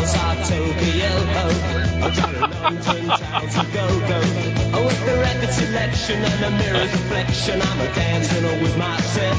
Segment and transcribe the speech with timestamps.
[0.00, 1.10] across our Tokyo.
[2.02, 4.20] Oh, to the London town to go go.
[4.72, 9.36] Oh, with the record selection and the mirror's reflection, I'm a dancing with myself.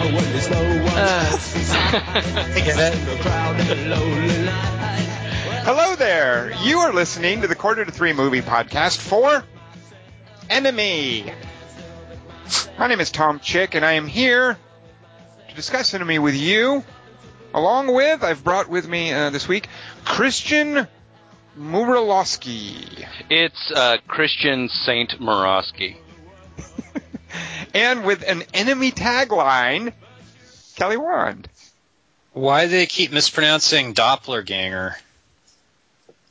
[0.00, 4.44] Oh, when there's no one else inside, I get in the crowd in the lonely
[4.44, 5.00] night.
[5.64, 6.52] Hello there.
[6.62, 9.44] You are listening to the Quarter to Three Movie Podcast for
[10.48, 11.32] Enemy.
[12.78, 14.58] My name is Tom Chick, and I am here
[15.48, 16.84] to discuss Enemy with you.
[17.54, 19.68] Along with, I've brought with me uh, this week
[20.04, 20.88] Christian
[21.56, 23.06] Murilowski.
[23.30, 25.94] It's uh, Christian Saint Morosky.
[27.74, 29.92] and with an enemy tagline,
[30.74, 31.48] Kelly Wand.
[32.32, 34.94] Why do they keep mispronouncing Dopplerganger?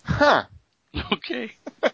[0.03, 0.43] Huh.
[1.11, 1.51] Okay.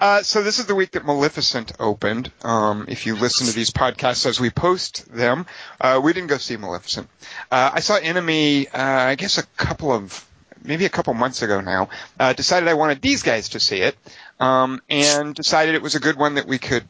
[0.00, 2.30] Uh, so this is the week that Maleficent opened.
[2.42, 5.46] Um, if you listen to these podcasts as we post them,
[5.80, 7.08] uh, we didn't go see Maleficent.
[7.50, 10.26] Uh, I saw Enemy, uh, I guess a couple of,
[10.62, 11.88] maybe a couple months ago now.
[12.18, 13.96] Uh, decided I wanted these guys to see it,
[14.40, 16.84] um, and decided it was a good one that we could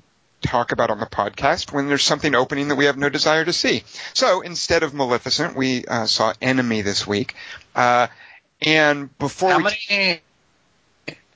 [0.45, 3.53] talk about on the podcast when there's something opening that we have no desire to
[3.53, 3.83] see.
[4.13, 7.35] So instead of Maleficent, we uh, saw Enemy this week.
[7.75, 8.09] Uh,
[8.61, 10.21] and before How we many?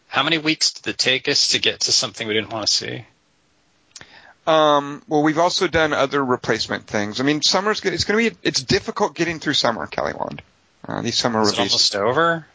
[0.09, 2.73] How many weeks did it take us to get to something we didn't want to
[2.73, 3.05] see?
[4.47, 7.21] Um, well, we've also done other replacement things.
[7.21, 7.85] I mean, summer's.
[7.85, 8.37] It's going to be.
[8.43, 10.41] It's difficult getting through summer, Kelly Wand.
[10.87, 11.73] Uh, these summer Is reviews.
[11.73, 12.47] almost over?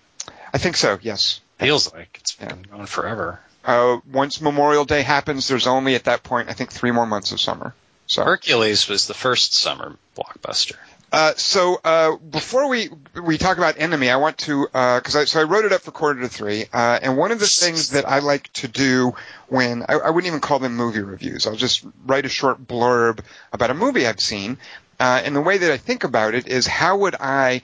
[0.54, 0.98] I think so.
[1.02, 1.40] Yes.
[1.60, 2.48] Feels like it's Yeah.
[2.48, 3.40] been going forever.
[3.64, 7.32] Uh, once Memorial Day happens, there's only at that point, I think, three more months
[7.32, 7.74] of summer.
[8.08, 10.76] So, Hercules was the first summer blockbuster.
[11.14, 12.90] Uh, so uh, before we
[13.24, 15.92] we talk about Enemy, I want to because I so I wrote it up for
[15.92, 19.14] quarter to three, uh, and one of the things that I like to do
[19.48, 23.20] when I, I wouldn't even call them movie reviews, I'll just write a short blurb
[23.52, 24.58] about a movie I've seen,
[25.00, 27.62] uh, and the way that I think about it is how would I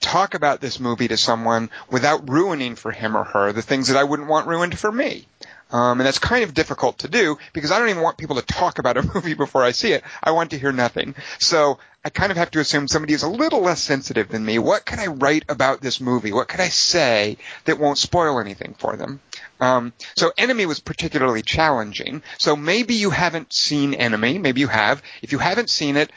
[0.00, 3.98] talk about this movie to someone without ruining for him or her the things that
[3.98, 5.26] I wouldn't want ruined for me.
[5.72, 8.42] Um, and that's kind of difficult to do because I don't even want people to
[8.42, 10.02] talk about a movie before I see it.
[10.22, 11.14] I want to hear nothing.
[11.38, 14.58] So I kind of have to assume somebody is a little less sensitive than me.
[14.58, 16.32] What can I write about this movie?
[16.32, 17.36] What can I say
[17.66, 19.20] that won't spoil anything for them?
[19.60, 22.22] Um, so Enemy was particularly challenging.
[22.38, 24.38] So maybe you haven't seen Enemy.
[24.38, 25.02] Maybe you have.
[25.22, 26.10] If you haven't seen it,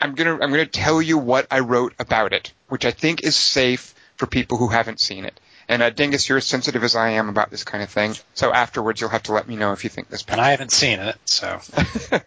[0.00, 3.36] I'm gonna I'm gonna tell you what I wrote about it, which I think is
[3.36, 5.38] safe for people who haven't seen it.
[5.70, 8.16] And uh, Dingus, you're as sensitive as I am about this kind of thing.
[8.34, 10.24] So afterwards, you'll have to let me know if you think this.
[10.26, 11.46] And I haven't seen it, so.
[12.12, 12.20] uh,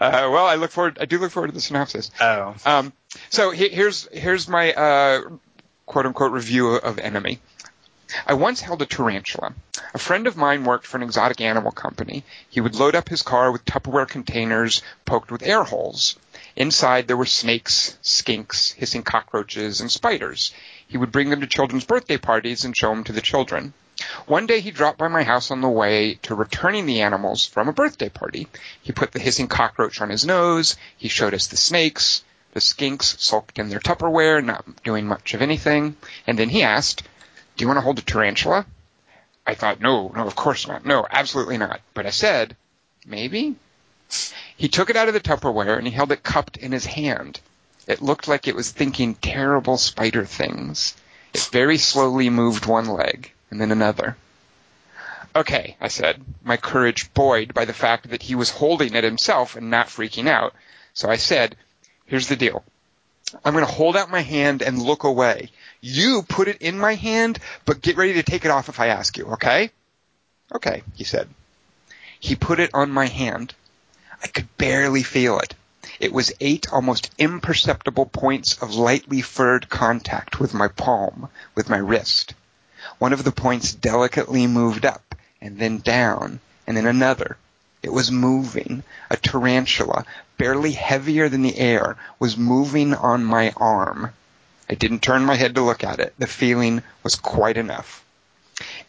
[0.00, 0.98] well, I look forward.
[1.00, 2.10] I do look forward to the synopsis.
[2.20, 2.56] Oh.
[2.66, 2.92] Um,
[3.30, 5.20] so he- here's here's my uh,
[5.86, 7.38] quote unquote review of Enemy.
[8.26, 9.54] I once held a tarantula.
[9.94, 12.24] A friend of mine worked for an exotic animal company.
[12.50, 16.16] He would load up his car with Tupperware containers poked with air holes.
[16.56, 20.52] Inside there were snakes, skinks, hissing cockroaches, and spiders.
[20.88, 23.74] He would bring them to children's birthday parties and show them to the children.
[24.26, 27.68] One day he dropped by my house on the way to returning the animals from
[27.68, 28.48] a birthday party.
[28.80, 30.76] He put the hissing cockroach on his nose.
[30.96, 32.22] He showed us the snakes.
[32.54, 35.96] The skinks sulked in their Tupperware, not doing much of anything.
[36.26, 37.02] And then he asked,
[37.56, 38.64] Do you want to hold a tarantula?
[39.46, 40.86] I thought, no, no, of course not.
[40.86, 41.80] No, absolutely not.
[41.92, 42.56] But I said,
[43.06, 43.56] maybe?
[44.56, 47.40] He took it out of the Tupperware and he held it cupped in his hand.
[47.88, 50.94] It looked like it was thinking terrible spider things.
[51.32, 54.16] It very slowly moved one leg and then another.
[55.34, 59.56] Okay, I said, my courage buoyed by the fact that he was holding it himself
[59.56, 60.52] and not freaking out.
[60.92, 61.56] So I said,
[62.04, 62.62] here's the deal.
[63.42, 65.50] I'm going to hold out my hand and look away.
[65.80, 68.88] You put it in my hand, but get ready to take it off if I
[68.88, 69.70] ask you, okay?
[70.54, 71.28] Okay, he said.
[72.20, 73.54] He put it on my hand.
[74.22, 75.54] I could barely feel it.
[76.00, 81.78] It was eight almost imperceptible points of lightly furred contact with my palm, with my
[81.78, 82.34] wrist.
[82.98, 86.38] One of the points delicately moved up, and then down,
[86.68, 87.36] and then another.
[87.82, 88.84] It was moving.
[89.10, 90.04] A tarantula,
[90.36, 94.12] barely heavier than the air, was moving on my arm.
[94.70, 96.14] I didn't turn my head to look at it.
[96.16, 98.04] The feeling was quite enough.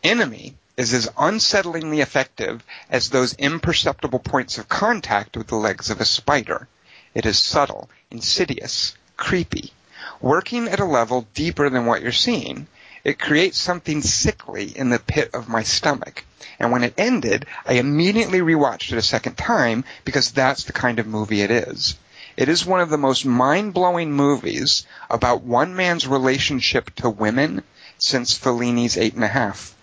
[0.04, 6.00] Enemy is as unsettlingly effective as those imperceptible points of contact with the legs of
[6.00, 6.68] a spider.
[7.14, 9.74] It is subtle, insidious, creepy,
[10.22, 12.68] working at a level deeper than what you're seeing.
[13.04, 16.24] It creates something sickly in the pit of my stomach.
[16.60, 21.00] And when it ended, I immediately rewatched it a second time because that's the kind
[21.00, 21.96] of movie it is.
[22.38, 27.64] It is one of the most mind-blowing movies about one man's relationship to women
[27.98, 29.76] since Fellini's Eight and a Half.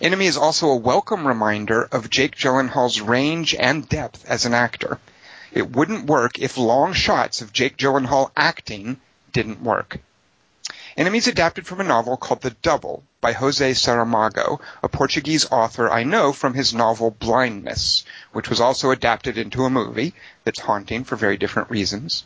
[0.00, 4.98] Enemy is also a welcome reminder of Jake Gyllenhaal's range and depth as an actor.
[5.54, 9.00] It wouldn't work if long shots of Jake Gyllenhaal acting
[9.32, 9.98] didn't work.
[10.96, 16.04] Enemies adapted from a novel called The Double by Jose Saramago, a Portuguese author I
[16.04, 20.14] know from his novel Blindness, which was also adapted into a movie
[20.44, 22.24] that's haunting for very different reasons.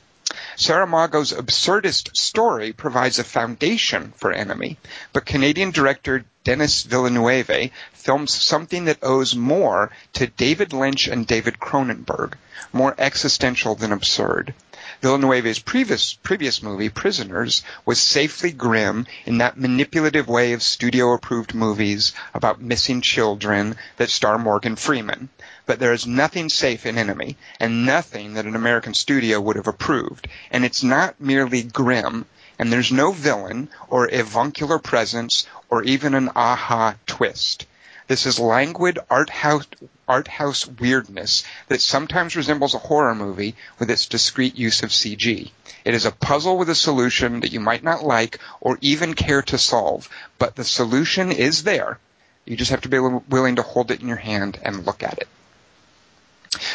[0.57, 4.77] Saramago's absurdist story provides a foundation for Enemy,
[5.13, 11.59] but Canadian director Denis Villeneuve films something that owes more to David Lynch and David
[11.59, 12.35] Cronenberg,
[12.73, 14.55] more existential than absurd.
[15.03, 21.55] Villeneuve's previous, previous movie, Prisoners, was safely grim in that manipulative way of studio approved
[21.55, 25.29] movies about missing children that star Morgan Freeman.
[25.67, 29.67] But there is nothing safe in Enemy, and nothing that an American studio would have
[29.67, 30.29] approved.
[30.53, 32.25] And it's not merely grim,
[32.57, 37.67] and there's no villain or avuncular presence or even an aha twist.
[38.07, 39.67] This is languid art house,
[40.07, 45.51] art house weirdness that sometimes resembles a horror movie with its discreet use of CG.
[45.85, 49.43] It is a puzzle with a solution that you might not like or even care
[49.43, 50.09] to solve,
[50.39, 51.99] but the solution is there.
[52.45, 55.19] You just have to be willing to hold it in your hand and look at
[55.19, 55.27] it.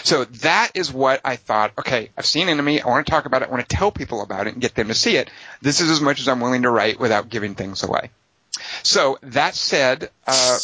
[0.04, 1.74] So that is what I thought.
[1.80, 2.82] Okay, I've seen Enemy.
[2.82, 3.48] I want to talk about it.
[3.48, 5.30] I want to tell people about it and get them to see it.
[5.62, 8.12] This is as much as I'm willing to write without giving things away.
[8.84, 10.60] So that said, uh,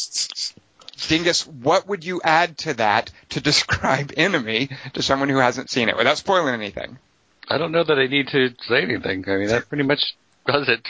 [1.08, 5.90] Dingus, what would you add to that to describe Enemy to someone who hasn't seen
[5.90, 6.98] it without spoiling anything?
[7.50, 9.24] I don't know that I need to say anything.
[9.28, 10.16] I mean, that pretty much
[10.46, 10.86] does it.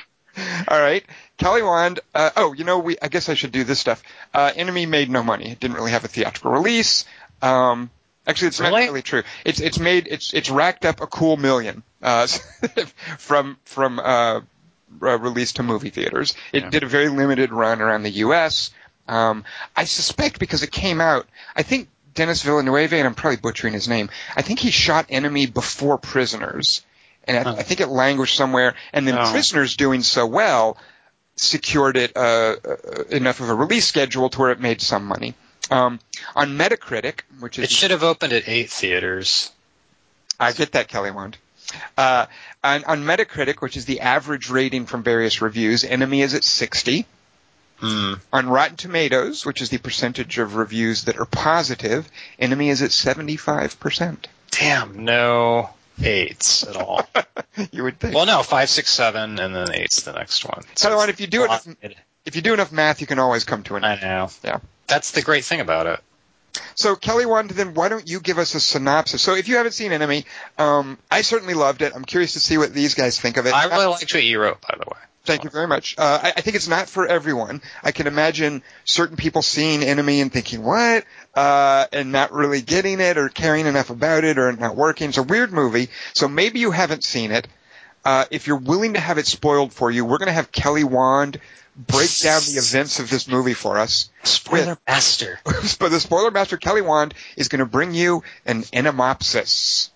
[0.68, 1.04] All right,
[1.38, 2.00] Kelly Wand.
[2.14, 2.96] Uh, oh, you know, we.
[3.02, 4.04] I guess I should do this stuff.
[4.34, 5.52] Uh, Enemy made no money.
[5.52, 7.06] It didn't really have a theatrical release.
[7.42, 7.90] Um,
[8.28, 8.82] actually, it's Really?
[8.82, 9.24] not really true.
[9.46, 12.28] It's it's made it's it's racked up a cool million uh,
[13.18, 14.42] from from uh,
[15.02, 16.36] uh, release to movie theaters.
[16.54, 16.70] It Yeah.
[16.70, 18.72] did a very limited run around the U.S.
[19.08, 19.46] Um,
[19.76, 21.28] I suspect because it came out.
[21.56, 24.10] I think Denis Villeneuve, and I'm probably butchering his name.
[24.36, 26.82] I think he shot Enemy before Prisoners,
[27.26, 27.52] and I.
[27.58, 28.76] I think it languished somewhere.
[28.94, 29.32] And then Oh.
[29.32, 30.78] Prisoners doing so well
[31.36, 35.36] secured it uh, uh, enough of a release schedule to where it made some money.
[35.70, 36.00] Um,
[36.36, 39.52] on Metacritic, which is It should have opened at eight theaters.
[40.40, 41.38] I get that, Kelly Wand.
[41.98, 42.28] Uh,
[42.64, 47.06] on, on Metacritic, which is the average rating from various reviews, Enemy is at 60.
[47.80, 48.14] Hmm.
[48.34, 52.10] On Rotten Tomatoes, which is the percentage of reviews that are positive,
[52.40, 54.26] Enemy is at 75%.
[54.52, 55.70] Damn, no
[56.02, 57.08] eights at all.
[57.72, 58.16] you would think.
[58.16, 60.64] well, no, five, six, seven, and then eight's the next one.
[60.76, 61.98] Kelly Wand, if you do it.
[62.28, 64.30] If you do enough math, you can always come to an I know.
[64.44, 64.60] Yeah.
[64.86, 66.00] That's the great thing about it.
[66.76, 69.22] So Kelly Wand, then why don't you give us a synopsis?
[69.22, 70.26] So if you haven't seen Enemy,
[70.58, 71.94] um, I certainly loved it.
[71.96, 73.54] I'm curious to see what these guys think of it.
[73.54, 75.00] I really liked what you wrote, by the way.
[75.24, 75.96] Thank you very much.
[75.98, 77.62] Uh, I, I think it's not for everyone.
[77.84, 81.06] I can imagine certain people seeing Enemy and thinking, what?
[81.34, 85.10] Uh, and not really getting it or caring enough about it or not working.
[85.10, 85.90] It's a weird movie.
[86.14, 87.48] So maybe you haven't seen it.
[88.06, 90.86] Uh, if you're willing to have it spoiled for you, we're going to have Kelly
[90.86, 91.42] Wand
[91.78, 94.10] break down the events of this movie for us.
[94.24, 95.40] Spoiler master.
[95.46, 99.90] but the spoiler master Kelly Wand is going to bring you an endomopsis.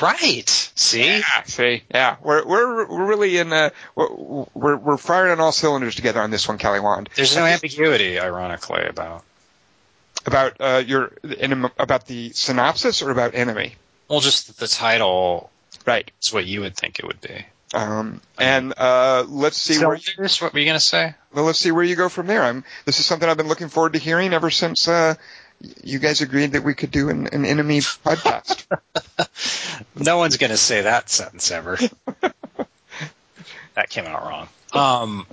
[0.00, 0.48] Right.
[0.48, 1.04] See?
[1.18, 5.50] Yeah, see, yeah, we're we're we're really in uh we're we're, we're firing on all
[5.50, 7.08] cylinders together on this one, Kelly Wand.
[7.16, 9.24] There's no ambiguity, ironically, about.
[10.26, 13.74] About uh your in, about the synopsis or about enemy,
[14.08, 15.50] Well, just the title
[15.86, 16.08] right?
[16.20, 17.46] is what you would think it would be.
[17.74, 20.40] Um, and uh, let's see where you, Cylinders?
[20.40, 21.14] What were you going to say?
[21.34, 22.42] well, let's see where you go from there.
[22.42, 25.14] I'm this is something I've been looking forward to hearing ever since uh
[25.82, 28.64] you guys agreed that we could do an, an enemy podcast.
[29.94, 31.76] No one's going to say that sentence ever.
[33.74, 34.48] that came out wrong.
[34.72, 35.26] Um,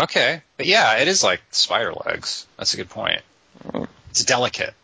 [0.00, 2.46] okay, but yeah, it is like spider legs.
[2.56, 3.22] That's a good point.
[4.10, 4.74] It's delicate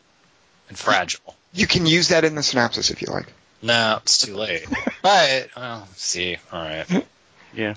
[0.68, 1.34] and fragile.
[1.52, 3.26] you can use that in the synopsis if you like.
[3.64, 4.66] No, it's too late.
[5.02, 7.06] but well, see, all right.
[7.56, 7.74] Yeah.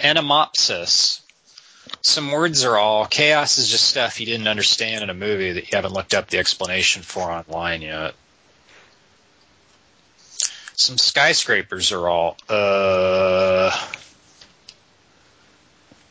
[0.00, 1.20] Anamopsis.
[2.00, 5.70] Some words are all chaos is just stuff you didn't understand in a movie that
[5.70, 8.14] you haven't looked up the explanation for online yet.
[10.74, 13.70] Some skyscrapers are all uh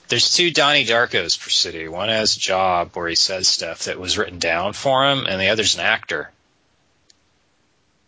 [0.08, 1.90] there's two Donnie Darkos per city.
[1.90, 5.42] One has a job where he says stuff that was written down for him, and
[5.42, 6.32] the other's an actor.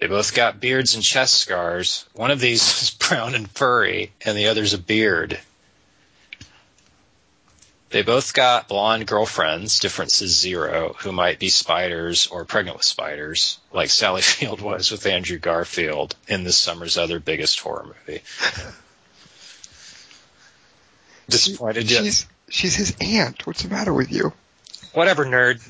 [0.03, 2.03] They both got beards and chest scars.
[2.11, 5.39] One of these is brown and furry, and the other's a beard.
[7.89, 12.85] They both got blonde girlfriends, difference is zero, who might be spiders or pregnant with
[12.85, 18.23] spiders, like Sally Field was with Andrew Garfield in this summer's other biggest horror movie.
[21.29, 22.03] Disappointed yet?
[22.03, 23.47] She's she's his aunt.
[23.47, 24.33] What's the matter with you?
[24.91, 25.61] Whatever, nerd.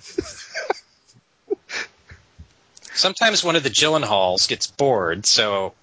[2.96, 5.74] Sometimes one of the Gyllenhaals gets bored, so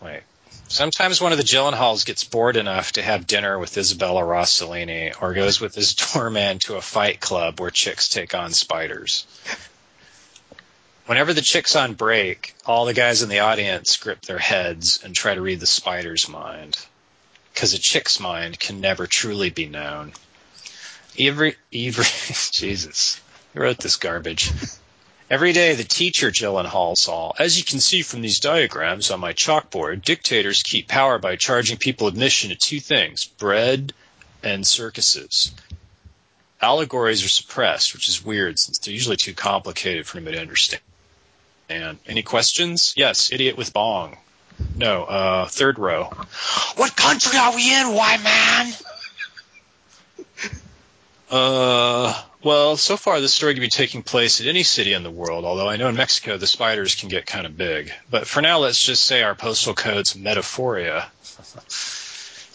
[0.00, 0.22] wait.
[0.68, 5.34] Sometimes one of the Gyllenhaals gets bored enough to have dinner with Isabella Rossellini or
[5.34, 9.26] goes with his doorman to a fight club where chicks take on spiders.
[11.06, 15.14] Whenever the chick's on break, all the guys in the audience grip their heads and
[15.14, 16.78] try to read the spider's mind.
[17.52, 20.12] Because a chick's mind can never truly be known.
[21.18, 22.04] Every, every,
[22.52, 23.20] Jesus,
[23.52, 24.50] who wrote this garbage?
[25.30, 29.32] Every day, the teacher Gyllenhaal saw, as you can see from these diagrams on my
[29.32, 33.94] chalkboard, dictators keep power by charging people admission to two things bread
[34.42, 35.52] and circuses.
[36.60, 40.82] Allegories are suppressed, which is weird since they're usually too complicated for anybody to understand.
[41.70, 42.92] And any questions?
[42.94, 44.18] Yes, idiot with bong.
[44.76, 46.04] No, uh, third row.
[46.76, 48.72] What country are we in, why man?
[51.30, 52.14] Uh,
[52.44, 55.44] well, so far this story could be taking place at any city in the world,
[55.44, 57.92] although I know in Mexico the spiders can get kind of big.
[58.10, 61.06] But for now, let's just say our postal code's Metaphoria.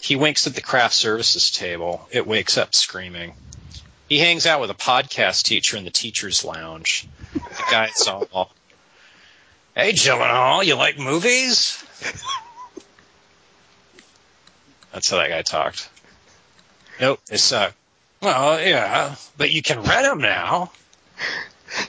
[0.00, 2.06] he winks at the craft services table.
[2.10, 3.34] It wakes up screaming.
[4.08, 7.08] He hangs out with a podcast teacher in the teacher's lounge.
[7.34, 8.52] The guy's all,
[9.74, 11.82] Hey, Gyllenhaal, you like movies?
[14.92, 15.88] That's how that guy talked.
[17.00, 17.74] Nope, they uh, suck.
[18.22, 20.70] Well, yeah, but you can rent them now.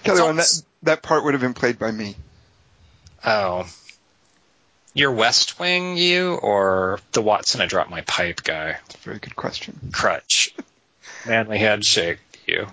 [0.03, 2.15] Kelly, on that, that part would have been played by me.
[3.25, 3.67] Oh.
[4.93, 8.71] Your West Wing, you, or the Watson I dropped my pipe guy?
[8.71, 9.91] That's a very good question.
[9.91, 10.53] Crutch.
[11.27, 12.67] Manly handshake, you.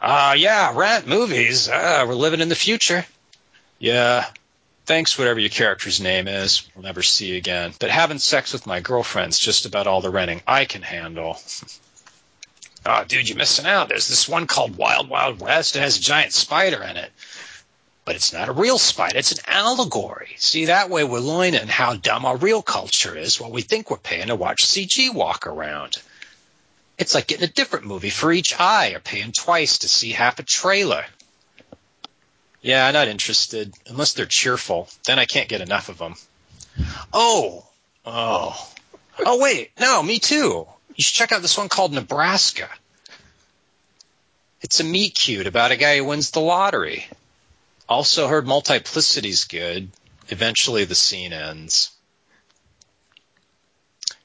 [0.00, 1.68] Uh, yeah, rent movies.
[1.68, 3.04] Uh, we're living in the future.
[3.78, 4.26] Yeah.
[4.86, 6.62] Thanks, whatever your character's name is.
[6.74, 7.72] We'll never see you again.
[7.80, 11.40] But having sex with my girlfriend's just about all the renting I can handle.
[12.86, 13.88] oh, dude, you're missing out.
[13.88, 15.74] There's this one called Wild Wild West.
[15.74, 17.10] It has a giant spider in it.
[18.04, 19.18] But it's not a real spider.
[19.18, 20.36] It's an allegory.
[20.36, 23.96] See, that way we're learning how dumb our real culture is while we think we're
[23.96, 25.96] paying to watch CG walk around.
[26.96, 30.38] It's like getting a different movie for each eye or paying twice to see half
[30.38, 31.04] a trailer.
[32.66, 33.72] Yeah, I'm not interested.
[33.86, 34.88] Unless they're cheerful.
[35.06, 36.16] Then I can't get enough of them.
[37.12, 37.64] Oh.
[38.04, 38.72] Oh.
[39.24, 39.70] Oh, wait.
[39.78, 40.66] No, me too.
[40.96, 42.68] You should check out this one called Nebraska.
[44.62, 47.06] It's a meet cute about a guy who wins the lottery.
[47.88, 49.88] Also heard Multiplicity's good.
[50.28, 51.92] Eventually the scene ends.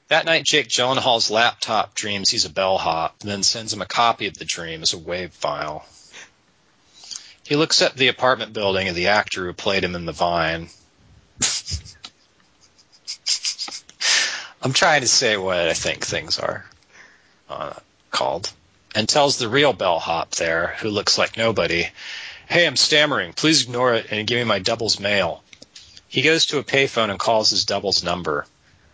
[0.08, 4.26] That night, Jake Gyllenhaal's laptop dreams he's a bellhop, and then sends him a copy
[4.26, 5.86] of the dream as a WAV file.
[7.52, 10.70] He looks at the apartment building of the actor who played him in The Vine.
[14.62, 16.64] I'm trying to say what I think things are
[17.50, 17.74] uh,
[18.10, 18.50] called,
[18.94, 21.90] and tells the real bellhop there, who looks like nobody,
[22.48, 23.34] "Hey, I'm stammering.
[23.34, 25.44] Please ignore it and give me my double's mail."
[26.08, 28.46] He goes to a payphone and calls his double's number.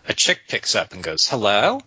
[0.08, 1.80] A chick picks up and goes, "Hello."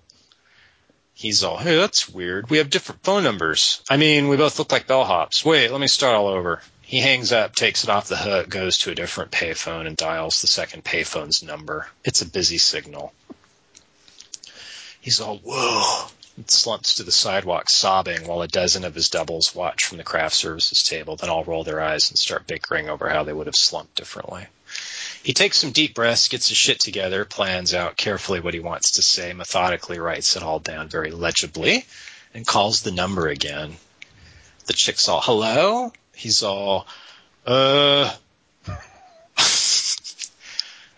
[1.21, 2.49] He's all, hey, that's weird.
[2.49, 3.83] We have different phone numbers.
[3.87, 5.45] I mean, we both look like bellhops.
[5.45, 6.63] Wait, let me start all over.
[6.81, 10.41] He hangs up, takes it off the hook, goes to a different payphone, and dials
[10.41, 11.87] the second payphone's number.
[12.03, 13.13] It's a busy signal.
[14.99, 19.53] He's all, whoa, and slumps to the sidewalk sobbing while a dozen of his doubles
[19.53, 23.07] watch from the craft services table, then all roll their eyes and start bickering over
[23.07, 24.47] how they would have slumped differently.
[25.23, 28.91] He takes some deep breaths, gets his shit together, plans out carefully what he wants
[28.93, 31.85] to say, methodically writes it all down very legibly,
[32.33, 33.75] and calls the number again.
[34.65, 35.93] The chick's all, hello?
[36.15, 36.87] He's all,
[37.45, 38.11] uh,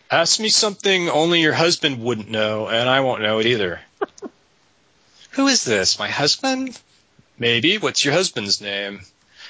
[0.10, 3.82] ask me something only your husband wouldn't know, and I won't know it either.
[5.32, 6.00] Who is this?
[6.00, 6.80] My husband?
[7.38, 7.78] Maybe.
[7.78, 9.02] What's your husband's name?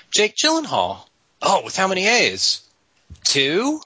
[0.09, 0.99] Jake Gyllenhaal.
[1.41, 2.61] Oh, with how many A's?
[3.25, 3.81] Two?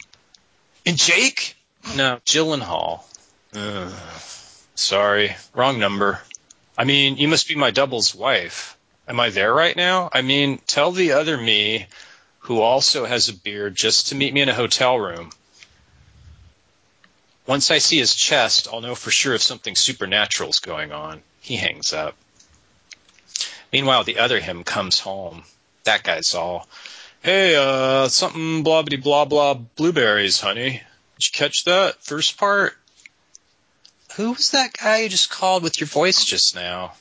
[0.88, 1.58] And Jake?
[1.98, 3.02] No, Gyllenhaal.
[3.54, 3.94] Ugh.
[4.76, 6.22] Sorry, wrong number.
[6.78, 8.78] I mean, you must be my double's wife.
[9.06, 10.10] Am I there right now?
[10.14, 11.88] I mean, tell the other me,
[12.40, 15.32] who also has a beard, just to meet me in a hotel room.
[17.46, 21.22] Once I see his chest, I'll know for sure if something supernatural's going on.
[21.42, 22.16] He hangs up.
[23.74, 25.44] Meanwhile, the other him comes home.
[25.84, 26.70] That guy's all,
[27.28, 30.82] Hey, uh, something blah blah blah blah blueberries, honey.
[31.20, 32.74] Did you catch that first part?
[34.16, 36.94] Who was that guy you just called with your voice just now?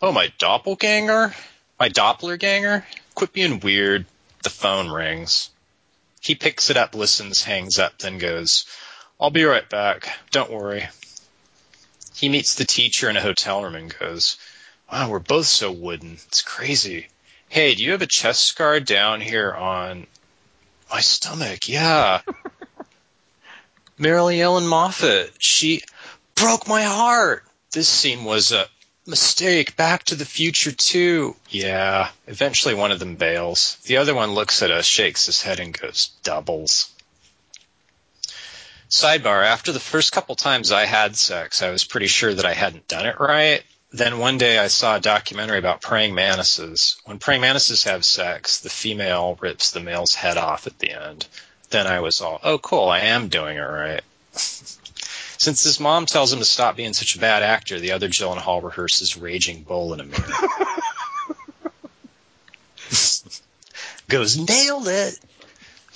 [0.00, 1.34] Oh, my doppelganger?
[1.78, 2.82] My dopplerganger?
[3.14, 4.06] Quit being weird.
[4.42, 5.50] The phone rings.
[6.22, 8.64] He picks it up, listens, hangs up, then goes,
[9.20, 10.08] I'll be right back.
[10.30, 10.88] Don't worry.
[12.14, 14.38] He meets the teacher in a hotel room and goes,
[14.90, 16.12] Wow, we're both so wooden.
[16.28, 17.08] It's crazy.
[17.50, 20.06] Hey, do you have a chest scar down here on
[20.88, 21.68] my stomach?
[21.68, 22.20] Yeah.
[23.98, 25.82] Mary Ellen Moffat, she
[26.36, 27.42] broke my heart.
[27.72, 28.68] This scene was a
[29.04, 29.74] mistake.
[29.74, 31.34] Back to the Future too.
[31.48, 32.10] Yeah.
[32.28, 33.78] Eventually, one of them bails.
[33.84, 36.92] The other one looks at us, shakes his head, and goes, "Doubles."
[38.88, 42.54] Sidebar: After the first couple times I had sex, I was pretty sure that I
[42.54, 43.64] hadn't done it right.
[43.92, 46.96] Then one day I saw a documentary about praying mantises.
[47.06, 51.26] When praying mantises have sex, the female rips the male's head off at the end.
[51.70, 54.02] Then I was all, oh cool, I am doing it right.
[54.32, 58.62] Since his mom tells him to stop being such a bad actor, the other Gyllenhaal
[58.62, 60.22] rehearses Raging Bull in a mirror.
[64.08, 65.18] Goes, nailed it!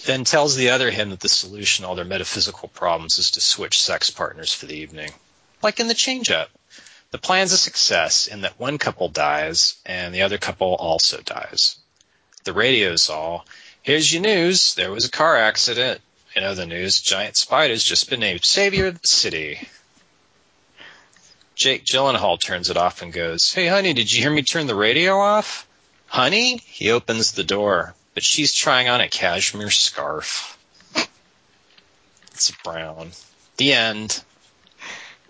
[0.06, 3.40] Then tells the other him that the solution to all their metaphysical problems is to
[3.40, 5.10] switch sex partners for the evening.
[5.62, 6.48] Like in the change up.
[7.14, 11.76] The plan's a success in that one couple dies and the other couple also dies.
[12.42, 13.46] The radio's all,
[13.82, 16.00] here's your news, there was a car accident.
[16.34, 19.68] In other news, Giant Spider's just been named Savior of the City.
[21.54, 24.74] Jake Gyllenhaal turns it off and goes, Hey honey, did you hear me turn the
[24.74, 25.68] radio off?
[26.08, 26.56] Honey?
[26.66, 30.58] He opens the door, but she's trying on a cashmere scarf.
[32.32, 33.12] It's brown.
[33.56, 34.24] The end.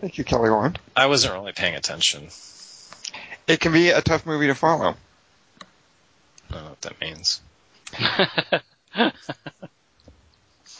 [0.04, 0.78] Thank you, Kelly Wand.
[0.94, 2.28] I wasn't really paying attention.
[3.46, 4.96] It can be a tough movie to follow.
[6.50, 7.40] I don't know what that means.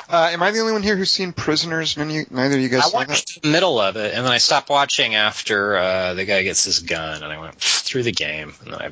[0.07, 1.97] Uh, am I the only one here who's seen Prisoners?
[1.97, 3.09] None of you, neither of you guys I saw that?
[3.09, 6.63] watched the middle of it, and then I stopped watching after uh, the guy gets
[6.63, 8.91] his gun, and I went through the game, and then I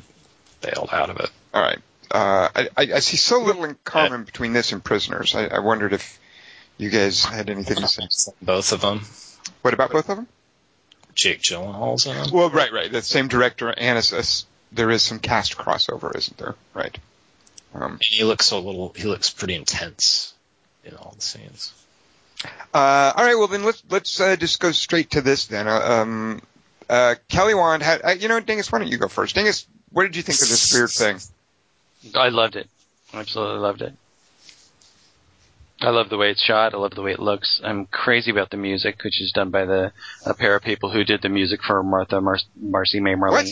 [0.61, 1.29] bailed out of it.
[1.53, 1.77] All right.
[2.09, 5.35] Uh, I, I, I see so little in common between this and Prisoners.
[5.35, 6.19] I, I wondered if
[6.79, 8.33] you guys had anything to say.
[8.41, 9.01] Both of them.
[9.61, 10.27] What about both of them?
[11.15, 12.29] Jake Gyllenhaal's in them.
[12.31, 12.91] Well, right, right.
[12.91, 16.55] The same director, and it's, it's, there is some cast crossover, isn't there?
[16.73, 16.97] Right.
[17.75, 18.93] Um, He looks a little.
[18.95, 20.33] He looks pretty intense
[20.83, 21.73] in all the scenes.
[22.73, 25.67] Uh, all right, well then let's let's uh, just go straight to this then.
[25.67, 26.41] Uh, um,
[26.89, 29.35] uh, Kelly Wand had, uh, you know, Dingus, why don't you go first?
[29.35, 31.19] Dingus, what did you think of this weird thing?
[32.15, 32.67] I loved it.
[33.13, 33.93] Absolutely loved it.
[35.83, 36.73] I love the way it's shot.
[36.73, 37.59] I love the way it looks.
[37.63, 39.91] I'm crazy about the music, which is done by the
[40.25, 43.31] a pair of people who did the music for Martha Mar- Marcy May Marlene.
[43.31, 43.45] What?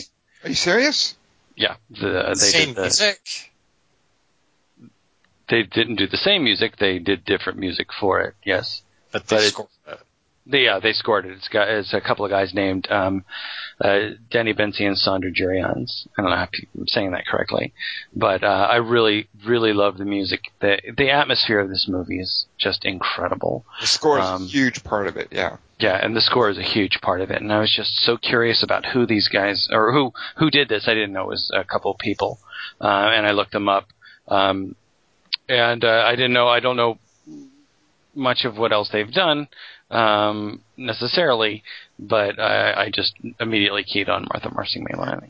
[0.44, 1.14] Are you serious?
[1.56, 3.20] Yeah, the, uh, they Same did the, music.
[5.50, 6.78] They didn't do the same music.
[6.78, 8.34] They did different music for it.
[8.44, 8.82] Yes.
[9.12, 10.00] But they But scored it.
[10.44, 11.32] They, yeah, they scored it.
[11.32, 13.24] It's got it's a couple of guys named um,
[13.80, 16.08] uh, Danny Bensi and Saunder Jurriaans.
[16.18, 17.72] I don't know if I'm saying that correctly,
[18.14, 20.40] but uh, I really, really love the music.
[20.60, 23.64] the The atmosphere of this movie is just incredible.
[23.80, 25.58] The score is Um, a huge part of it, yeah.
[25.78, 27.40] Yeah, and the score is a huge part of it.
[27.40, 30.88] And I was just so curious about who these guys or who who did this.
[30.88, 32.40] I didn't know it was a couple of people,
[32.80, 33.86] uh, and I looked them up.
[34.26, 34.74] Um,
[35.48, 36.48] and uh, I didn't know.
[36.48, 36.98] I don't know
[38.14, 39.48] much of what else they've done
[39.92, 41.62] um, necessarily,
[41.98, 45.28] but I, I just immediately keyed on Martha Marcy May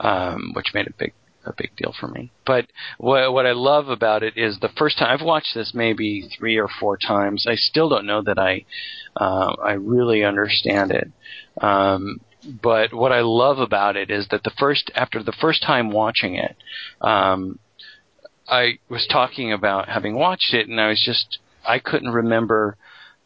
[0.00, 1.12] um, which made a big
[1.44, 2.30] a big deal for me.
[2.46, 2.66] But
[2.98, 6.58] what what I love about it is the first time I've watched this maybe three
[6.58, 7.46] or four times.
[7.48, 8.64] I still don't know that I
[9.16, 11.10] uh, I really understand it.
[11.60, 12.20] Um,
[12.62, 16.36] but what I love about it is that the first after the first time watching
[16.36, 16.56] it,
[17.00, 17.58] um,
[18.48, 22.76] I was talking about having watched it, and I was just I couldn't remember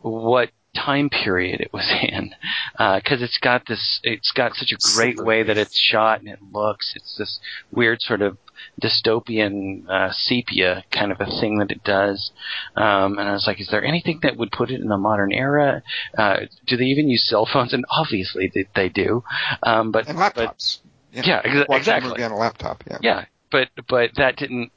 [0.00, 2.34] what time period it was in
[2.78, 6.38] because it's got this it's got such a great way that it's shot and it
[6.52, 7.38] looks it's this
[7.70, 8.38] weird sort of
[8.80, 12.30] dystopian uh, sepia kind of a thing that it does
[12.76, 15.32] um, and I was like is there anything that would put it in a modern
[15.32, 15.82] era
[16.16, 19.24] uh, do they even use cell phones and obviously they, they do
[19.62, 20.78] um, but And but laptops.
[21.12, 22.22] yeah, exa- exactly.
[22.22, 22.98] on a laptop, yeah.
[23.02, 24.72] yeah, but but that didn't.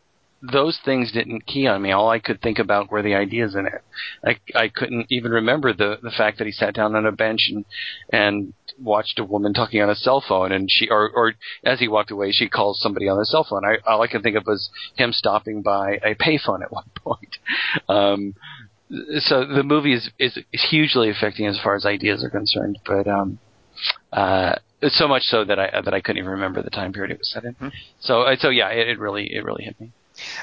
[0.51, 1.91] Those things didn't key on me.
[1.91, 3.81] All I could think about were the ideas in it.
[4.23, 7.49] I I couldn't even remember the the fact that he sat down on a bench
[7.49, 7.65] and
[8.11, 11.87] and watched a woman talking on a cell phone, and she or or as he
[11.87, 13.63] walked away, she calls somebody on the cell phone.
[13.65, 17.37] I all I could think of was him stopping by a payphone at one point.
[17.87, 18.35] Um,
[19.19, 23.39] so the movie is is hugely affecting as far as ideas are concerned, but um,
[24.13, 24.55] uh,
[24.89, 27.31] so much so that I that I couldn't even remember the time period it was
[27.31, 27.55] set in.
[27.55, 27.71] Mhm.
[27.99, 29.91] So uh, so yeah, it, it really it really hit me.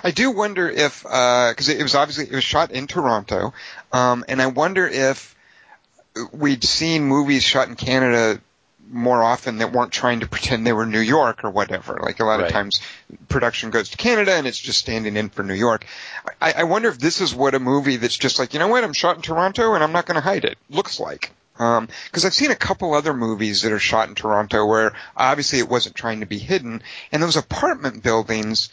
[0.04, 3.54] I do wonder if, because it was obviously, it was shot in Toronto,
[3.92, 5.34] um, and I wonder if
[6.32, 8.40] we'd seen movies shot in Canada
[8.92, 11.98] more often that weren't trying to pretend they were New York or whatever.
[12.02, 12.80] Like a lot of times
[13.28, 15.86] production goes to Canada and it's just standing in for New York.
[16.40, 18.84] I, I wonder if this is what a movie that's just like, you know what,
[18.84, 21.32] I'm shot in Toronto and I'm not going to hide it looks like.
[21.58, 25.58] Um, cause I've seen a couple other movies that are shot in Toronto where obviously
[25.58, 26.82] it wasn't trying to be hidden
[27.12, 28.68] and those apartment buildings,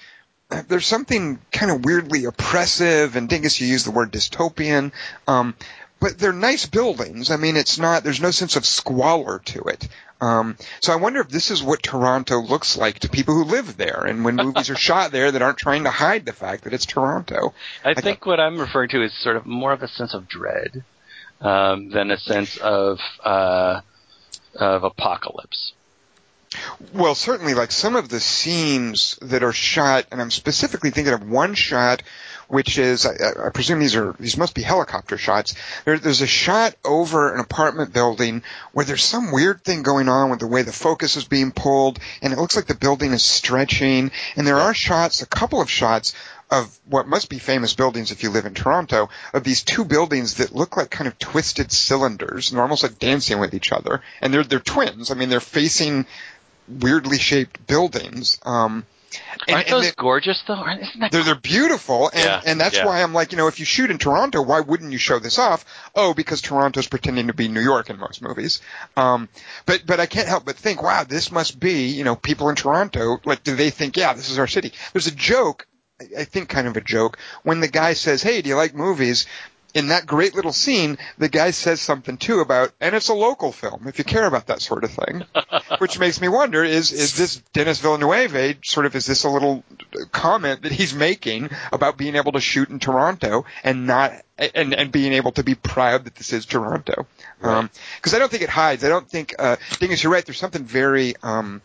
[0.68, 4.92] there's something kind of weirdly oppressive and Dingus, you use the word dystopian.
[5.28, 5.56] Um,
[6.00, 7.30] but they're nice buildings.
[7.30, 8.04] I mean, it's not.
[8.04, 9.88] There's no sense of squalor to it.
[10.22, 13.78] Um, so I wonder if this is what Toronto looks like to people who live
[13.78, 16.74] there, and when movies are shot there that aren't trying to hide the fact that
[16.74, 17.54] it's Toronto.
[17.84, 20.84] I think what I'm referring to is sort of more of a sense of dread
[21.42, 23.82] um, than a sense of uh,
[24.56, 25.74] of apocalypse.
[26.94, 31.30] Well, certainly, like some of the scenes that are shot, and I'm specifically thinking of
[31.30, 32.02] one shot,
[32.48, 35.54] which is, I, I presume these are, these must be helicopter shots.
[35.86, 40.32] There, there's a shot over an apartment building where there's some weird thing going on
[40.32, 43.24] with the way the focus is being pulled, and it looks like the building is
[43.24, 46.16] stretching, and there are shots, a couple of shots
[46.50, 50.36] of what must be famous buildings if you live in Toronto, of these two buildings
[50.36, 54.02] that look like kind of twisted cylinders, and they're almost like dancing with each other.
[54.22, 55.12] And they're they're twins.
[55.12, 56.08] I mean, they're facing
[56.70, 58.40] weirdly shaped buildings.
[58.44, 58.86] Um,
[59.48, 60.64] and, Aren't those they- gorgeous though?
[60.68, 62.86] Isn't that they're they're beautiful, and Yeah, and that's yeah.
[62.86, 65.40] why I'm like, you know, if you shoot in Toronto, why wouldn't you show this
[65.40, 65.66] off?
[65.96, 68.62] Oh, because Toronto's pretending to be New York in most movies.
[68.96, 69.28] Um,
[69.66, 72.56] but but I can't help but think, wow, this must be, you know, people in
[72.56, 73.20] Toronto.
[73.26, 74.74] Like, do they think, yeah, this is our city?
[74.94, 75.66] There's a joke,
[76.18, 79.26] I think, kind of a joke, when the guy says, hey, do you like movies?
[79.74, 83.52] In that great little scene, the guy says something too about, and it's a local
[83.52, 85.24] film, if you care about that sort of thing.
[85.78, 89.64] Which makes me wonder, is, is this Denis Villeneuve, sort of, is this a little
[90.12, 94.92] comment that he's making about being able to shoot in Toronto and not, and, and
[94.92, 97.06] being able to be proud that this is Toronto?
[97.42, 98.84] Um 'cause cause I don't think it hides.
[98.84, 101.62] I don't think, uh, Dingus, you're right, there's something very, um,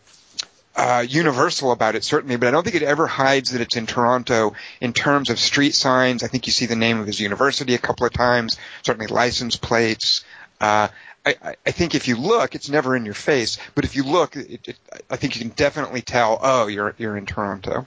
[0.75, 3.85] uh, universal about it, certainly, but I don't think it ever hides that it's in
[3.85, 6.23] Toronto in terms of street signs.
[6.23, 9.55] I think you see the name of his university a couple of times, certainly license
[9.55, 10.23] plates.
[10.59, 10.87] Uh,
[11.25, 14.35] I, I- think if you look, it's never in your face, but if you look,
[14.35, 14.77] it, it,
[15.09, 17.85] I think you can definitely tell, oh, you're, you're in Toronto.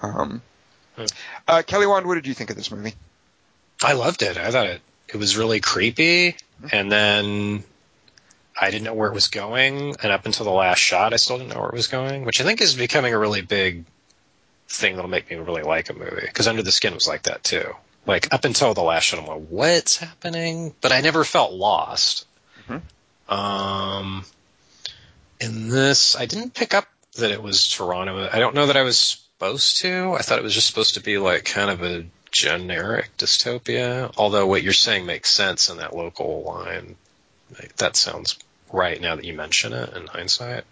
[0.00, 0.42] Um,
[0.96, 1.04] Hmm.
[1.48, 2.94] uh, Kelly Wand, what did you think of this movie?
[3.82, 4.36] I loved it.
[4.36, 6.36] I thought it it was really creepy,
[6.70, 7.64] and then
[8.60, 11.38] I didn't know where it was going, and up until the last shot, I still
[11.38, 13.84] didn't know where it was going, which I think is becoming a really big
[14.68, 16.22] thing that'll make me really like a movie.
[16.22, 17.74] Because Under the Skin was like that too.
[18.06, 20.74] Like up until the last shot, I'm like, what's happening?
[20.80, 22.26] But I never felt lost.
[22.68, 22.82] Mhm.
[23.32, 24.24] Um,
[25.40, 26.86] in this, I didn't pick up
[27.16, 28.28] that it was Toronto.
[28.32, 30.14] I don't know that I was supposed to.
[30.18, 34.12] I thought it was just supposed to be like kind of a generic dystopia.
[34.16, 36.96] Although what you're saying makes sense in that local line.
[37.58, 38.38] Like, That sounds
[38.72, 40.64] right now that you mention it in hindsight.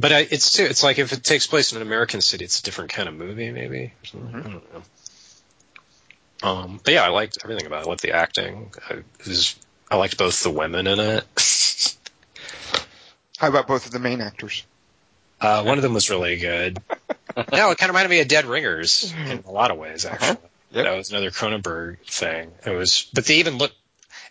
[0.00, 0.64] But I, it's too.
[0.64, 3.16] It's like if it takes place in an American city, it's a different kind of
[3.16, 3.92] movie, maybe.
[4.00, 4.34] or something.
[4.34, 4.82] I don't know.
[6.48, 7.86] Um, but yeah, I liked everything about it.
[7.86, 8.70] I liked the acting.
[8.88, 9.56] I, was,
[9.90, 11.24] I liked both the women in it.
[13.38, 14.64] How about both of the main actors?
[15.40, 16.78] Uh, one of them was really good.
[17.52, 20.30] no, it kind of reminded me of Dead Ringers in a lot of ways, actually.
[20.30, 20.36] Uh-huh.
[20.70, 20.84] Yep.
[20.84, 22.50] That was another Cronenberg thing.
[22.66, 23.74] It was, but they even looked.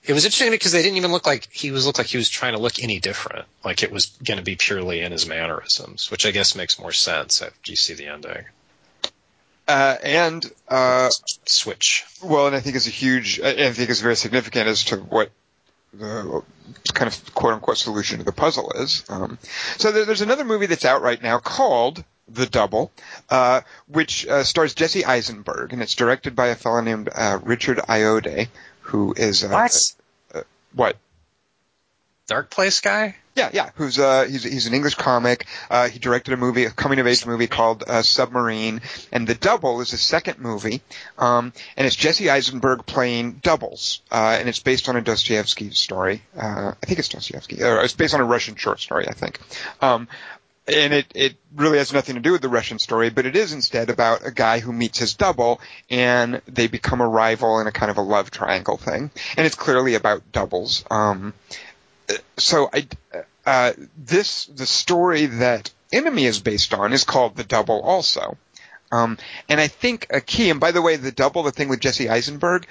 [0.04, 2.30] It was interesting because they didn't even look like he was looked like he was
[2.30, 3.46] trying to look any different.
[3.64, 6.92] Like it was going to be purely in his mannerisms, which I guess makes more
[6.92, 8.46] sense after you see the ending.
[9.68, 11.10] Uh, and, uh,
[11.46, 12.06] Switch.
[12.24, 14.98] Well, and I think it's a huge, I I think it's very significant as to
[14.98, 15.30] what
[15.94, 16.44] the
[16.94, 19.04] kind of quote unquote solution to the puzzle is.
[19.10, 19.38] Um,
[19.78, 22.92] so there, there's another movie that's out right now called The Double,
[23.30, 27.78] uh, which uh, stars Jesse Eisenberg, and it's directed by a fellow named uh, Richard
[27.78, 28.48] Ayoade,
[28.88, 29.94] who is uh, What?
[30.34, 30.42] Uh,
[30.74, 30.98] what?
[32.28, 33.16] Dark Place guy?
[33.36, 33.70] Yeah, yeah.
[33.76, 35.46] Who's uh he's he's an English comic.
[35.70, 39.36] Uh, he directed a movie, a coming of age movie called uh, Submarine, and The
[39.36, 40.82] Double is his second movie.
[41.18, 46.24] Um, and it's Jesse Eisenberg playing doubles, uh, and it's based on a Dostoevsky story.
[46.36, 49.40] Uh, I think it's Dostoevsky, or it's based on a Russian short story, I think.
[49.82, 50.08] Um,
[50.68, 53.54] and it, it really has nothing to do with the Russian story, but it is
[53.54, 57.72] instead about a guy who meets his double and they become a rival in a
[57.72, 59.10] kind of a love triangle thing.
[59.38, 60.84] And it's clearly about doubles.
[60.92, 61.34] Um,
[62.38, 62.88] so I,
[63.46, 68.38] uh, this, the story that Enemy is based on is called The Double also.
[68.92, 71.80] Um, and I think a key, and by the way, The Double, the thing with
[71.80, 72.68] Jesse Eisenberg,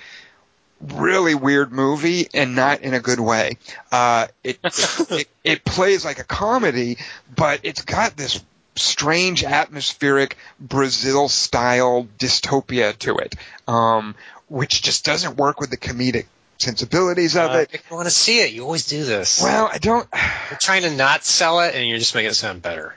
[0.81, 3.59] really weird movie and not in a good way.
[3.91, 4.59] Uh, it,
[5.11, 6.99] it, it, plays like a comedy,
[7.35, 8.43] but it's got this
[8.77, 13.35] strange atmospheric Brazil style dystopia to it,
[13.67, 14.15] um,
[14.49, 16.27] which just doesn't work with the comedic
[16.59, 17.71] sensibilities of Uh, it.
[17.73, 19.43] if you want to see it, you always do this.
[19.43, 20.07] Well, I don't.
[20.51, 22.95] You're trying to not sell it, and you're just making it sound better.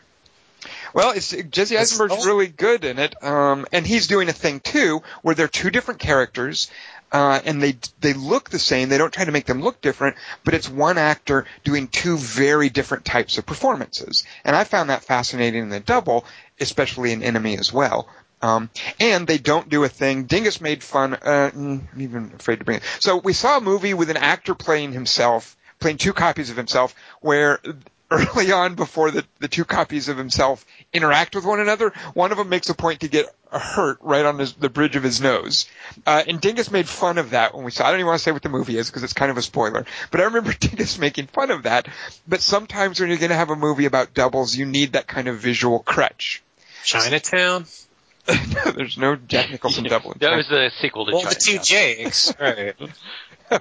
[0.93, 5.01] Well, it's Jesse Eisenberg's really good in it, um, and he's doing a thing too
[5.21, 6.69] where they're two different characters,
[7.11, 8.89] uh, and they they look the same.
[8.89, 12.69] They don't try to make them look different, but it's one actor doing two very
[12.69, 16.25] different types of performances, and I found that fascinating in the double,
[16.59, 18.07] especially in Enemy as well.
[18.41, 18.69] Um,
[18.99, 20.23] and they don't do a thing.
[20.23, 21.13] Dingus made fun.
[21.13, 22.83] Uh, mm, I'm even afraid to bring it.
[22.99, 26.95] So we saw a movie with an actor playing himself, playing two copies of himself,
[27.19, 27.59] where
[28.11, 32.37] early on, before the the two copies of himself interact with one another, one of
[32.37, 35.67] them makes a point to get hurt right on his, the bridge of his nose.
[36.05, 37.85] Uh, and Dingus made fun of that when we saw.
[37.85, 39.41] I don't even want to say what the movie is because it's kind of a
[39.41, 39.85] spoiler.
[40.11, 41.87] But I remember Dingus making fun of that.
[42.27, 45.27] But sometimes when you're going to have a movie about doubles, you need that kind
[45.27, 46.43] of visual crutch.
[46.83, 47.65] Chinatown.
[48.27, 48.35] no,
[48.71, 50.13] there's no Jack Nicholson double.
[50.19, 51.65] That was the sequel to Well, the two Chinatown.
[51.65, 52.75] Jakes, right?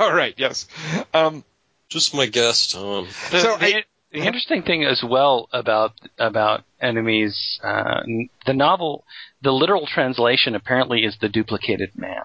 [0.01, 0.35] All right.
[0.37, 0.67] Yes.
[1.15, 1.45] Um,
[1.89, 3.07] Just my guess, Tom.
[3.31, 8.03] The, So the, I- the interesting thing as well about about enemies, uh,
[8.47, 9.05] the novel,
[9.43, 12.23] the literal translation apparently is the duplicated man.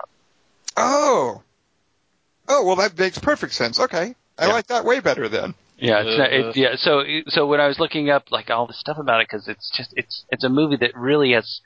[0.78, 1.42] oh.
[2.48, 3.80] Oh well, that makes perfect sense.
[3.80, 4.54] Okay, I Yeah.
[4.54, 5.56] like that way better then.
[5.78, 6.76] Yeah, it's not, Uh, it, yeah.
[6.76, 9.72] So so when I was looking up like all the stuff about it, because it's
[9.76, 11.62] just it's it's a movie that really has.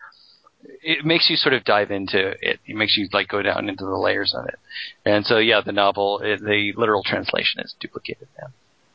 [0.83, 2.59] It makes you sort of dive into it.
[2.65, 4.59] It makes you like go down into the layers of it.
[5.05, 8.51] And so yeah, the novel, it, the literal translation is duplicated man.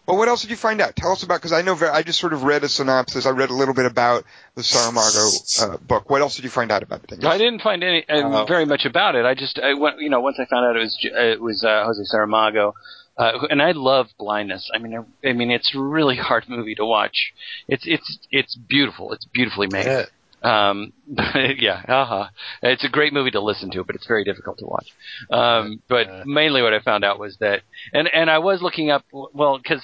[0.07, 0.97] Well, what else did you find out?
[0.97, 3.25] Tell us about because I know very, I just sort of read a synopsis.
[3.25, 4.25] I read a little bit about
[4.57, 6.11] the Saramago uh, book.
[6.11, 7.25] What else did you find out about it?
[7.25, 8.45] I didn't find any uh, Oh.
[8.45, 9.25] very much about it.
[9.25, 11.41] I just I went, you know, once I found out it was J- uh, it
[11.41, 12.73] was uh, Jose Saramago,
[13.17, 14.69] uh, and I love Blindness.
[14.75, 17.33] I mean, I, I mean, it's a really hard movie to watch.
[17.69, 19.13] It's it's it's beautiful.
[19.13, 19.87] It's beautifully made.
[19.87, 20.07] Yeah.
[20.43, 20.93] Um,
[21.59, 22.29] yeah, uh-huh.
[22.63, 24.89] It's a great movie to listen to, but it's very difficult to watch.
[25.31, 29.05] Um, but mainly what I found out was that, and and I was looking up,
[29.13, 29.83] well, because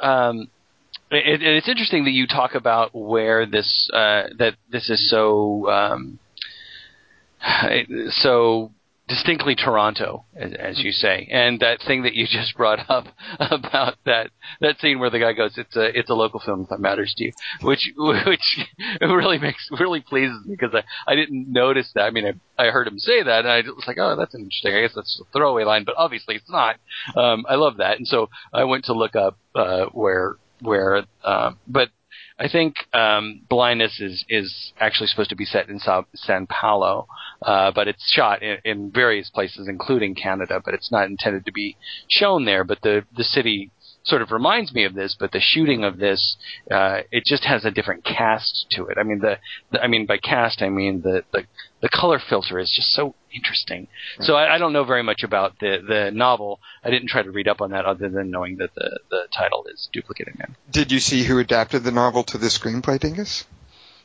[0.00, 0.48] um,
[1.10, 6.18] it, it's interesting that you talk about where this uh, that this is so um,
[8.10, 8.72] so
[9.08, 13.06] distinctly Toronto, as, as you say, and that thing that you just brought up
[13.38, 16.80] about that that scene where the guy goes, "It's a it's a local film that
[16.80, 18.66] matters to you," which which
[19.00, 22.02] really makes really pleases me because I I didn't notice that.
[22.02, 24.74] I mean, I I heard him say that, and I was like, "Oh, that's interesting.
[24.74, 26.76] I guess that's a throwaway line," but obviously it's not.
[27.16, 31.58] Um, I love that, and so I went to look up uh, where where, um,
[31.66, 31.90] but
[32.38, 37.06] I think um, Blindness is is actually supposed to be set in Sao, San Paulo,
[37.44, 40.60] uh, but it's shot in, in various places, including Canada.
[40.64, 41.76] But it's not intended to be
[42.08, 42.64] shown there.
[42.64, 43.70] But the the city
[44.04, 45.16] sort of reminds me of this.
[45.18, 46.36] But the shooting of this,
[46.70, 48.98] uh, it just has a different cast to it.
[48.98, 49.38] I mean the,
[49.72, 51.44] the I mean by cast I mean the the
[51.82, 53.88] the color filter is just so interesting.
[54.20, 56.60] So I, I don't know very much about the the novel.
[56.82, 59.66] I didn't try to read up on that other than knowing that the the title
[59.72, 60.56] is Duplicated Man.
[60.70, 63.44] Did you see who adapted the novel to the screenplay, Dingus?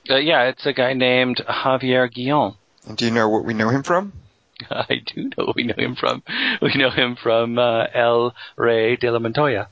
[0.10, 2.56] Uh, yeah, it's a guy named Javier Gullón.
[2.88, 4.14] And do you know what we know him from?
[4.72, 6.24] I do know what we know him from.
[6.62, 9.68] We know him from uh, El Rey de la Montoya.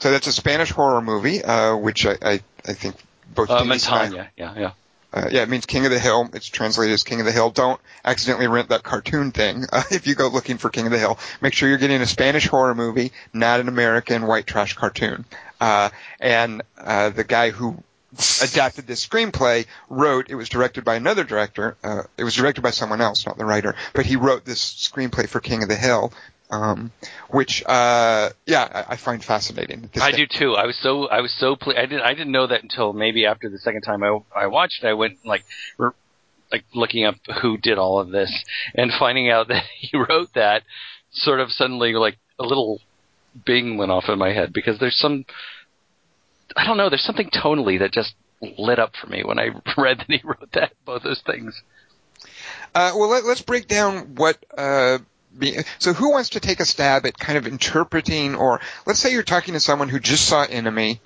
[0.00, 2.96] So that's a Spanish horror movie, uh, which I, I, I think
[3.34, 4.70] both Uh, Dingus and I- Montaña, yeah, yeah.
[5.14, 6.30] Uh, yeah, it means King of the Hill.
[6.32, 7.50] It's translated as King of the Hill.
[7.50, 9.66] Don't accidentally rent that cartoon thing.
[9.72, 12.06] Uh, if you go looking for King of the Hill, make sure you're getting a
[12.06, 15.26] Spanish horror movie, not an American white trash cartoon.
[15.60, 17.76] Uh, and uh, the guy who
[18.42, 20.26] adapted this screenplay wrote.
[20.28, 21.76] It was directed by another director.
[21.82, 23.74] Uh, it was directed by someone else, not the writer.
[23.94, 26.12] But he wrote this screenplay for King of the Hill,
[26.50, 26.92] um,
[27.30, 29.90] which uh, yeah, I, I find fascinating.
[29.96, 30.54] I guy- do too.
[30.54, 33.24] I was so I was so ple- I didn't I didn't know that until maybe
[33.26, 34.88] after the second time I I watched it.
[34.88, 35.44] I went like
[35.78, 35.94] r-
[36.50, 38.30] like looking up who did all of this
[38.74, 40.62] and finding out that he wrote that
[41.12, 42.80] sort of suddenly like a little
[43.46, 45.24] bing went off in my head because there's some
[46.56, 48.14] I don't know there's something tonally that just
[48.58, 51.62] lit up for me when I read that he wrote that both those things.
[52.74, 54.44] Uh, well, let, let's break down what.
[54.56, 54.98] Uh,
[55.36, 59.12] be, so, who wants to take a stab at kind of interpreting, or let's say
[59.12, 61.00] you're talking to someone who just saw Enemy,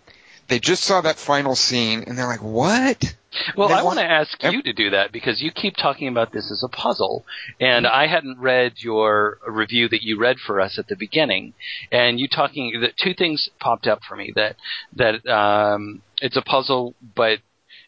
[0.49, 3.15] they just saw that final scene, and they're like, "What?"
[3.57, 6.51] Well, I want- to ask you to do that because you keep talking about this
[6.51, 7.25] as a puzzle,
[7.61, 11.55] and I hadn't read your review that you read for us at the beginning,
[11.91, 14.57] and you talking that two things popped up for me that
[14.95, 17.39] that um, it's a puzzle, but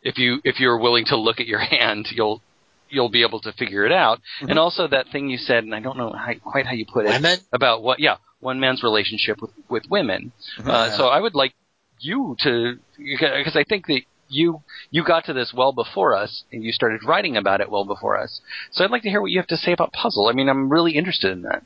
[0.03, 2.43] if you if you're willing to look at your hand, you'll
[2.91, 4.51] you'll be able to figure it out, Mm-hmm.
[4.51, 7.05] and also that thing you said, and I don't know how, quite how you put
[7.05, 7.39] it Women?
[7.53, 10.33] about what yeah one man's relationship with with women.
[10.59, 10.71] Mm-hmm.
[10.71, 11.55] Uh, so I would like
[12.01, 16.63] you to because I think that you you got to this well before us and
[16.63, 18.41] you started writing about it well before us.
[18.73, 20.29] So I'd like to hear what you have to say about puzzle.
[20.29, 21.65] I mean, I'm really interested in that.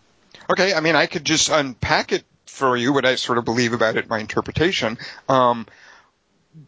[0.51, 3.73] Okay, I mean, I could just unpack it for you, what I sort of believe
[3.73, 4.99] about it, my interpretation.
[5.29, 5.67] Um,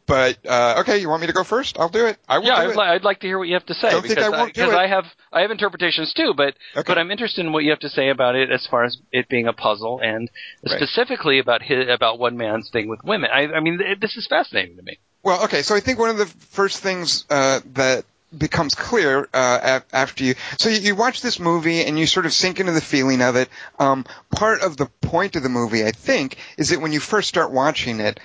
[0.06, 1.78] but uh, okay, you want me to go first?
[1.78, 2.16] I'll do it.
[2.26, 4.00] I will yeah, I'd, li- I'd like to hear what you have to say Don't
[4.02, 4.74] think because I won't do because.
[4.74, 6.84] I have I have interpretations too, but Okay.
[6.86, 9.28] but I'm interested in what you have to say about it as far as it
[9.28, 10.30] being a puzzle and
[10.66, 10.76] Right.
[10.78, 13.28] specifically about his, about one man's thing with women.
[13.30, 14.98] I, I mean, th- this is fascinating to me.
[15.24, 18.04] Well, okay, so I think one of the first things uh, that
[18.36, 20.34] becomes clear uh, after you.
[20.58, 23.36] So you, you watch this movie and you sort of sink into the feeling of
[23.36, 23.48] it.
[23.78, 27.28] Um, part of the point of the movie, I think, is that when you first
[27.28, 28.20] start watching it,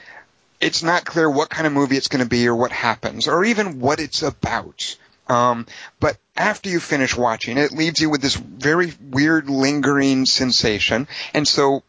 [0.60, 3.46] it's not clear what kind of movie it's going to be or what happens or
[3.46, 4.98] even what it's about.
[5.28, 5.68] Um,
[6.02, 11.08] but after you finish watching it, it leaves you with this very weird lingering sensation.
[11.34, 11.84] And so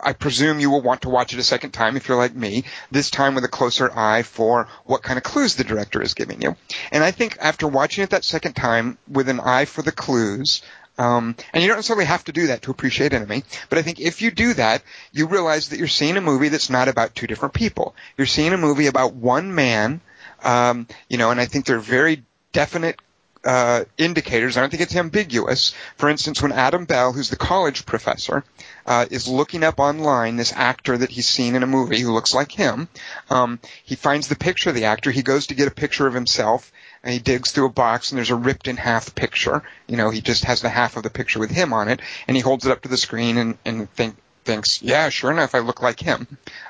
[0.00, 2.64] I presume you will want to watch it a second time if you're like me,
[2.90, 6.40] this time with a closer eye for what kind of clues the director is giving
[6.40, 6.56] you.
[6.92, 10.62] And I think after watching it that second time with an eye for the clues,
[10.98, 14.00] um, and you don't necessarily have to do that to appreciate Enemy, but I think
[14.00, 14.82] if you do that,
[15.12, 17.94] you realize that you're seeing a movie that's not about two different people.
[18.16, 20.00] You're seeing a movie about one man,
[20.42, 23.00] um, you know, and I think they're very definite
[23.44, 24.56] uh, indicators.
[24.56, 25.72] I don't think it's ambiguous.
[25.96, 28.44] For instance, when Adam Bell, who's the college professor,
[28.88, 32.34] uh, is looking up online this actor that he's seen in a movie who looks
[32.34, 32.88] like him,
[33.28, 35.10] um, he finds the picture of the actor.
[35.10, 36.72] He goes to get a picture of himself,
[37.04, 39.62] and he digs through a box, and there's a ripped in half picture.
[39.86, 42.34] You know, he just has the half of the picture with him on it, and
[42.34, 45.58] he holds it up to the screen and, and think, thinks, yeah, sure enough, I
[45.58, 46.26] look like him.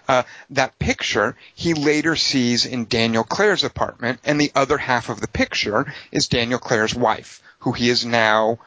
[0.08, 5.20] Uh, that picture he later sees in Daniel Clare's apartment, and the other half of
[5.20, 8.58] the picture is Daniel Clare's wife, who he is now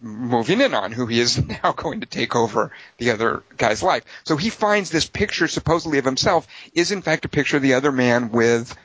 [0.00, 4.04] moving in on, who he is now going to take over the other guy's life.
[4.24, 7.74] So he finds this picture supposedly of himself is in fact a picture of the
[7.74, 8.76] other man with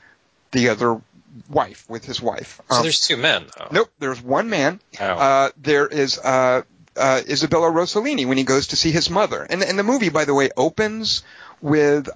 [0.52, 1.02] the other
[1.49, 2.62] wife, with his wife.
[2.69, 3.67] So Um, there's two men, though.
[3.71, 4.80] Nope, there's one man.
[4.99, 5.06] Oh.
[5.06, 6.62] Uh, there is uh,
[6.95, 10.26] uh, Isabella Rossellini when he goes to see his mother, and and the movie, by
[10.26, 11.23] the way, opens
[11.62, 12.08] with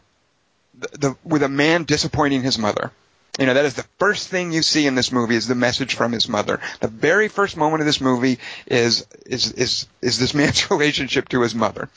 [0.80, 2.92] the, the with a man disappointing his mother.
[3.38, 5.94] You know that is the first thing you see in this movie is the message
[5.94, 6.60] from his mother.
[6.80, 11.42] The very first moment of this movie is is is is this man's relationship to
[11.42, 11.90] his mother.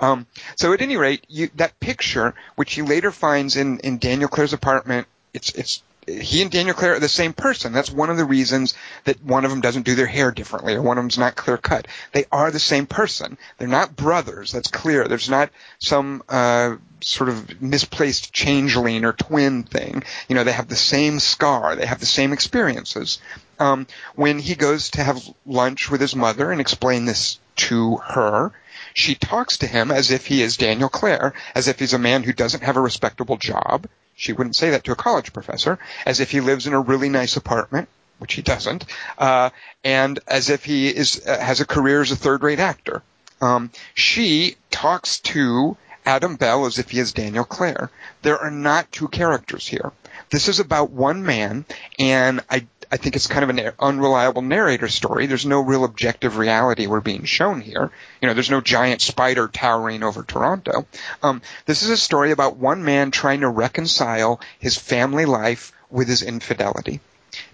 [0.00, 4.28] Um, so at any rate, you, that picture, which he later finds in in Daniel
[4.28, 7.72] Clare's apartment, it's it's he and Daniel Clare are the same person.
[7.72, 10.82] That's one of the reasons that one of them doesn't do their hair differently or
[10.82, 11.86] one of them's not clear cut.
[12.12, 13.36] They are the same person.
[13.58, 14.52] They're not brothers.
[14.52, 15.06] That's clear.
[15.06, 20.02] There's not some uh, sort of misplaced changeling or twin thing.
[20.28, 21.76] You know, they have the same scar.
[21.76, 23.18] They have the same experiences.
[23.58, 28.52] Um, when he goes to have lunch with his mother and explain this to her,
[28.94, 32.22] she talks to him as if he is Daniel Clare, as if he's a man
[32.22, 33.86] who doesn't have a respectable job.
[34.18, 37.08] She wouldn't say that to a college professor, as if he lives in a really
[37.08, 38.84] nice apartment, which he doesn't,
[39.16, 39.50] uh,
[39.84, 43.02] and as if he is uh, has a career as a third-rate actor.
[43.40, 47.92] Um, she talks to Adam Bell as if he is Daniel Clare.
[48.22, 49.92] There are not two characters here.
[50.30, 51.64] This is about one man,
[52.00, 55.26] and I I think it's kind of an unreliable narrator story.
[55.26, 57.90] There's no real objective reality we're being shown here.
[58.20, 60.86] You know, there's no giant spider towering over Toronto.
[61.22, 66.08] Um, this is a story about one man trying to reconcile his family life with
[66.08, 67.00] his infidelity.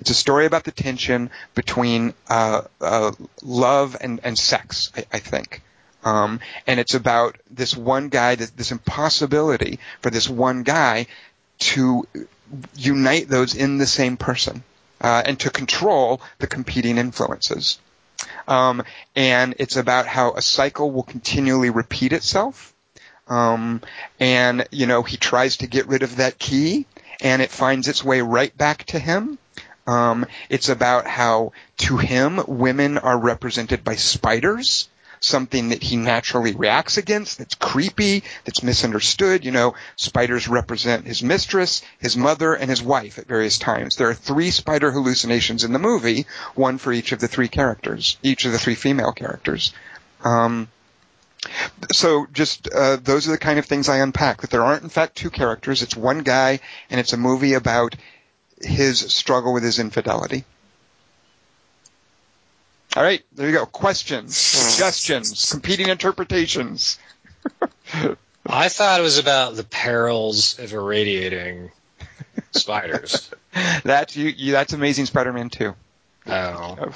[0.01, 5.19] It's a story about the tension between uh, uh, love and, and sex, I, I
[5.19, 5.63] think.
[6.05, 11.07] Um, and it's about this one guy, this, this impossibility for this one guy
[11.59, 12.07] to
[12.77, 14.63] unite those in the same person
[15.01, 17.79] uh, and to control the competing influences.
[18.47, 18.83] Um,
[19.17, 22.75] and it's about how a cycle will continually repeat itself.
[23.27, 23.81] Um,
[24.21, 26.87] and you know he tries to get rid of that key,
[27.23, 29.39] and it finds its way right back to him.
[29.87, 34.89] Um, it's about how to him women are represented by spiders,
[35.25, 39.45] something that he naturally reacts against, that's creepy, that's misunderstood.
[39.45, 43.97] You know, spiders represent his mistress, his mother, and his wife at various times.
[43.97, 48.17] There are three spider hallucinations in the movie, one for each of the three characters,
[48.23, 49.73] each of the three female characters.
[50.23, 50.69] Um,
[51.93, 54.41] so just uh, those are the kind of things I unpack.
[54.41, 55.83] That there aren't in fact two characters.
[55.83, 56.61] It's one guy,
[56.91, 57.95] and it's a movie about
[58.61, 60.45] his struggle with his infidelity.
[62.97, 63.67] All right, there you go.
[63.67, 66.99] Questions, suggestions, competing interpretations.
[68.47, 71.73] I thought it was about the perils of irradiating
[72.53, 73.31] spiders.
[73.85, 74.53] That's you, you.
[74.53, 75.75] That's Amazing Spider-Man 2.
[76.29, 76.95] Oh.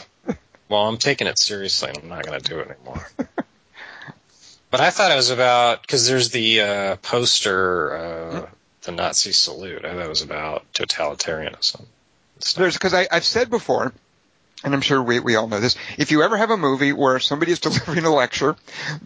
[0.69, 3.09] Well, I'm taking it seriously and I'm not going to do it anymore.
[4.71, 8.47] but I thought it was about, because there's the uh, poster, uh,
[8.83, 9.85] the Nazi salute.
[9.85, 11.85] I thought it was about totalitarianism.
[12.57, 13.93] There's because I've said before,
[14.65, 15.77] and I'm sure we, we all know this.
[15.99, 18.57] If you ever have a movie where somebody is delivering a lecture,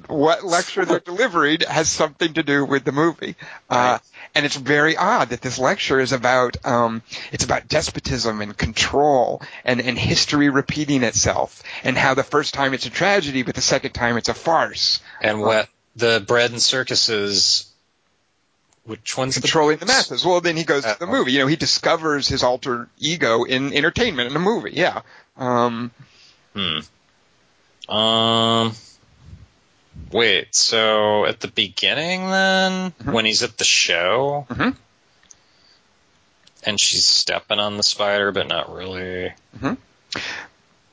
[0.07, 3.37] what lecture they're delivering has something to do with the movie.
[3.69, 3.99] Uh,
[4.35, 9.43] and it's very odd that this lecture is about um, it's about despotism and control
[9.65, 13.61] and, and history repeating itself and how the first time it's a tragedy but the
[13.61, 15.01] second time it's a farce.
[15.21, 17.67] And what the bread and circuses
[18.85, 20.11] Which one's controlling the boss?
[20.11, 20.25] masses.
[20.25, 21.11] Well, then he goes to the Oh.
[21.11, 21.33] movie.
[21.33, 24.73] You know, he discovers his alter ego in entertainment in a movie.
[24.73, 25.03] Yeah.
[25.37, 25.91] Um,
[26.55, 26.81] Hmm.
[27.95, 28.73] Um.
[30.11, 30.55] Wait.
[30.55, 33.13] So at the beginning, then Mhm.
[33.13, 34.77] when he's at the show, Mhm.
[36.65, 39.33] and she's stepping on the spider, but not really.
[39.59, 39.75] hmm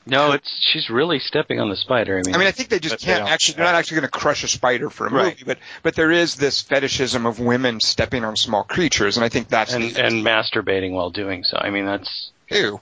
[0.06, 2.18] No, it's she's really stepping on the spider.
[2.18, 3.56] I mean, I mean, I think they just can't don't actually.
[3.56, 5.26] They're not actually going to crush a spider for a Right.
[5.34, 9.30] movie, but but there is this fetishism of women stepping on small creatures, and I
[9.30, 11.58] think that's and the, and masturbating while doing so.
[11.58, 12.82] I mean, that's ew.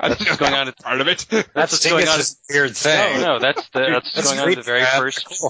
[0.00, 1.26] I that's didn't know what's going on was part of it.
[1.28, 2.20] that's what's going on.
[2.50, 3.20] weird thing.
[3.20, 5.44] No, no, that's the, that's what's That's going on the very first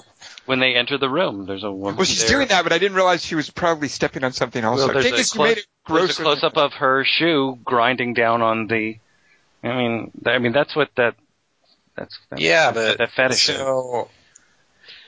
[0.46, 1.46] when they enter the room.
[1.46, 1.96] There's a woman.
[1.96, 2.36] well, she's there.
[2.38, 4.78] doing that, but I didn't realize she was probably stepping on something else.
[4.78, 8.14] Well, I there's think a it's close- There's a close up of her shoe grinding
[8.14, 8.98] down on the.
[9.62, 11.14] I mean, I mean that's what that.
[11.96, 14.08] That's, that's Yeah, that's but that fetish so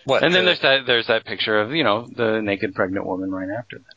[0.04, 0.22] what?
[0.24, 3.48] And then there's that there's that picture of you know the naked pregnant woman right
[3.48, 3.94] after that.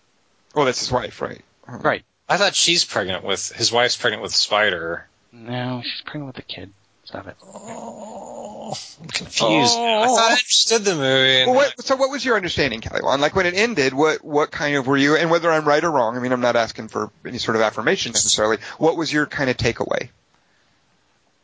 [0.56, 1.42] Well, that's his wife, right?
[1.68, 2.04] Right.
[2.30, 5.08] I thought she's pregnant with his wife's pregnant with a spider.
[5.34, 6.72] No, she's pregnant with a kid.
[7.06, 7.36] Stop it.
[7.44, 9.74] Oh, I'm confused.
[9.76, 10.04] Oh.
[10.04, 11.46] I thought I understood the movie.
[11.46, 13.02] Well, what, so what was your understanding, Kelly?
[13.04, 13.22] Wand?
[13.22, 15.18] Like when it ended, what what kind of were you?
[15.18, 17.62] And whether I'm right or wrong, I mean, I'm not asking for any sort of
[17.62, 18.58] affirmation necessarily.
[18.78, 20.10] What was your kind of takeaway?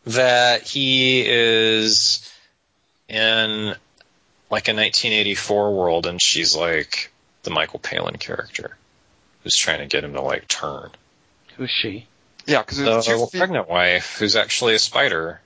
[0.06, 2.28] that he is
[3.08, 3.76] in
[4.50, 7.12] like a 1984 world, and she's like
[7.44, 8.78] the Michael Palin character
[9.44, 10.90] who's trying to get him to like turn.
[11.58, 12.08] Who's she?
[12.50, 15.39] Yeah, because The pregnant wife who's actually a spider.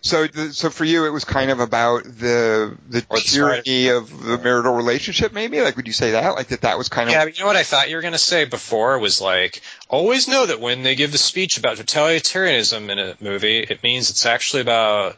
[0.00, 3.88] so the, so for you, it was kind of about the the Or the tyranny
[3.88, 5.60] of the marital relationship, maybe.
[5.60, 6.36] Like, would you say that?
[6.36, 6.60] Like that?
[6.60, 8.44] That was kind of Yeah, you know what I thought you were going to say
[8.44, 13.16] before was like, always know that when they give the speech about totalitarianism in a
[13.20, 15.16] movie, it means it's actually about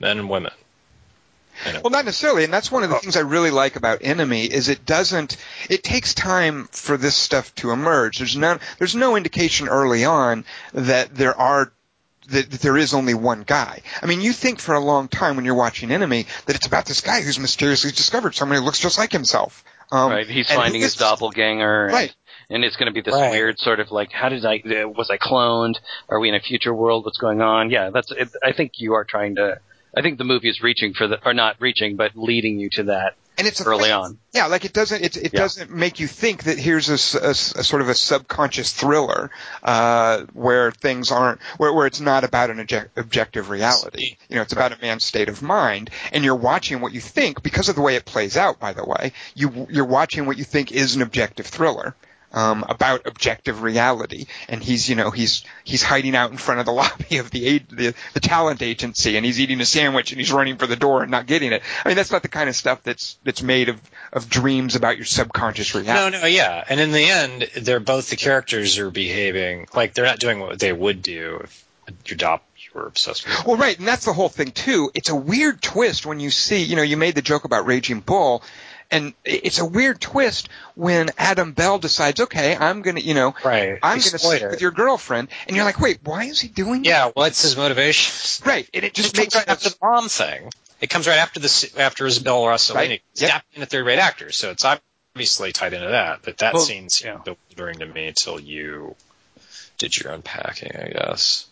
[0.00, 0.52] men and women.
[1.64, 1.80] You know?
[1.84, 4.68] Well, not necessarily, and that's one of the things I really like about Enemy is
[4.68, 5.36] it doesn't.
[5.70, 8.18] It takes time for this stuff to emerge.
[8.18, 10.44] There's no there's no indication early on
[10.74, 11.72] that there are
[12.28, 13.82] that, that there is only one guy.
[14.02, 16.86] I mean, you think for a long time when you're watching Enemy that it's about
[16.86, 19.64] this guy who's mysteriously discovered someone who looks just like himself.
[19.92, 20.28] Um, right.
[20.28, 21.86] He's finding his doppelganger.
[21.86, 22.14] And, Right.
[22.48, 23.30] And it's going to be this Right.
[23.30, 24.58] weird sort of like, how did I?
[24.58, 25.78] Uh, was I cloned?
[26.08, 27.04] Are we in a future world?
[27.04, 27.70] What's going on?
[27.70, 28.12] Yeah, that's.
[28.12, 29.58] It, I think you are trying to.
[29.96, 32.82] I think the movie is reaching for the, or not reaching, but leading you to
[32.84, 33.92] that and it's early thing.
[33.92, 34.18] on.
[34.32, 35.40] Yeah, like it doesn't it, it Yeah.
[35.40, 36.94] doesn't make you think that here's a
[37.28, 39.30] a sort of a subconscious thriller
[39.62, 44.16] uh, where things aren't where, where it's not about an object, objective reality.
[44.28, 47.42] You know, it's about a man's state of mind, and you're watching what you think
[47.42, 48.58] because of the way it plays out.
[48.58, 51.94] By the way, you you're watching what you think is an objective thriller.
[52.36, 56.66] Um, about objective reality, and he's, you know, he's he's hiding out in front of
[56.66, 60.20] the lobby of the, aid, the the talent agency, and he's eating a sandwich, and
[60.20, 61.62] he's running for the door and not getting it.
[61.82, 63.80] I mean, that's not the kind of stuff that's that's made of
[64.12, 66.16] of dreams about your subconscious reality.
[66.16, 66.62] no, no, yeah.
[66.68, 70.58] And in the end, they're both the characters are behaving like they're not doing what
[70.58, 71.64] they would do if
[72.04, 73.46] your dop you were obsessed with.
[73.46, 74.90] Well, right, and that's the whole thing too.
[74.94, 78.00] It's a weird twist when you see, you know, you made the joke about Raging
[78.00, 78.42] Bull,
[78.90, 83.78] and it's a weird twist when Adam Bell decides, okay, I'm gonna, you know, Right.
[83.82, 84.50] I'm gonna Exploit sleep it.
[84.50, 86.88] with your girlfriend, and you're like, wait, why is he doing that?
[86.88, 88.46] Yeah, what's his motivation?
[88.46, 90.50] Right, and it It just comes makes right after the mom thing.
[90.80, 93.02] It comes right after the after Isabel Rossellini Right.
[93.14, 93.30] Yep.
[93.30, 96.20] snapping a third rate actor, so it's obviously tied into that.
[96.22, 98.94] But that Well, scene seemed bewildering to me until you
[99.78, 101.46] did your unpacking, I guess.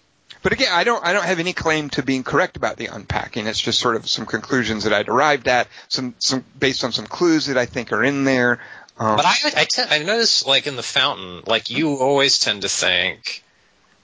[0.44, 3.46] But again, I don't I don't have any claim to being correct about the unpacking.
[3.46, 7.06] It's just sort of some conclusions that I'd arrived at, some some based on some
[7.06, 8.60] clues that I think are in there.
[8.98, 12.60] Um, But I I, tend, I notice like in the fountain, like you always tend
[12.60, 13.42] to think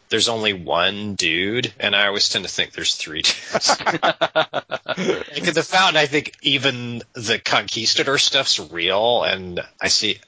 [0.08, 3.78] there's only one dude, and I always tend to think there's three dudes.
[3.92, 10.18] like in the fountain, I think even the conquistador stuff's real, and I see.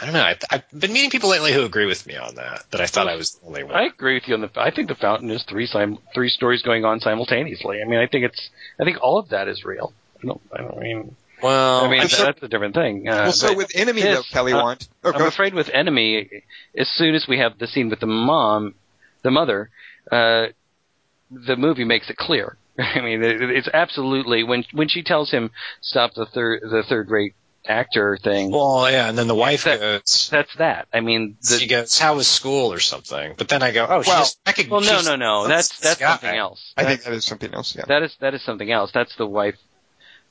[0.00, 0.22] I don't know.
[0.22, 2.64] I, I've been meeting people lately who agree with me on that.
[2.70, 3.74] That I thought I was the only one.
[3.74, 4.50] I agree with you on the.
[4.56, 7.80] I think the fountain is three sim, three stories going on simultaneously.
[7.80, 8.50] I mean, I think it's.
[8.80, 9.92] I think all of that is real.
[10.22, 10.40] I don't.
[10.52, 11.16] I don't mean.
[11.42, 13.08] well, I mean, I so- that's a different thing.
[13.08, 14.88] Uh, well, so with Enemy this, though, Kelly uh, want.
[15.04, 16.42] Oh, I'm afraid with Enemy,
[16.76, 18.74] as soon as we have the scene with the mom,
[19.22, 19.70] the mother,
[20.10, 20.46] uh,
[21.30, 22.56] the movie makes it clear.
[22.78, 27.10] I mean, it, it's absolutely when when she tells him stop the third the third
[27.10, 27.34] rate
[27.66, 28.50] actor thing.
[28.50, 29.08] well, yeah.
[29.08, 30.28] And then the wife That- goes.
[30.30, 30.88] that's that.
[30.92, 34.02] I mean, the, she goes, "How was school or something?" But then I go, "Oh,
[34.06, 35.48] Well- just recogn- well, no, no, no.
[35.48, 36.72] That's that's something else.
[36.76, 37.74] I think that is something else.
[37.74, 37.84] Yeah.
[37.88, 38.90] that is that is something else.
[38.92, 39.56] That's the wife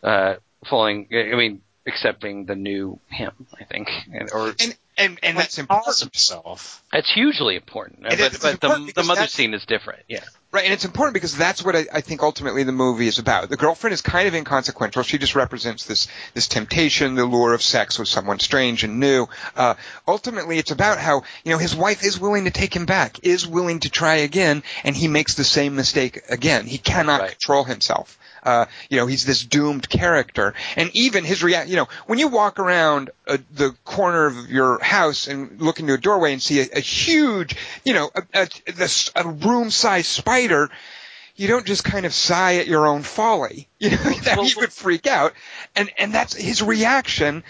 [0.04, 0.36] uh,
[0.70, 1.08] falling.
[1.12, 3.32] I mean, accepting the new him.
[3.60, 6.00] I think, and, or and and and that's important.
[6.00, 6.84] himself.
[6.94, 8.06] it's hugely important.
[8.06, 10.04] It but but important the the mother scene is different.
[10.08, 10.20] Yeah.
[10.54, 13.50] Right, and it's important because that's what I, I think ultimately the movie is about.
[13.50, 15.02] The girlfriend is kind of inconsequential.
[15.02, 19.26] She just represents this this temptation, the lure of sex with someone strange and new.
[19.56, 19.74] Uh,
[20.08, 23.48] ultimately, it's about how you know his wife is willing to take him back, is
[23.48, 26.68] willing to try again, and he makes the same mistake again.
[26.68, 27.32] He cannot Right.
[27.32, 28.20] control himself.
[28.44, 31.70] Uh, you know, he's this doomed character, and even his react.
[31.70, 35.94] You know, when you walk around uh, the corner of your house and look into
[35.94, 40.70] a doorway and see a, a huge, you know, a, a, a room-sized spider,
[41.36, 43.68] you don't just kind of sigh at your own folly.
[43.84, 45.34] You know, that Well, you would freak out,
[45.76, 47.44] and and that's his reaction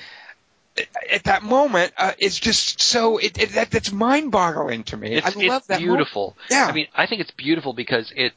[1.11, 5.13] at that moment uh, is just so it, it that, that's mind-boggling to me.
[5.13, 5.79] It's, I love it's that.
[5.79, 6.35] beautiful.
[6.49, 6.65] Yeah.
[6.65, 8.33] I mean, I think it's beautiful because it.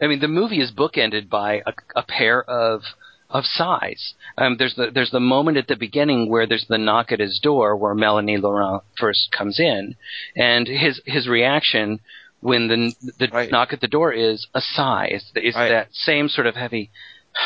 [0.00, 2.82] I mean, the movie is bookended by a, a pair of
[3.28, 4.14] of sighs.
[4.36, 7.38] Um, there's the there's the moment at the beginning where there's the knock at his
[7.40, 9.94] door where Melanie Laurent first comes in,
[10.36, 12.00] and his his reaction
[12.40, 13.50] when the the Right.
[13.50, 15.08] knock at the door is a sigh.
[15.12, 15.68] It's, it's Right.
[15.68, 16.90] that same sort of heavy.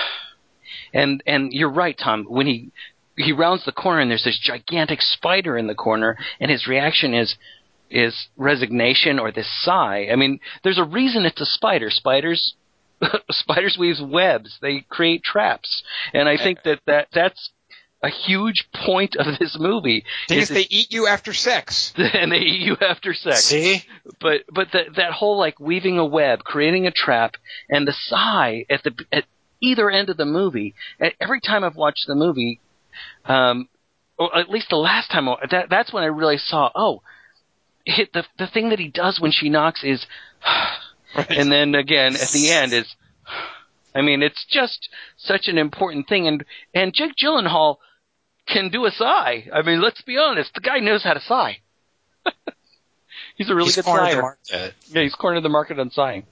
[0.92, 2.24] And and you're right, Tom.
[2.28, 2.70] When he
[3.16, 7.14] he rounds the corner and there's this gigantic spider in the corner, and his reaction
[7.14, 7.36] is
[7.94, 10.08] is resignation or this sigh.
[10.12, 11.90] I mean, there's a reason it's a spider.
[11.90, 12.54] Spiders
[13.30, 14.58] spiders weave webs.
[14.60, 15.82] They create traps,
[16.12, 17.50] and I think that, that that's
[18.02, 20.04] a huge point of this movie.
[20.28, 21.92] Is they eat you after sex.
[21.96, 23.82] and they eat you after sex See?
[24.20, 27.36] but but that that whole like weaving a web, creating a trap,
[27.70, 29.24] and the sigh at the at
[29.60, 30.74] either end of the movie.
[31.02, 32.60] e- Every time I've watched the movie,
[33.24, 33.68] um,
[34.18, 36.70] or at least the last time, that that's when I really saw.
[36.74, 37.02] Oh,
[37.86, 40.04] the the thing that he does when she knocks is,
[41.14, 42.94] and then again at the end is.
[43.96, 47.76] I mean, it's just such an important thing, and and Jake Gyllenhaal
[48.48, 49.48] can do a sigh.
[49.52, 51.58] I mean, let's be honest, the guy knows how to sigh.
[53.36, 54.36] He's a really He's good sigher.
[54.50, 54.70] Yeah,
[55.02, 56.24] he's cornered the market on sighing.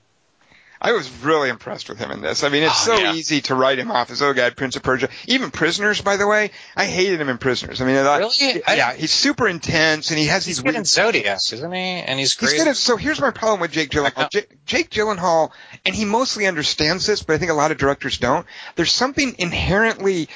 [0.84, 2.42] I was really impressed with him in this.
[2.42, 3.12] I mean, it's Oh, so yeah.
[3.14, 5.08] easy to write him off as oh god, Prince of Persia.
[5.28, 7.80] Even Prisoners, by the way, I hated him in Prisoners.
[7.80, 8.62] I mean, I thought, Really?
[8.66, 10.84] I- yeah, he's super intense and he has He's these good in.
[10.84, 11.78] Zodiac, isn't he?
[11.78, 12.58] And he's He's great.
[12.58, 14.28] good at, so here's my problem with Jake Gyllenhaal.
[14.30, 15.52] Jake, Jake Gyllenhaal,
[15.86, 18.44] and he mostly understands this, but I think a lot of directors don't.
[18.74, 20.28] There's something inherently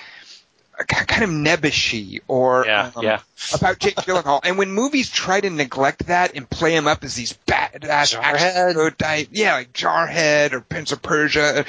[0.85, 3.21] kind of nebbishy or Yeah, um, yeah.
[3.55, 4.41] about Jake Gyllenhaal.
[4.45, 8.75] And when movies try to neglect that and play him up as these badass Jarhead.
[8.75, 11.65] action type, yeah, like Jarhead or Prince of Persia,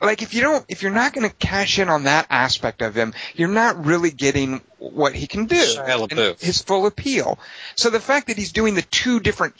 [0.00, 2.94] like if you don't, if you're not going to cash in on that aspect of
[2.94, 6.40] him, you're not really getting what he can do, Shia and LaBeouf.
[6.42, 7.38] his full appeal.
[7.76, 9.54] So the fact that he's doing the two different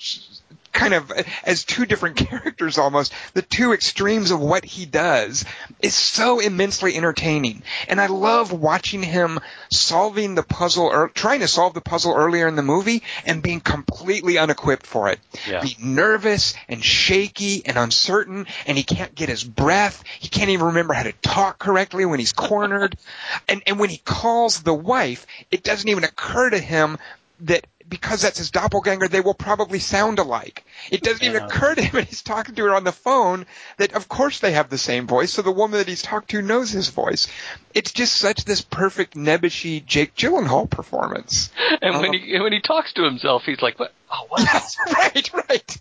[0.72, 1.12] kind of
[1.44, 5.44] as two different characters almost the two extremes of what he does
[5.80, 7.62] is so immensely entertaining.
[7.88, 9.40] And i love watching him
[9.70, 13.60] solving the puzzle or trying to solve the puzzle earlier in the movie and being
[13.60, 15.20] completely unequipped for it.
[15.46, 15.60] Yeah.
[15.60, 20.02] being nervous and shaky and uncertain and he can't get his breath.
[20.18, 22.96] He can't even remember how to talk correctly when he's cornered.
[23.48, 26.98] And and when he calls the wife it doesn't even occur to him
[27.40, 30.64] that because that's his doppelganger, they will probably sound alike.
[30.90, 33.44] It doesn't even occur to him when he's talking to her on the phone
[33.76, 36.40] that of course they have the same voice, so the woman that he's talked to
[36.40, 37.26] knows his voice.
[37.74, 41.50] It's just such this perfect nebbishy Jake Gyllenhaal performance.
[41.82, 43.92] And when Um, he when he talks to himself, he's like, "What?
[44.12, 44.42] Oh, what?
[44.42, 45.78] Yes, right, right.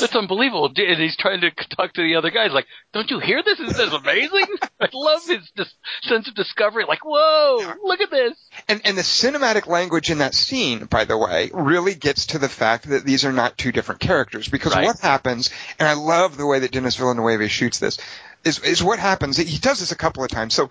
[0.00, 3.42] That's unbelievable!" And he's trying to talk to the other guys, like, "Don't you hear
[3.42, 3.60] this?
[3.60, 4.46] Isn't this amazing?"
[4.80, 6.84] I love his dis- sense of discovery.
[6.88, 8.32] Like, "Whoa, look at this!"
[8.68, 12.48] And and the cinematic language in that scene, by the way, really gets to the
[12.48, 14.48] fact that these are not two different characters.
[14.48, 14.86] Because Right.
[14.86, 17.98] what happens, and I love the way that Denis Villeneuve shoots this,
[18.44, 19.36] is is what happens.
[19.36, 20.54] He does this a couple of times.
[20.54, 20.70] So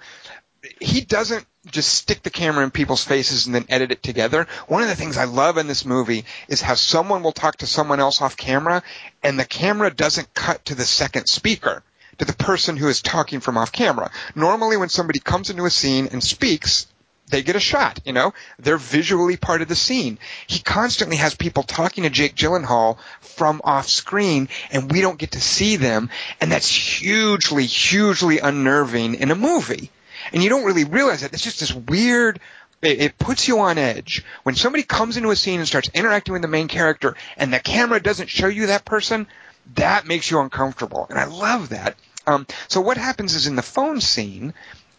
[0.79, 4.47] he doesn't just stick the camera in people's faces and then edit it together.
[4.67, 7.67] One of the things I love in this movie is how someone will talk to
[7.67, 8.83] someone else off camera,
[9.23, 11.83] and the camera doesn't cut to the second speaker.
[12.17, 14.11] To the person who is talking from off camera.
[14.35, 16.85] Normally, when somebody comes into a scene and speaks,
[17.31, 18.33] they get a shot, you know?
[18.59, 20.19] They're visually part of the scene.
[20.45, 25.31] He constantly has people talking to Jake Gyllenhaal from off screen and we don't get
[25.31, 29.89] to see them and that's hugely, hugely unnerving in a movie.
[30.33, 31.33] And you don't really realize it.
[31.33, 32.39] It's just this weird,
[32.81, 34.23] it, it puts you on edge.
[34.43, 37.59] When somebody comes into a scene and starts interacting with the main character and the
[37.59, 39.27] camera doesn't show you that person,
[39.75, 41.07] that makes you uncomfortable.
[41.09, 41.95] And I love that.
[42.27, 44.53] Um, so what happens is in the phone scene,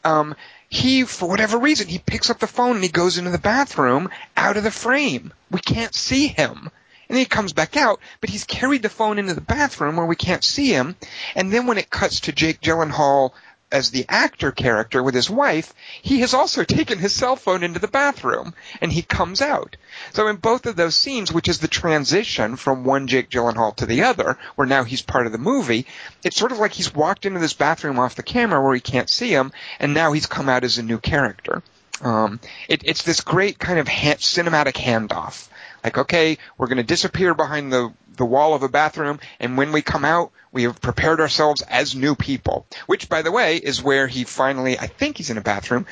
[0.05, 0.35] um,
[0.69, 4.09] he, for whatever reason, he picks up the phone and he goes into the bathroom
[4.37, 5.33] out of the frame.
[5.51, 6.71] We can't see him.
[7.09, 10.07] And then he comes back out, but he's carried the phone into the bathroom where
[10.07, 10.97] we can't see him.
[11.35, 13.33] And then when it cuts to Jake Gyllenhaal
[13.73, 17.81] as the actor character with his wife, he has also taken his cell phone into
[17.81, 19.77] the bathroom and he comes out.
[20.13, 23.87] So in both of those scenes, which is the transition from one Jake Gyllenhaal to
[23.87, 25.87] the other, where now he's part of the movie,
[26.23, 29.11] it's sort of like he's walked into this bathroom off the camera where he can't
[29.11, 31.63] see him, and now he's come out as a new character.
[32.03, 35.49] Um, it, it's this great kind of ha- cinematic handoff.
[35.85, 39.73] Like, okay, we're going to disappear behind the, the wall of a bathroom, and when
[39.73, 42.67] we come out, we have prepared ourselves as new people.
[42.87, 45.87] Which, by the way, is where he finally, I think he's in a bathroom.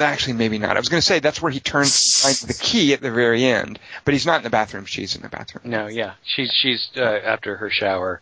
[0.00, 0.76] Actually, maybe not.
[0.76, 3.44] I was going to say that's where he turns finds the key at the very
[3.44, 4.84] end, but he's not in the bathroom.
[4.84, 5.68] She's in the bathroom.
[5.68, 8.20] No, yeah, she's she's uh, after her shower,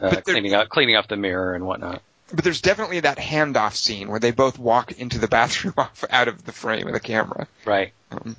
[0.00, 2.02] uh, cleaning out cleaning off the mirror and whatnot.
[2.30, 6.28] But there's definitely that handoff scene where they both walk into the bathroom off out
[6.28, 7.46] of the frame of the camera.
[7.64, 7.92] Right.
[8.10, 8.36] Um,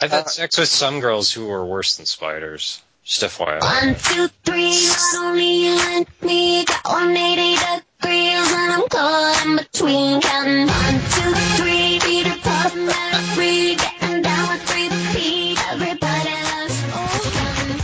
[0.00, 2.82] I've had sex with some girls who were worse than spiders.
[3.04, 3.60] Just FYI.
[3.60, 9.56] One, two, three, not only you and me, got 180 degrees, and I'm caught in
[9.56, 10.20] between.
[10.22, 15.56] Counting one, two, three, Peter Pan, and free, getting down with three P.
[15.68, 17.80] Everybody loves ocean.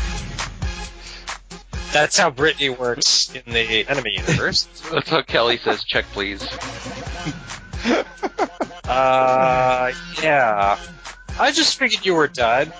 [1.92, 4.66] That's how Britney works in the enemy universe.
[4.92, 5.84] That's what Kelly says.
[5.84, 6.46] Check, please.
[8.90, 10.76] Uh, yeah.
[11.40, 12.72] I just figured you were done.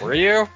[0.00, 0.48] Were you?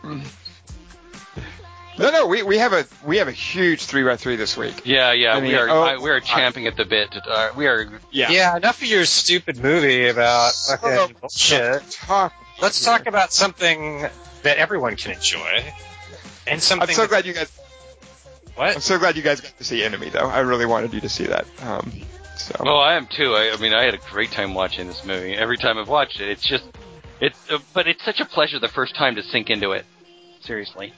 [1.97, 4.83] No, no, we, we have a we have a huge three by three this week.
[4.85, 7.13] Yeah, yeah, I mean, we are oh, I, we are champing at the bit.
[7.13, 7.89] To, uh, we are.
[8.11, 8.31] Yeah.
[8.31, 11.91] Yeah, enough of your stupid movie about Oh, fucking bullshit.
[11.91, 12.33] Talk.
[12.61, 14.07] Let's talk about something
[14.43, 15.65] that everyone can enjoy.
[16.47, 17.51] And something I'm so that- glad you guys.
[18.57, 18.75] What?
[18.77, 20.29] I'm so glad you guys got to see Enemy, though.
[20.29, 21.45] I really wanted you to see that.
[21.63, 21.93] Um,
[22.45, 23.35] so Oh, I am too.
[23.35, 25.35] I, I mean, I had a great time watching this movie.
[25.35, 26.65] Every time I've watched it, it's just,
[27.21, 29.85] it's, uh, but it's such a pleasure the first time to sink into it.
[30.43, 30.93] Seriously.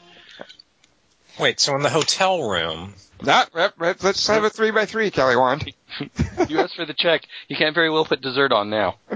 [1.39, 5.11] Wait, so in the hotel room, Not, rep, rep, let's have a three by three,
[5.11, 5.73] Kelly Wand.
[6.49, 7.23] You asked for the check.
[7.49, 8.97] You can't very well put dessert on now.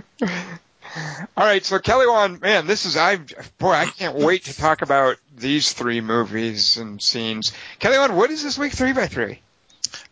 [1.36, 3.16] All right, so Kelly Wand, man, this is I
[3.58, 7.52] boy, I can't wait to talk about these three movies and scenes.
[7.78, 9.40] Kelly Wand, what is this week three by three?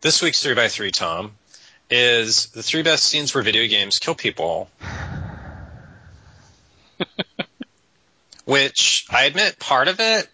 [0.02, 1.32] this week's three by three, Tom,
[1.90, 4.68] is the three best scenes where video games kill people.
[8.44, 10.28] Which, I admit, part of it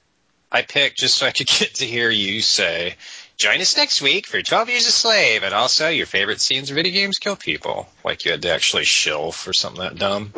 [0.55, 2.95] I picked just so I could get to hear you say,
[3.37, 6.77] join us next week for 12 Years a Slave, and also your favorite scenes where
[6.77, 7.89] video games kill people.
[8.05, 10.33] Like you had to actually shill for something that dumb.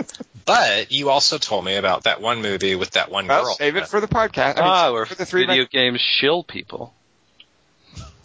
[0.47, 3.55] But you also told me about that one movie with that one Well, girl.
[3.57, 4.57] save it for the podcast.
[4.57, 6.95] I mean, ah, save it where for the three video games shill people.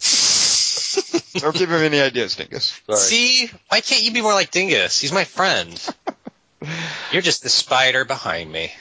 [1.32, 2.80] by Don't give him any ideas, Dingus.
[2.86, 2.98] Sorry.
[2.98, 5.00] See, why can't you be more like Dingus?
[5.00, 5.88] He's my friend.
[7.12, 8.72] You're just the spider behind me.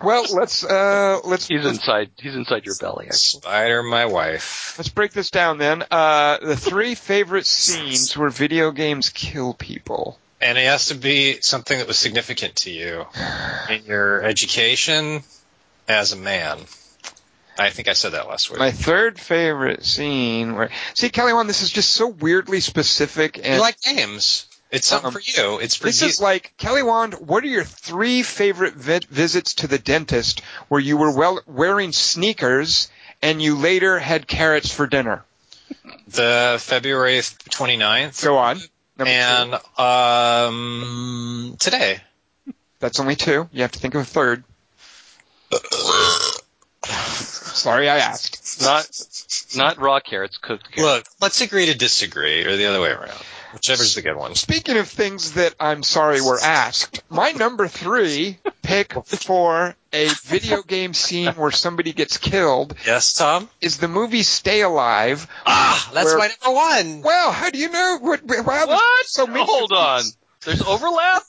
[0.00, 2.10] Well, let's uh let's He's let's, inside.
[2.18, 3.06] He's inside your belly.
[3.06, 3.40] Actually.
[3.40, 4.74] Spider, my wife.
[4.78, 5.84] let's break this down then.
[5.90, 10.18] Uh the three favorite scenes where video games kill people.
[10.40, 13.06] And it has to be something that was significant to you
[13.70, 15.22] in your education
[15.88, 16.58] as a man.
[17.58, 18.58] I think I said that last week.
[18.58, 23.54] My third favorite scene where see Kelly Wand, this is just so weirdly specific and
[23.54, 24.46] you like games.
[24.70, 25.58] It's something Um, for you.
[25.60, 26.08] It's for This you.
[26.08, 27.14] is like Kelly Wand.
[27.14, 31.92] What are your three favorite vi- visits to the dentist where you were well wearing
[31.92, 32.88] sneakers
[33.22, 35.22] and you later had carrots for dinner?
[36.08, 38.22] the February 29th.
[38.24, 38.60] Go on.
[38.98, 39.10] Number two.
[39.10, 42.00] and um, today.
[42.80, 43.48] that's only two.
[43.52, 44.44] You have to think of a third.
[47.56, 48.62] Sorry, I asked.
[48.62, 48.88] Not,
[49.56, 50.82] not raw carrots, cooked carrots.
[50.98, 53.20] Look, let's agree to disagree, or the other way around.
[53.52, 54.34] Whichever's the good one.
[54.34, 60.62] Speaking of things that I'm sorry were asked, my number three pick for a video
[60.62, 63.48] game scene where somebody gets killed Yes, Tom?
[63.62, 65.26] is the movie Stay Alive.
[65.46, 67.02] Ah, that's Where- my number one.
[67.02, 67.98] Well, how do you know?
[68.02, 69.06] What, wow, What?
[69.06, 70.02] So many Hold of on.
[70.44, 71.22] There's overlap.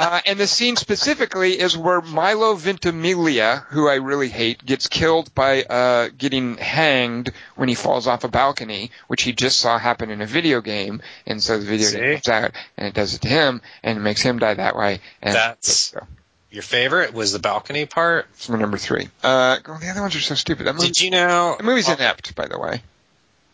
[0.00, 5.34] Uh, and the scene specifically is where Milo Ventimiglia, who I really hate, gets killed
[5.34, 10.10] by uh, getting hanged when he falls off a balcony, which he just saw happen
[10.10, 11.02] in a video game.
[11.26, 11.98] And so the video See?
[11.98, 14.74] game comes out and it does it to him and it makes him die that
[14.74, 15.00] way.
[15.20, 16.06] And That's- so,
[16.50, 18.26] Your favorite was the balcony part.
[18.48, 19.10] number three.
[19.22, 20.66] Uh, oh, the other ones are so stupid.
[20.66, 21.56] That movie, Did you know?
[21.58, 22.82] the movie's inept, by the way.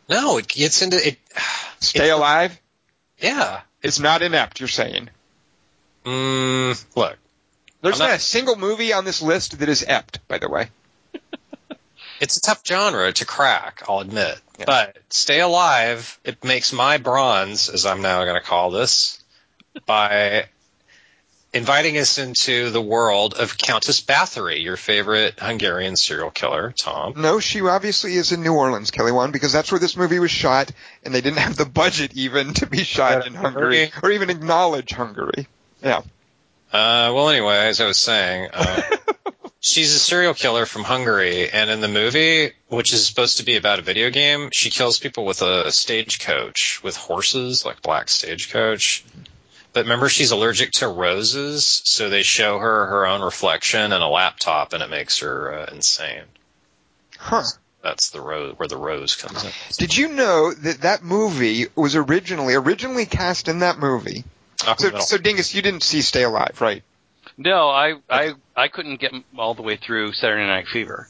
[0.09, 1.18] No, it gets into it.
[1.80, 2.57] Stay Alive.
[3.18, 3.62] Yeah.
[3.82, 4.61] It's not inept.
[4.61, 5.11] You're saying.
[6.07, 7.16] Mm, look,
[7.82, 10.68] There's not- not a single movie on this list that is ept, by the way.
[12.20, 13.82] it's a tough genre to crack.
[13.88, 14.64] I'll admit, Yeah.
[14.66, 16.18] but Stay Alive.
[16.24, 19.22] It makes my bronze, as I'm now going to call this,
[19.84, 20.46] by
[21.52, 27.14] inviting us into the world of Countess Bathory, your favorite Hungarian serial killer, Tom.
[27.16, 30.30] No, she obviously is in New Orleans, Kelly Wand, because that's where this movie was
[30.30, 30.70] shot,
[31.02, 34.90] and they didn't have the budget even to be shot in Hungary or even acknowledge
[34.92, 35.46] Hungary.
[35.83, 35.99] Yeah.
[36.72, 38.83] Uh, well, anyway, as I was saying, uh,
[39.61, 43.57] she's a serial killer from Hungary, and in the movie, which is supposed to be
[43.57, 49.05] about a video game, she kills people with a stagecoach, with horses, like black stagecoach.
[49.72, 54.09] But remember, she's allergic to roses, so they show her her own reflection in a
[54.09, 56.22] laptop, and it makes her uh, insane.
[57.18, 57.45] Huh.
[57.83, 59.51] That's the rose where the rose comes in.
[59.79, 64.24] Did you know that that movie was originally originally cast in that movie?
[64.66, 65.00] Up in the So, middle.
[65.00, 66.82] so Dingus, you didn't see Stay Alive, right?
[67.38, 71.09] No, I I I couldn't get all the way through Saturday Night Fever.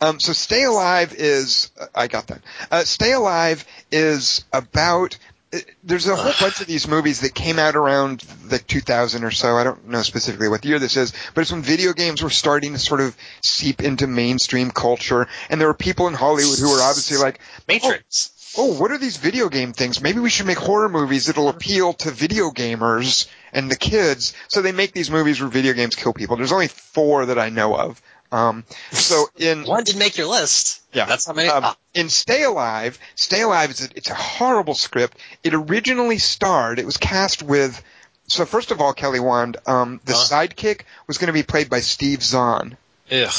[0.00, 2.40] Um, so Stay Alive is uh, I got that.
[2.70, 5.18] Uh, Stay Alive is about.
[5.52, 9.30] uh, There's a whole bunch of these movies that came out around the 2000 or
[9.30, 9.56] so.
[9.56, 12.30] I don't know specifically what the year this is, but it's when video games were
[12.30, 16.70] starting to sort of seep into mainstream culture, and there were people in Hollywood who
[16.70, 18.30] were obviously like, Matrix.
[18.56, 20.00] Oh, what are these video game things?
[20.00, 24.34] Maybe we should make horror movies that'll appeal to video gamers and the kids.
[24.48, 26.36] So they make these movies where video games kill people.
[26.36, 28.00] There's only four that I know of.
[28.30, 30.82] Um, so in One didn't make your list.
[30.92, 31.48] yeah, That's how many.
[31.48, 35.16] Um, ah, in Stay Alive, Stay Alive is a, it's a horrible script.
[35.42, 36.78] It originally starred.
[36.78, 37.82] It was cast with.
[38.26, 40.18] So first of all, Kelly Wand, um, the Huh?
[40.46, 42.76] sidekick was going to be played by Steve Zahn.
[43.10, 43.32] ugh.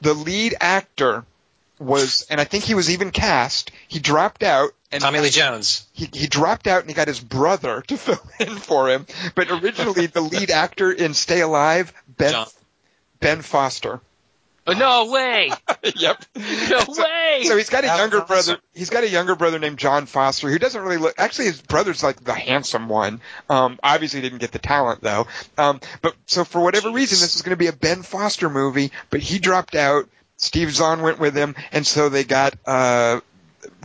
[0.00, 1.26] The lead actor
[1.82, 3.70] was, and I think he was even cast.
[3.88, 5.86] He dropped out and Tommy Lee Jones.
[5.92, 9.06] he, he dropped out and he got his brother to fill in for him.
[9.34, 12.46] But originally, the lead actor in Stay Alive, Ben John.
[13.20, 14.00] Ben Foster.
[14.64, 15.50] Oh, no way!
[15.96, 16.24] yep.
[16.36, 17.42] No way!
[17.44, 18.26] So he's got a That's younger awesome.
[18.28, 18.60] brother.
[18.74, 21.14] He's got a younger brother named Jon Foster who doesn't really look.
[21.18, 23.20] Actually, his brother's like the handsome one.
[23.50, 25.26] Um, obviously, didn't get the talent though.
[25.58, 28.92] Um, but so for whatever reason, this is going to be a Ben Foster movie.
[29.10, 30.08] But he dropped out.
[30.42, 33.20] Steve Zahn went with him, and so they got uh,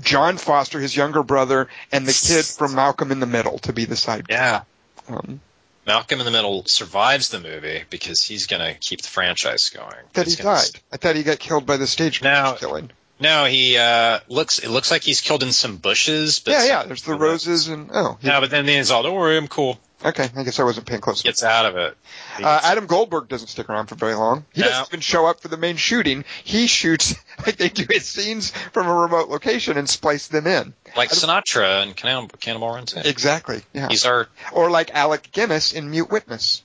[0.01, 3.85] Jon Foster, his younger brother, and the kid from Malcolm in the Middle to be
[3.85, 4.25] the side.
[4.29, 4.63] Yeah.
[5.07, 5.39] Um,
[5.85, 9.95] Malcolm in the Middle survives the movie because he's going to keep the franchise going.
[10.13, 10.65] that he died.
[10.91, 12.55] I thought he got killed by the stage No.
[12.59, 12.89] killing.
[13.19, 14.59] No, he uh, looks.
[14.59, 16.39] It looks like he's killed in some bushes.
[16.39, 16.83] But Yeah, yeah.
[16.83, 19.79] There's the roses and oh, he- No, but then he's all, "Don't worry, I'm cool."
[20.05, 20.29] Okay.
[20.35, 21.21] I guess I wasn't paying close.
[21.21, 21.97] Gets out of it.
[22.41, 24.45] Uh, Adam Goldberg doesn't stick around for very long.
[24.53, 24.67] He No.
[24.67, 26.23] doesn't even show up for the main shooting.
[26.43, 30.73] He shoots like they do his scenes from a remote location and splice them in.
[30.95, 33.01] like Sinatra and Cannibal, Cannibal Run too.
[33.03, 33.61] Exactly.
[33.73, 33.87] Yeah.
[33.89, 34.27] He's our.
[34.53, 36.63] or like Alec Guinness in Mute Witness.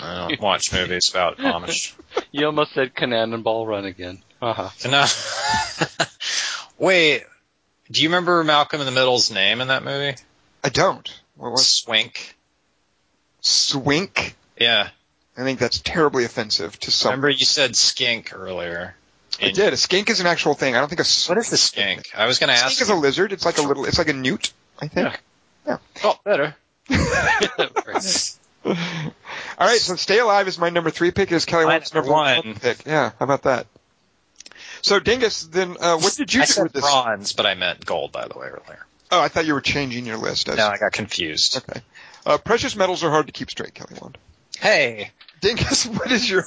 [0.00, 1.94] I don't watch movies about Amish.
[2.30, 4.20] You almost said Cannonball Run again.
[4.42, 4.68] Uh-huh.
[4.88, 5.04] No.
[6.78, 7.24] Wait,
[7.90, 10.16] do you remember Malcolm in the Middle's name in that movie?
[10.62, 11.08] I don't.
[11.36, 12.36] What was Swink.
[13.40, 14.34] Swink?
[14.58, 14.88] Yeah.
[15.36, 17.10] I think that's terribly offensive to some.
[17.10, 18.94] Remember you said skink earlier.
[19.42, 19.72] I did.
[19.72, 20.76] A skink is an actual thing.
[20.76, 22.10] I don't think a What is a skink?
[22.16, 22.66] I was going to ask.
[22.76, 23.32] skink is a lizard.
[23.32, 23.84] It's like a little.
[23.84, 24.52] It's like a newt.
[24.80, 25.20] I think.
[25.66, 25.78] Yeah.
[26.04, 26.54] Oh, better.
[28.64, 28.76] All
[29.60, 29.78] right.
[29.80, 31.32] So Stay Alive is my number three pick.
[31.32, 32.54] Is Kelly My Wand's number number one one.
[32.56, 32.86] pick?
[32.86, 33.10] Yeah.
[33.18, 33.66] How about that?
[34.82, 36.82] So Dingus, then uh, what did you I do said with this?
[36.82, 38.86] bronze, but I meant gold, by the way, earlier.
[39.10, 40.48] Oh, I thought you were changing your list.
[40.48, 41.56] As, No, I got confused.
[41.58, 41.80] Okay.
[42.26, 44.18] Uh, precious metals are hard to keep straight, Kelly Wand.
[44.58, 45.10] Hey.
[45.40, 46.42] Dingus, what is your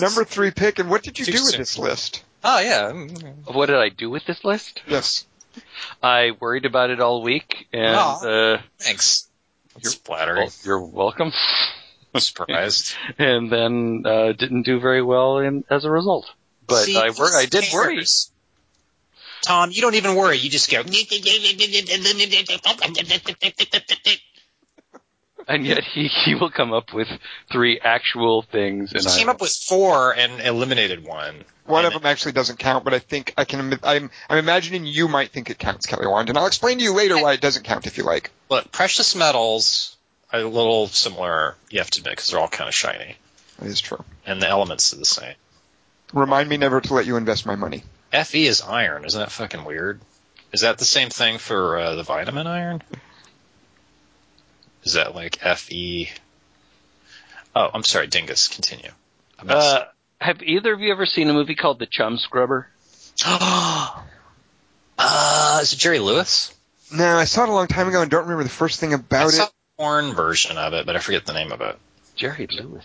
[0.00, 1.60] number three pick, and what did you Too do with soon.
[1.60, 2.24] this list?
[2.44, 2.90] Oh, yeah.
[2.92, 4.82] mm, What did I do with this list?
[4.86, 5.26] Yes.
[6.02, 8.26] I worried about it all week, and Aw.
[8.54, 9.28] uh, Thanks.
[9.80, 10.42] You're- flattering.
[10.44, 11.32] well, you're welcome.
[12.16, 12.94] Surprised.
[13.18, 16.26] and then uh, didn't do very well in, as a result.
[16.66, 18.04] But See, I wor- I did worry.
[19.42, 19.56] Cares?
[19.56, 20.38] Tom, you don't even worry.
[20.38, 20.82] You just go.
[25.48, 27.08] And yet he, he will come up with
[27.50, 28.92] three actual things.
[28.92, 31.44] And He I came up with four and eliminated one.
[31.64, 33.78] One And of them actually doesn't count, but I think I can.
[33.82, 36.92] I'm I'm imagining you might think it counts, Kelly Wand, and I'll explain to you
[36.92, 38.30] later why it doesn't count if you like.
[38.50, 39.96] Look, precious metals
[40.32, 43.16] are a little similar, you have to admit, because they're all kind of shiny.
[43.58, 44.04] That is true.
[44.26, 45.34] And the elements are the same.
[46.12, 47.84] Remind me never to let you invest my money.
[48.12, 49.04] Fe is iron.
[49.04, 50.00] Isn't that fucking weird?
[50.52, 52.82] Is that the same thing for uh, the vitamin iron?
[54.84, 56.10] Is that like Fe?
[57.54, 58.48] Oh, I'm sorry, Dingus.
[58.48, 58.90] Continue.
[59.46, 59.84] Uh,
[60.20, 62.68] have either of you ever seen a movie called The Chum Scrubber?
[63.26, 64.02] uh,
[65.62, 66.54] is it Jerry Lewis?
[66.92, 68.96] No, I saw it a long time ago and don't remember the first thing I
[68.96, 69.46] about saw it.
[69.46, 71.78] the porn version of it, but I forget the name of it.
[72.14, 72.84] Jerry Lewis.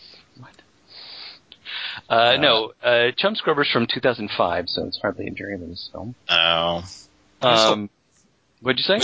[2.07, 2.17] What?
[2.17, 6.15] Uh, no, uh, Chum Scrubber's from 2005, so it's hardly a Jerry Lewis film.
[6.29, 6.83] Oh,
[7.41, 7.89] Um,
[8.61, 8.95] what'd you say?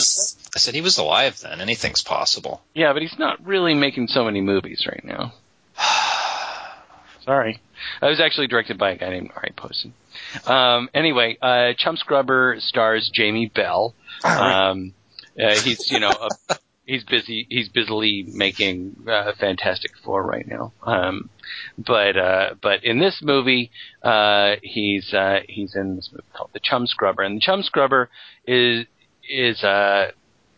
[0.55, 1.61] I said he was alive then.
[1.61, 2.61] Anything's possible.
[2.73, 5.33] Yeah, but he's not really making so many movies right now.
[7.25, 7.59] Sorry.
[8.01, 9.93] It was actually directed by a guy named Arie Posin.
[10.45, 13.93] Um, anyway, uh, Chum Scrubber stars Jamie Bell.
[14.23, 14.93] Um,
[15.41, 16.11] uh, he's, you know,
[16.49, 20.71] a, he's busy, he's busily making, uh, Fantastic Four right now.
[20.83, 21.29] Um,
[21.77, 23.71] but, uh, but in this movie,
[24.01, 27.23] uh, he's, uh, he's in this movie called The Chum Scrubber.
[27.23, 28.09] And The Chum Scrubber
[28.47, 28.85] is,
[29.29, 30.11] is, uh,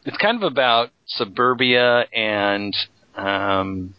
[0.06, 2.76] it's kind of about suburbia and,
[3.16, 3.96] um,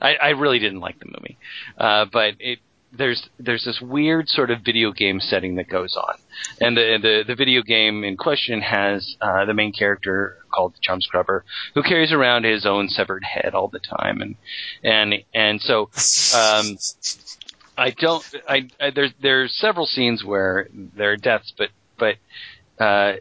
[0.00, 1.38] I, I really didn't like the movie,
[1.78, 2.58] uh, but it
[2.92, 6.14] there's there's this weird sort of video game setting that goes on,
[6.60, 10.78] and the the, the video game in question has uh, the main character called the
[10.80, 14.36] Chum Scrubber who carries around his own severed head all the time, and
[14.82, 15.90] and and so
[16.34, 16.76] um,
[17.76, 21.68] I don't I, I there's there's several scenes where there are deaths, but
[21.98, 22.16] but
[22.78, 23.14] uh,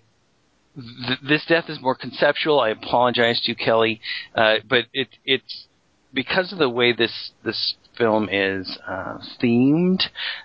[0.76, 2.60] th- this death is more conceptual.
[2.60, 4.02] I apologize to you, Kelly,
[4.36, 5.68] uh, but it it's
[6.14, 10.02] because of the way this this film is uh, themed.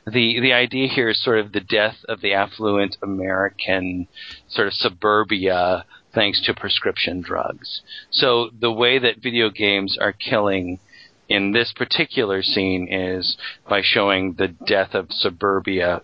[0.06, 4.08] The the idea here is sort of the death of the affluent American
[4.48, 5.84] sort of suburbia
[6.14, 7.82] thanks to prescription drugs.
[8.10, 10.80] So the way that video games are killing
[11.28, 13.36] in this particular scene is
[13.68, 16.02] by showing the death of suburbia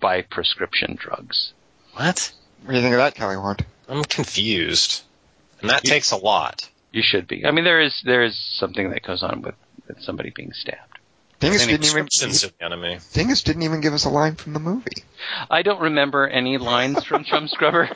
[0.00, 1.52] by prescription drugs.
[1.94, 2.32] What?
[2.62, 3.64] What do you think of that, Kelly Wand?
[3.88, 5.02] I'm confused.
[5.60, 6.68] And that You- takes a lot.
[6.92, 7.44] You should be.
[7.44, 9.54] I mean, there is there is something that goes on with,
[9.88, 10.87] with somebody being stabbed.
[11.40, 12.98] Dingus Any didn't even descriptions of the enemy.
[13.12, 15.04] Dingus didn't even give us a line from the movie.
[15.48, 17.88] I don't remember any lines from Chum Scrubber.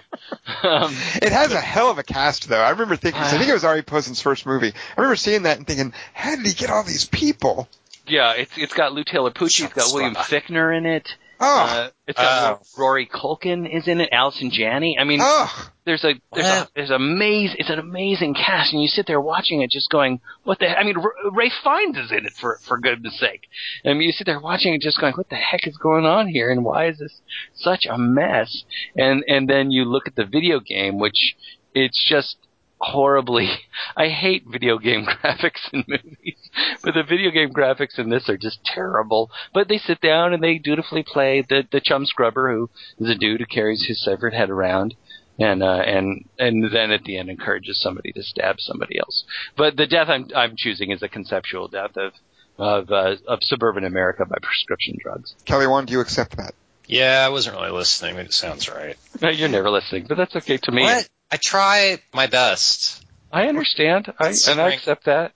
[0.63, 2.61] um, It has a hell of a cast, though.
[2.61, 4.69] I remember thinking, 'cause I think it was Arie Posin's first movie.
[4.69, 7.69] I remember seeing that and thinking, how did he get all these people?
[8.07, 11.15] yeah, it's it's got Lou Taylor Pucci, it's got William Fichtner in it.
[11.43, 12.81] Oh, Uh, it's got Oh.
[12.81, 14.09] Rory Culkin is in it.
[14.13, 14.97] Allison Janney.
[14.99, 17.55] I mean, oh, there's a there's a there's a maze.
[17.59, 20.85] It's an amazing cast, and you sit there watching it, just going, "What the?" I
[20.85, 23.43] mean, R- Ralph Fiennes is in it for for goodness sake.
[23.85, 26.29] I mean, you sit there watching it, just going, "What the heck is going on
[26.29, 27.21] here?" And why is this
[27.55, 28.65] such a mess?
[28.97, 31.35] And and then you look at the video game, which
[31.75, 32.37] it's just
[32.83, 33.49] horribly.
[33.97, 36.51] I hate video game graphics in movies,
[36.83, 39.31] but the video game graphics in this are just terrible.
[39.55, 43.19] But they sit down and they dutifully play the the chum scrubber, who is a
[43.19, 44.95] dude who carries his severed head around
[45.39, 49.25] and uh, and and then at the end encourages somebody to stab somebody else.
[49.57, 52.13] But the death I'm I'm choosing is a conceptual death of
[52.59, 55.35] of uh, of suburban America by prescription drugs.
[55.45, 56.55] Kelly Wand, do you accept that?
[56.87, 58.97] Yeah, I wasn't really listening, but it sounds right.
[59.23, 60.83] Uh, You're never listening, but that's okay to me.
[60.83, 61.09] What?
[61.33, 63.03] I try my best.
[63.33, 65.33] I understand, I, and I accept that.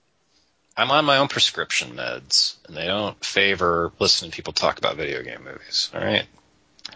[0.77, 4.95] I'm on my own prescription meds, and they don't favor listening to people talk about
[4.95, 5.89] video game movies.
[5.95, 6.27] All right.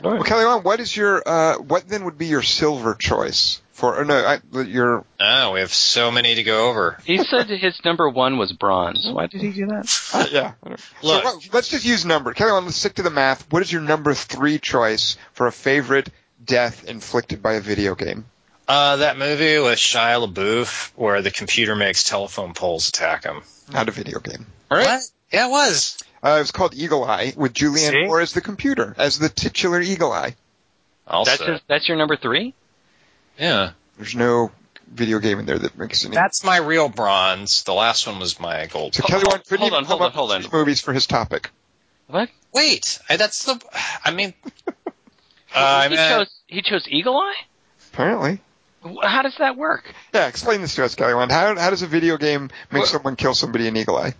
[0.03, 4.05] Well, Kelly what is your, uh, what then would be your silver choice for, or
[4.05, 6.99] no, I, your, Oh, we have so many to go over.
[7.03, 9.09] He said his number one was bronze.
[9.11, 10.09] Why did he do that?
[10.13, 10.53] uh, yeah.
[10.63, 10.79] Look.
[11.01, 12.33] So what, let's just use number.
[12.33, 13.51] Kelly let's stick to the math.
[13.51, 16.09] What is your number three choice for a favorite
[16.45, 18.25] death inflicted by a video game?
[18.72, 23.41] Uh, that movie with Shia LaBeouf where the computer makes telephone poles attack him.
[23.69, 24.45] Not a video game.
[24.69, 25.01] What?
[25.30, 25.97] Yeah, it was.
[26.24, 28.05] Uh, it was called Eagle Eye with Julianne See?
[28.05, 30.36] Moore as the computer, as the titular Eagle Eye.
[31.05, 32.53] Also, That's his, that's your number three.
[33.38, 33.72] yeah.
[33.97, 34.51] There's no
[34.88, 36.15] video game in there that makes any.
[36.15, 37.63] That's my real bronze.
[37.63, 38.95] The last one was my gold.
[38.95, 40.45] so Kelly Wand couldn't hold on, come hold on, hold on.
[40.53, 41.49] movies for his topic.
[42.07, 42.30] What?
[42.53, 43.61] Wait, I, that's the.
[44.05, 44.34] I mean,
[44.67, 44.72] uh,
[45.53, 47.36] I he mean, chose he chose Eagle Eye.
[47.91, 48.39] Apparently.
[48.84, 49.93] Wh- How does that work?
[50.13, 51.32] Yeah, explain this to us, Kelly Wand.
[51.32, 54.13] How, how does a video game make Well- someone kill somebody in Eagle Eye?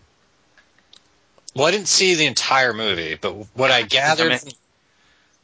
[1.56, 4.30] well, I didn't see the entire movie, but what I gathered.
[4.30, 4.52] Damn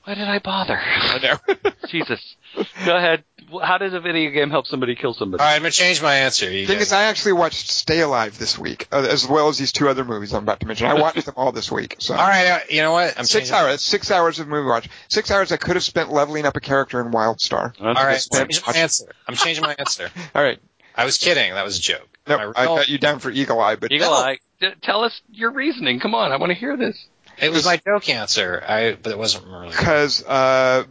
[0.07, 0.79] Why did I bother?
[0.79, 1.71] I know.
[1.89, 2.37] Jesus.
[2.85, 3.25] Go ahead.
[3.61, 5.41] How does a video game help somebody kill somebody?
[5.41, 6.49] All right, I'm gonna change my answer.
[6.49, 9.57] You thing guys- is, I actually watched Stay Alive this week, uh, as well as
[9.57, 10.87] these two other movies I'm about to mention.
[10.87, 11.97] I watched them all this week.
[11.99, 12.13] So.
[12.13, 13.17] All right, uh, you know what?
[13.19, 13.81] I'm Six changing- hours.
[13.81, 14.87] Six hours of movie watch.
[15.09, 17.73] Six hours I could have spent leveling up a character in WildStar.
[17.77, 18.41] That's All a right, good point.
[18.43, 19.05] I'm changing my answer.
[19.27, 20.09] I'm changing my answer.
[20.35, 20.59] All right.
[20.95, 21.53] I was kidding.
[21.53, 22.07] That was a joke.
[22.27, 24.15] No, My I real- got you down for Eagle Eye, but Eagle no.
[24.15, 24.39] Eye.
[24.61, 25.99] D- tell us your reasoning.
[25.99, 26.97] Come on, I want to hear this.
[27.39, 28.63] It was my joke answer.
[28.67, 29.69] I, but it wasn't really.
[29.69, 30.83] Because uh,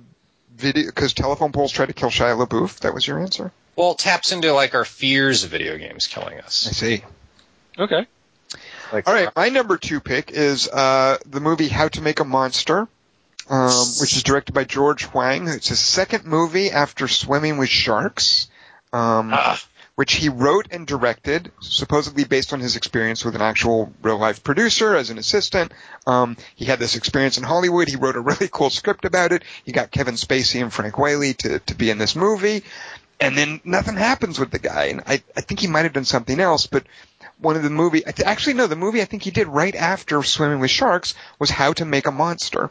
[0.56, 2.80] video, because telephone poles tried to kill Shia LaBeouf.
[2.80, 3.52] That was your answer.
[3.74, 6.66] Well, it taps into like our fears of video games killing us.
[6.68, 7.04] I see.
[7.78, 8.06] Okay.
[8.92, 12.24] Like, All right, my number two pick is uh, the movie How to Make a
[12.24, 12.86] Monster,
[13.50, 15.48] um, which is directed by George Huang.
[15.48, 18.46] It's his second movie after Swimming with Sharks,
[18.92, 19.60] um, Ah.
[19.96, 24.44] Which he wrote and directed, supposedly based on his experience with an actual real life
[24.44, 25.72] producer as an assistant.
[26.06, 27.88] Um, he had this experience in Hollywood.
[27.88, 29.42] He wrote a really cool script about it.
[29.64, 32.62] He got Kevin Spacey and Frank Whaley to, to be in this movie.
[33.18, 34.84] And then nothing happens with the guy.
[34.84, 36.84] And I, I think he might have done something else, but
[37.38, 38.04] one of the movie.
[38.04, 41.72] Actually, no, the movie I think he did right after Swimming with Sharks was How
[41.72, 42.70] to Make a Monster,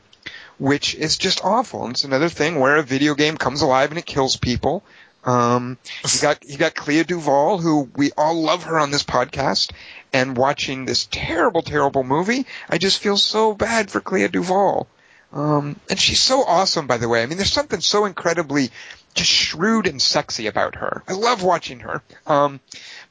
[0.60, 1.86] which is just awful.
[1.86, 4.84] And it's another thing where a video game comes alive and it kills people.
[5.26, 5.78] Um,
[6.14, 9.72] you got you got Clea Duvall, who we all love her on this podcast,
[10.14, 14.88] and watching this terrible, terrible movie, I just feel so bad for Clea Duvall.
[15.34, 17.22] Um, and she's so awesome, by the way.
[17.22, 18.70] I mean, there's something so incredibly
[19.16, 21.04] just shrewd and sexy about her.
[21.08, 22.02] I love watching her.
[22.28, 22.60] Um,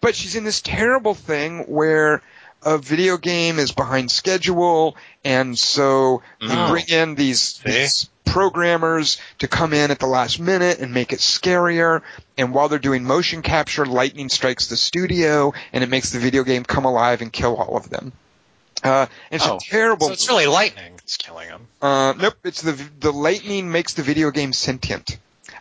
[0.00, 2.22] but she's in this terrible thing where
[2.62, 6.68] a video game is behind schedule, and so they Mm.
[6.68, 11.20] bring in these, these programmers to come in at the last minute and make it
[11.20, 12.03] scarier.
[12.37, 16.43] And while they're doing motion capture, lightning strikes the studio, and it makes the video
[16.45, 18.12] game come alive and kill all of them.
[18.83, 19.57] Uh, and it's Oh.
[19.57, 20.09] a terrible.
[20.09, 21.66] So it's really lightning that's killing them.
[21.81, 25.16] Uh, nope, it's the the lightning makes the video game sentient.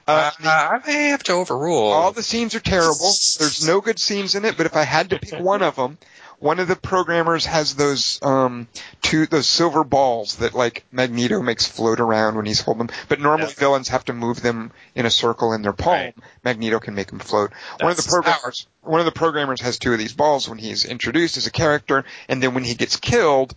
[0.07, 1.91] Uh, Uh, I may have to overrule.
[1.91, 3.13] all the scenes are terrible.
[3.39, 5.97] There's no good scenes in it, but if I had to pick one of them,
[6.43, 8.67] one of the programmers has those um
[9.01, 12.95] two those silver balls that like Magneto makes float around when he's holding them.
[13.07, 13.55] But normally Yeah.
[13.59, 15.93] villains have to move them in a circle in their palm.
[15.93, 16.15] Right.
[16.43, 17.51] Magneto can make them float.
[17.79, 20.49] one of the That's his programmers one of the programmers has two of these balls
[20.49, 23.53] when he's introduced as a character, and then when he gets killed,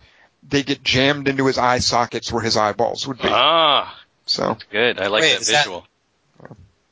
[0.47, 3.27] they get jammed into his eye sockets where his eyeballs would be.
[3.29, 3.93] Ah,
[4.25, 4.99] So good.
[5.01, 5.85] I like Wait, that- visual.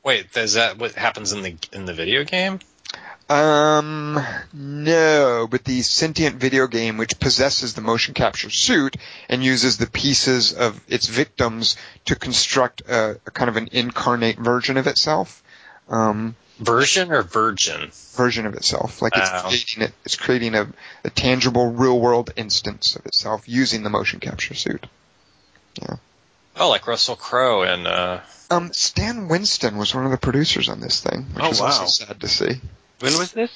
[0.04, 2.60] Wait, is that what happens in the in the video game?
[3.28, 4.20] Um,
[4.52, 8.96] no, but the sentient video game which possesses the motion capture suit
[9.28, 14.38] and uses the pieces of its victims to construct a, a kind of an incarnate
[14.38, 15.42] version of itself.
[15.88, 17.90] Um, Version or virgin?
[18.14, 19.02] version of itself.
[19.02, 19.48] Like it's Oh.
[19.48, 20.68] creating it, it's creating a,
[21.04, 24.86] a tangible real world instance of itself using the motion capture suit.
[25.82, 25.96] Yeah.
[26.56, 28.20] Oh, like Russell Crowe and uh,
[28.50, 31.66] Um, Stan Winston was one of the producers on this thing, which Oh, was wow.
[31.66, 32.60] also sad to see.
[33.00, 33.50] When was this?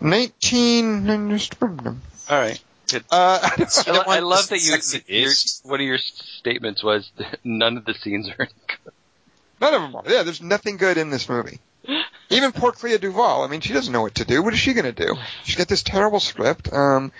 [0.00, 1.10] 19.
[1.10, 2.62] All right.
[2.92, 4.60] Uh, I, the lo- I love that you.
[4.72, 5.30] sexy that your,
[5.62, 8.46] one of your statements was that none of the scenes are.
[8.46, 8.92] Good.
[9.60, 10.02] None of them are.
[10.06, 11.58] Yeah, there's nothing good in this movie.
[12.30, 13.42] Even poor Clea Duvall.
[13.42, 14.42] I mean, she doesn't know what to do.
[14.42, 15.16] What is she going to do?
[15.44, 16.72] She's got this terrible script.
[16.72, 17.12] Um,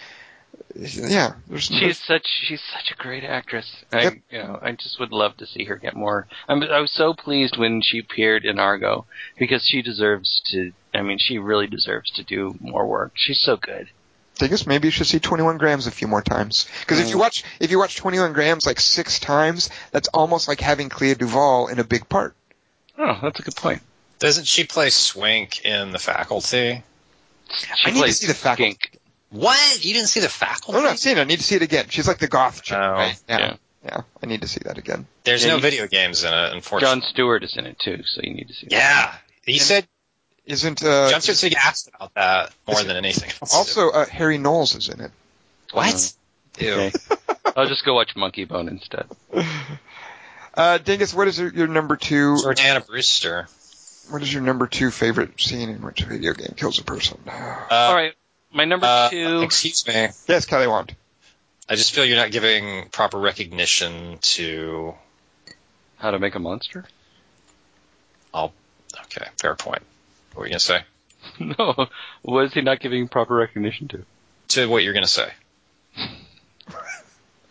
[0.77, 1.65] yeah, there's.
[1.65, 3.85] She's such she's such a great actress.
[3.93, 4.15] I Yep.
[4.31, 6.27] you know I just would love to see her get more.
[6.49, 9.07] I'm, I was so pleased when she appeared in Argo
[9.39, 10.73] because she deserves to.
[10.95, 13.13] I mean, she really deserves to do more work.
[13.15, 13.89] She's so good.
[14.43, 16.67] I guess maybe you should see 21 Grams a few more times.
[16.81, 17.21] Because if you Mm.
[17.21, 21.67] watch if you watch 21 Grams like six times, that's almost like having Clea Duvall
[21.69, 22.35] in a big part.
[22.99, 23.83] Oh, that's a good point.
[24.19, 26.83] doesn't she play Swink in The Faculty?
[27.53, 28.73] She I need to see the faculty.
[28.73, 29.00] Skink.
[29.31, 29.85] What?
[29.85, 30.79] You didn't see The Faculty?
[30.79, 31.21] Oh, no, I've seen it.
[31.21, 31.87] I need to see it again.
[31.89, 33.21] She's like the goth chick, Oh, right?
[33.29, 33.39] Yeah.
[33.39, 33.57] yeah.
[33.85, 34.01] yeah.
[34.23, 35.07] I need to see that again.
[35.25, 37.01] There's Yeah, no you- video games in it, unfortunately.
[37.03, 38.67] Jon Stewart is in it too, so you need to see.
[38.71, 38.77] that.
[38.77, 39.15] Yeah.
[39.53, 39.87] He said
[40.47, 43.55] Isn't uh Jon Stewart asked about that more than anything else.
[43.55, 45.11] also uh, Harry Knowles is in it.
[45.73, 46.13] what?
[46.59, 46.73] Ew.
[46.73, 46.93] Okay.
[47.57, 49.07] I'll just go watch Monkeybone instead.
[50.55, 52.35] Uh, Dingus, what is your, your number two?
[52.35, 53.47] Jordana Brewster.
[54.11, 57.19] What is your number two favorite scene in which a video game kills a person?
[57.29, 58.13] Uh, All right,
[58.53, 59.43] my number uh, two.
[59.43, 60.09] excuse me.
[60.29, 60.95] Yes, Kelly Wand.
[61.69, 64.95] I just feel you're not giving proper recognition to.
[65.99, 66.85] How to make a monster?
[68.35, 68.53] Oh,
[69.05, 69.83] okay, fair point.
[70.33, 70.83] What were you gonna say?
[71.39, 71.87] No,
[72.23, 74.05] what is he not giving proper recognition to?
[74.49, 75.31] To what you're gonna say.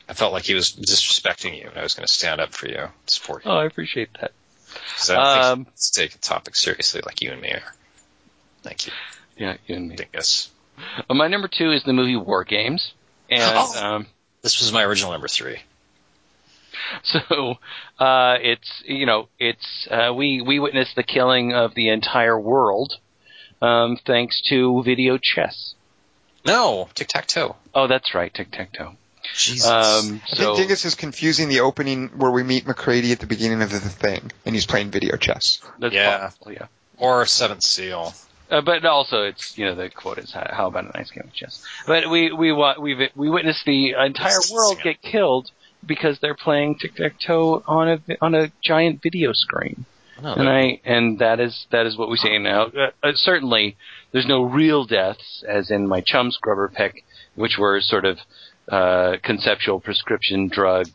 [0.08, 2.88] I felt like he was disrespecting you, and I was gonna stand up for you,
[3.06, 3.52] support you.
[3.52, 4.32] Oh, I appreciate that.
[4.98, 7.76] 'Cause I don't think Um, he's taking topics seriously like you and me are.
[8.64, 8.94] Thank you,
[9.38, 9.96] Yeah, you and me.
[9.96, 10.50] Dingus.
[11.10, 12.94] Uh, my number two is the movie War Games,
[13.30, 13.84] and Oh.
[13.96, 14.08] um,
[14.42, 15.60] This was my original number three.
[17.04, 17.56] so
[18.00, 22.94] uh, it's you know it's uh, we we witnessed the killing of the entire world
[23.62, 25.74] um, thanks to video chess.
[26.46, 27.56] No, tic tac toe.
[27.76, 28.94] Oh, that's right, tic tac toe.
[29.36, 29.68] Jesus.
[29.68, 33.28] Um, I so think Dingus is confusing the opening where we meet McCready at the
[33.28, 35.60] beginning of the thing, and he's playing video chess.
[35.78, 36.18] that's Yeah.
[36.20, 36.68] possible, yeah.
[36.98, 38.14] or Seventh Seal.
[38.50, 41.26] Uh, but also, it's you know the quote is how, how about a nice game
[41.26, 41.64] of chess?
[41.86, 45.52] But we we wa- we we witnessed the entire world get killed
[45.86, 49.86] because they're playing tic tac toe on a on a giant video screen,
[50.22, 52.64] No, and I and that is that is what we see now.
[52.66, 53.78] Uh, uh, certainly,
[54.12, 58.18] there's no real deaths, as in my Chumscrubber pick, which were sort of
[58.72, 60.88] uh, conceptual prescription drug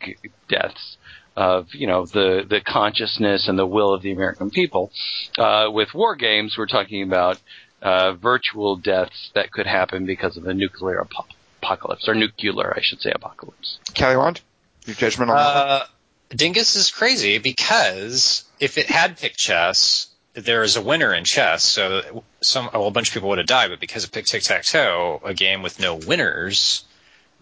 [0.49, 0.97] deaths
[1.37, 4.93] of you know the the consciousness and the will of the American people.
[5.39, 7.39] Uh, with war games, we're talking about
[7.83, 11.27] uh, virtual deaths that could happen because of a nuclear apo-
[11.63, 13.79] apocalypse or nuclear, I should say, apocalypse.
[13.95, 14.41] Kelly Wand,
[14.87, 15.43] your judgment on that?
[15.43, 15.87] Uh,
[16.31, 21.63] Dingus is crazy because if it had picked chess, there is a winner in chess,
[21.63, 24.43] so some well, a bunch of people would have died, but because it picked tic
[24.43, 26.85] tac toe, a game with no winners,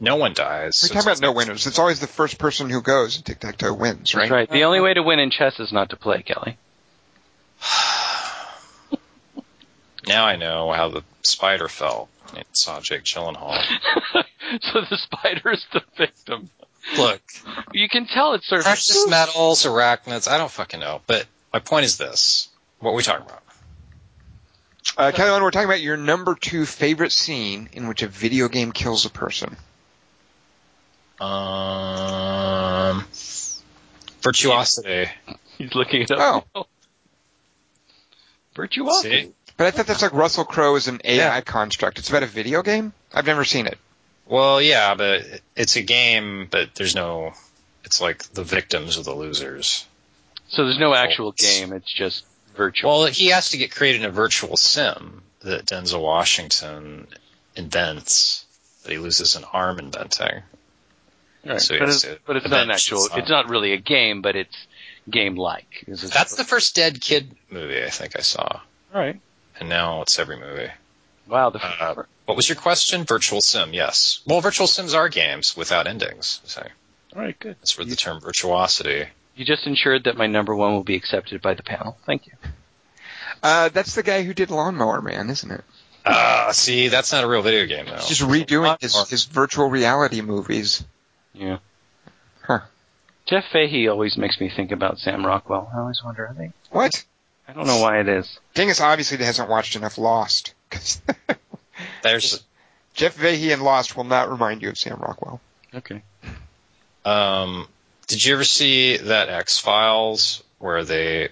[0.02, 0.80] no one dies.
[0.82, 1.66] We're talking about no winners.
[1.68, 4.22] It's always the first person who goes in tic tac toe wins, right?
[4.22, 4.50] That's right.
[4.50, 6.58] The only way to win in chess is not to play, Kelly.
[10.04, 12.08] Now I know how the spider felt.
[12.36, 13.56] It saw Jake Gyllenhaal.
[14.60, 16.50] so the spider is the victim.
[16.96, 17.22] Look,
[17.72, 20.26] You can tell it's sort of precious metals, arachnids.
[20.26, 21.02] I don't fucking know.
[21.06, 22.48] But my point is this:
[22.80, 23.42] what are we talking about?
[24.96, 28.72] Uh, Kelly, we're talking about your number two favorite scene in which a video game
[28.72, 29.56] kills a person.
[31.22, 33.04] Um,
[34.22, 35.10] virtuosity.
[35.58, 36.46] He's looking it up.
[36.54, 36.66] Oh.
[38.54, 39.22] Virtuosity.
[39.24, 39.32] See?
[39.56, 41.40] But I thought that's like Russell Crowe is an AI Yeah.
[41.40, 41.98] construct.
[41.98, 42.92] It's about a video game?
[43.12, 43.78] I've never seen it.
[44.26, 45.22] Well, yeah, but
[45.56, 47.34] it's a game, but there's no.
[47.84, 49.84] It's like the victims or the losers.
[50.48, 51.72] So there's no actual game.
[51.72, 52.24] It's just
[52.56, 52.90] virtual.
[53.00, 57.06] Well, he has to get created in a virtual sim that Denzel Washington
[57.56, 58.44] invents.
[58.84, 60.42] That he loses an arm inventing.
[61.44, 61.60] Right.
[61.60, 62.98] so but, has it's, to but it's not an actual.
[62.98, 63.18] his son.
[63.20, 64.56] It's not really a game, but it's
[65.10, 65.84] game-like.
[65.88, 68.60] Is it- That's the first Dead Kid movie I think I saw,
[68.94, 69.20] All right.
[69.58, 70.70] and now it's every movie.
[71.28, 71.50] Wow.
[71.50, 73.04] The Uh, what was your question?
[73.04, 74.20] Virtual sim, yes.
[74.26, 76.40] Well, virtual sims are games without endings.
[76.44, 76.66] So
[77.16, 77.38] all right.
[77.38, 77.56] Good.
[77.60, 79.06] that's where the term virtuosity.
[79.34, 81.96] You just ensured that my number one will be accepted by the panel.
[82.06, 82.32] Thank you.
[83.42, 85.64] Uh, that's the guy who did Lawnmower Man, isn't it?
[86.04, 87.96] Ah, see, that's not a real video game though.
[87.96, 90.84] He's just redoing his, his virtual reality movies.
[91.34, 91.58] Yeah.
[92.42, 92.60] Huh.
[93.26, 95.70] Jeff Fahey always makes me think about Sam Rockwell.
[95.74, 96.52] I always wonder, are they?
[96.70, 97.04] What?
[97.48, 98.38] I don't know why it is.
[98.54, 100.54] Dingus obviously it hasn't watched enough Lost.
[100.70, 101.00] 'cause
[102.02, 102.42] There's
[102.94, 105.40] Jeff Fahey and Lost will not remind you of Sam Rockwell.
[105.74, 106.02] Okay.
[107.04, 107.66] Um,
[108.06, 111.28] did you ever see that X Files where they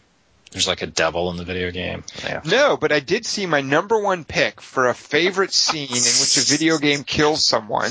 [0.50, 2.02] there's like a devil in the video game?
[2.24, 2.40] Yeah.
[2.44, 6.36] No, but I did see my number one pick for a favorite scene in which
[6.38, 7.90] a video game kills someone.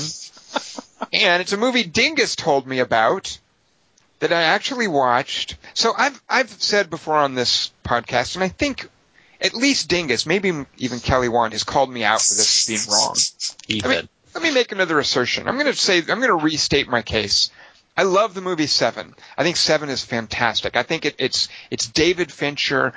[1.12, 3.38] And it's a movie Dingus told me about
[4.20, 5.56] that I actually watched.
[5.74, 8.88] So I've I've said before on this podcast, and I think
[9.40, 13.16] at least Dingus, maybe even Kelly Wand, has called me out for this being wrong.
[13.66, 15.48] He I mean, let me make another assertion.
[15.48, 17.50] I'm going to say, I'm going to restate my case.
[17.96, 19.14] I love the movie Seven.
[19.36, 20.76] I think Seven is fantastic.
[20.76, 22.92] I think it, it's it's David Fincher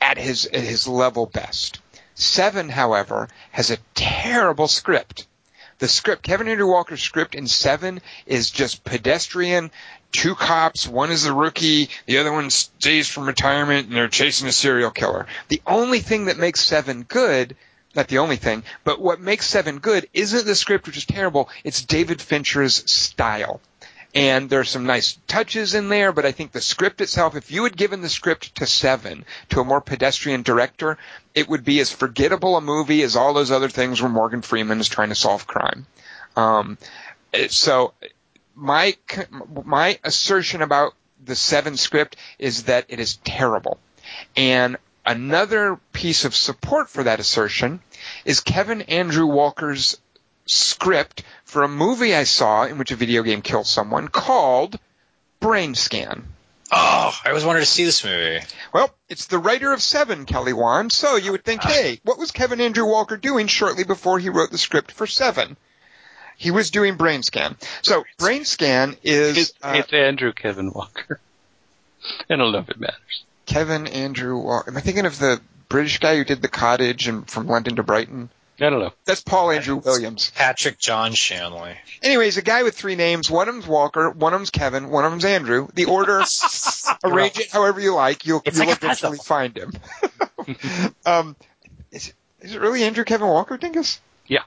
[0.00, 1.80] at his at his level best.
[2.14, 5.26] Seven, however, has a terrible script.
[5.78, 9.70] The script, Kevin Andrew Walker's script in Seven is just pedestrian.
[10.12, 14.46] Two cops, one is the rookie, the other one stays from retirement, and they're chasing
[14.46, 15.26] a serial killer.
[15.48, 17.56] The only thing that makes Seven good
[17.94, 21.48] not the only thing, but what makes Seven good isn't the script, which is terrible.
[21.62, 23.60] It's David Fincher's style.
[24.14, 27.64] And there's some nice touches in there, but I think the script itself, if you
[27.64, 30.98] had given the script to Seven, to a more pedestrian director,
[31.34, 34.78] it would be as forgettable a movie as all those other things where Morgan Freeman
[34.78, 35.86] is trying to solve crime.
[36.36, 36.78] Um,
[37.48, 37.94] so
[38.54, 38.96] my
[39.64, 40.94] my assertion about
[41.24, 43.78] the Seven script is that it is terrible.
[44.36, 47.80] And another piece of support for that assertion
[48.24, 49.98] is Kevin Andrew Walker's
[50.46, 54.78] script for a movie I saw in which a video game kills someone called
[55.40, 56.28] Brain Scan.
[56.72, 58.40] Oh, I always wanted to see this movie.
[58.72, 62.30] Well, it's the writer of Seven, Kelly Wand, so you would think, hey, what was
[62.32, 65.56] Kevin Andrew Walker doing shortly before he wrote the script for Seven?
[66.36, 67.56] He was doing Brain Scan.
[67.82, 71.20] So Brain Scan is It's, uh, it's Andrew Kevin Walker.
[72.30, 73.24] I don't know if it matters.
[73.46, 74.70] Kevin Andrew Walker.
[74.70, 77.82] Am I thinking of the British guy who did The Cottage and from London to
[77.82, 78.30] Brighton?
[78.60, 78.92] I don't know.
[79.04, 80.30] That's Paul Andrew Williams.
[80.34, 81.74] Patrick John Shanley.
[82.02, 83.30] Anyways, a guy with three names.
[83.30, 85.68] One of them's Walker, one of them's Kevin, one of them's Andrew.
[85.74, 86.22] The order,
[87.04, 88.26] arrange it however you like.
[88.26, 89.72] You'll, It's you'll like eventually find him.
[91.06, 91.36] um,
[91.90, 94.00] is, it- is it really Andrew Kevin Walker, Dingus?
[94.26, 94.42] Yeah.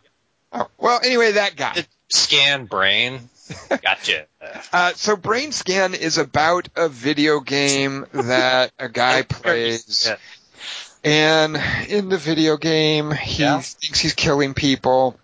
[0.53, 1.86] Oh, well, anyway, that guy.
[2.10, 3.20] Scan brain.
[3.70, 4.28] Gotcha.
[4.72, 10.06] Uh, so Brain Scan is about a video game that a guy plays.
[10.07, 10.18] Yeah.
[11.08, 11.58] And
[11.88, 13.62] in the video game, he Yeah.
[13.62, 15.18] thinks he's killing people.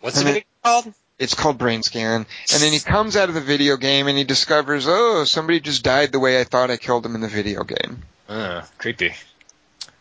[0.00, 0.92] What's the video called?
[1.16, 2.26] It's called Brain Scan.
[2.52, 5.84] And then he comes out of the video game and he discovers, oh, somebody just
[5.84, 8.02] died the way I thought I killed him in the video game.
[8.28, 9.14] Uh, creepy.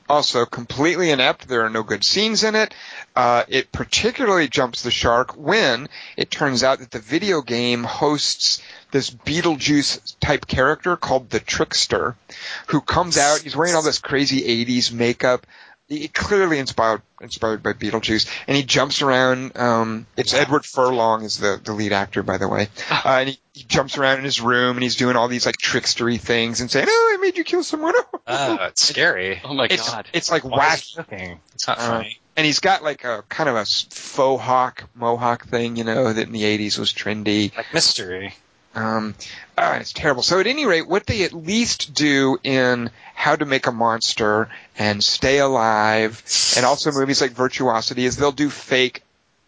[0.09, 1.47] Also, completely inept.
[1.47, 2.73] There are no good scenes in it.
[3.15, 8.61] Uh, it particularly jumps the shark when it turns out that the video game hosts
[8.91, 12.15] this Beetlejuice type character called the Trickster,
[12.67, 13.41] who comes out.
[13.41, 15.45] He's wearing all this crazy 80s makeup.
[15.87, 19.57] He- clearly inspired inspired by Beetlejuice, and he jumps around.
[19.57, 23.39] Um, it's Edward Furlong is the the lead actor, by the way, uh, and he,
[23.53, 26.69] he jumps around in his room and he's doing all these like trickstery things and
[26.69, 27.93] saying, "Oh, I made you kill someone."
[28.27, 29.41] Oh, it's scary.
[29.43, 30.07] Oh my it's god.
[30.13, 31.39] it's like Why is wacky.
[31.55, 32.19] It's not Uh, funny.
[32.35, 36.27] and he's got like a kind of a faux hawk mohawk thing, you know, that
[36.27, 37.55] in the '80s was trendy.
[37.55, 38.33] Like mystery.
[38.77, 39.15] Um,
[39.57, 40.21] uh, it's terrible.
[40.21, 44.49] So at any rate, what they at least do in How to Make a Monster
[44.77, 46.23] and Stay Alive,
[46.55, 49.01] and also movies like Virtuosity, is they'll do fake,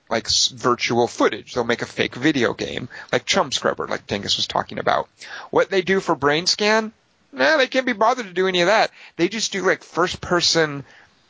[0.10, 1.54] like virtual footage.
[1.54, 5.08] They'll make a fake video game, like Chumscrubber, like Dingus was talking about.
[5.52, 6.92] What they do for Brain Scan,
[7.32, 8.90] nah, they can't be bothered to do any of that.
[9.18, 10.84] They just do like first person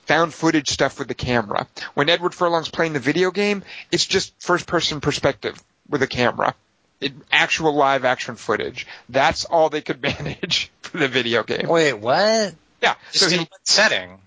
[0.05, 1.67] found footage stuff with the camera.
[1.95, 3.61] When Edward Furlong's playing the video game,
[3.91, 6.55] it's just first person perspective with a camera.
[7.01, 8.85] It, actual live action footage.
[9.07, 11.67] That's all they could manage for the video game.
[11.67, 12.53] Wait, what?
[12.81, 12.95] Yeah.
[13.11, 14.19] Just So in he, what setting?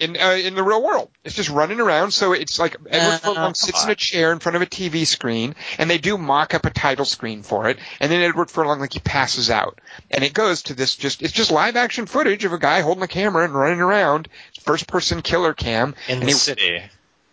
[0.00, 2.10] in uh, in the real world, it's just running around.
[2.10, 5.06] So it's like Edward Uh, Furlong sits in a chair in front of a TV
[5.06, 8.80] screen, and they do mock up a title screen for it, and then Edward Furlong
[8.80, 9.80] like he passes out,
[10.10, 13.04] and it goes to this just it's just live action footage of a guy holding
[13.04, 14.28] a camera and running around,
[14.62, 16.82] first person killer cam, In the he- city.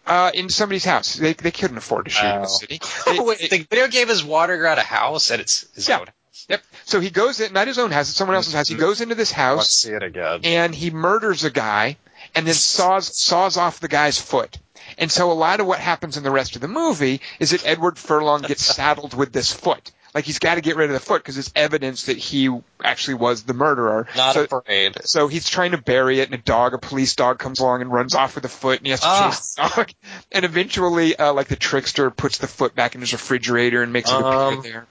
[0.08, 1.16] Uh, in somebody's house.
[1.16, 2.42] They they couldn't afford to shoot in Oh.
[2.42, 2.80] the city.
[3.06, 6.00] They- Wait, they- the video game is water at a house at its his Yeah.
[6.00, 6.08] own.
[6.50, 6.64] Yep.
[6.86, 8.68] So he goes in, not his own house, it's someone else's house.
[8.68, 9.58] He goes into this house.
[9.58, 10.42] Let's house see it again.
[10.44, 11.98] and he murders a guy
[12.36, 14.58] and then saws saws off the guy's foot.
[14.98, 17.66] And so a lot of what happens in the rest of the movie is that
[17.66, 19.92] Edward Furlong gets saddled with this foot.
[20.14, 22.50] Like he's got to get rid of the foot because it's evidence that he
[22.84, 24.08] actually was the murderer.
[24.18, 24.98] Not so, afraid.
[25.06, 27.92] so he's trying to bury it, and a dog, a police dog, comes along and
[27.92, 29.30] runs off with the foot, and he has to Ah.
[29.30, 29.92] chase the dog.
[30.34, 34.10] And eventually, uh, like the trickster puts the foot back in his refrigerator and makes
[34.10, 34.88] it Um, appear there.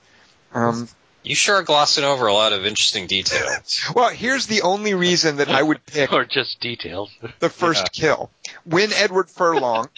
[0.54, 0.88] Um,
[1.22, 3.80] You sure are glossing over a lot of interesting details.
[3.94, 7.10] well, here's the only reason that I would pick or just details.
[7.40, 8.30] the first kill.
[8.64, 9.90] When Edward Furlong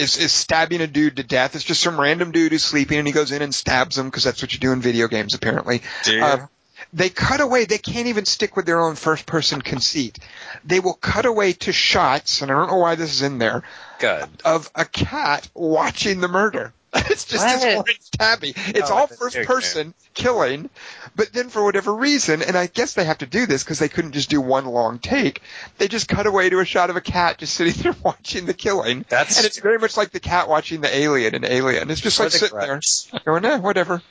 [0.00, 3.06] is, is stabbing a dude to death, it's just some random dude who's sleeping and
[3.06, 5.82] he goes in and stabs him because that's what you do in video games apparently.
[6.08, 6.46] Uh,
[6.94, 10.18] they cut away, they can't even stick with their own first person conceit.
[10.64, 13.62] They will cut away to shots, and I don't know why this is in there,
[13.98, 14.26] Good.
[14.44, 16.72] of a cat watching the murder.
[17.10, 17.76] It's just this What?
[17.76, 18.52] orange tabby.
[18.56, 19.44] It's Oh, all first okay.
[19.46, 20.70] person killing,
[21.14, 23.88] but then for whatever reason, and I guess they have to do this because they
[23.88, 25.40] couldn't just do one long take,
[25.78, 28.54] they just cut away to a shot of a cat just sitting there watching the
[28.54, 29.04] killing.
[29.08, 31.90] That's and it's very much like the cat watching the alien in Alien.
[31.90, 34.02] It's just like for the sitting there going, eh, whatever.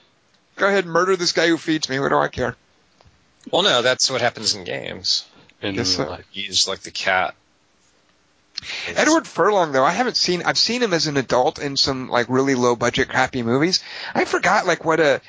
[0.56, 2.00] Go ahead and murder this guy who feeds me.
[2.00, 2.56] What do I care?
[3.52, 5.26] Well, no, that's what happens in games.
[5.62, 6.10] In Guess so.
[6.10, 6.26] life.
[6.32, 7.36] He's like the cat.
[8.96, 10.44] Edward Furlong, though, I haven't seen.
[10.44, 13.84] I've seen him as an adult in some like really low budget, crappy movies.
[14.14, 15.22] I forgot like what a,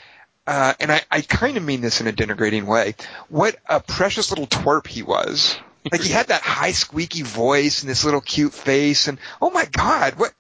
[0.47, 2.95] uh, and I, I kind of mean this in a denigrating way.
[3.29, 5.59] What a precious little twerp he was.
[5.91, 9.65] Like he had that high squeaky voice and this little cute face, and oh my
[9.65, 10.33] god, what?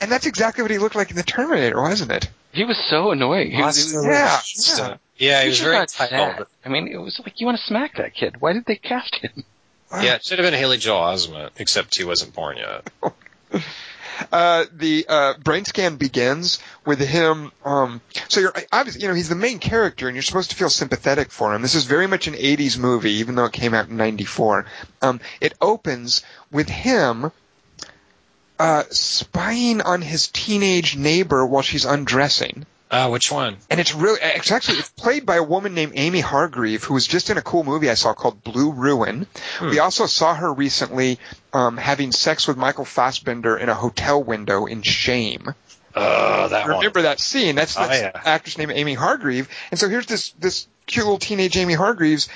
[0.00, 2.28] And that's exactly what he looked like in the Terminator, wasn't it?
[2.52, 3.50] He was so annoying.
[3.50, 4.40] He was, he was- Yeah,
[4.78, 4.84] yeah.
[4.92, 5.90] uh, yeah, he he was was very not
[6.64, 8.40] I mean, it was like you want to smack that kid.
[8.40, 9.44] Why did they cast him?
[9.92, 12.90] Yeah, it should have been Haley Joel Osment, except he wasn't born yet.
[14.32, 17.52] uh, the uh, brain scan begins with him.
[17.64, 20.70] Um, so you're obviously, you know, he's the main character, and you're supposed to feel
[20.70, 21.62] sympathetic for him.
[21.62, 24.66] This is very much an '80s movie, even though it came out in '94.
[25.02, 27.30] Um, it opens with him
[28.58, 32.66] uh, spying on his teenage neighbor while she's undressing.
[32.90, 33.56] Uh, which one?
[33.68, 37.06] And it's really, it's actually, it's played by a woman named Amy Hargreave, who was
[37.06, 39.26] just in a cool movie I saw called Blue Ruin.
[39.60, 41.18] We also saw her recently
[41.52, 45.52] um, having sex with Michael Fassbender in a hotel window in Shame.
[45.96, 46.76] Oh, that one.
[46.76, 47.56] Remember that scene?
[47.56, 48.12] That's, Oh, yeah.
[48.12, 49.48] the actress named Amy Hargreave.
[49.70, 52.28] And so here's this this cute little teenage Amy Hargreaves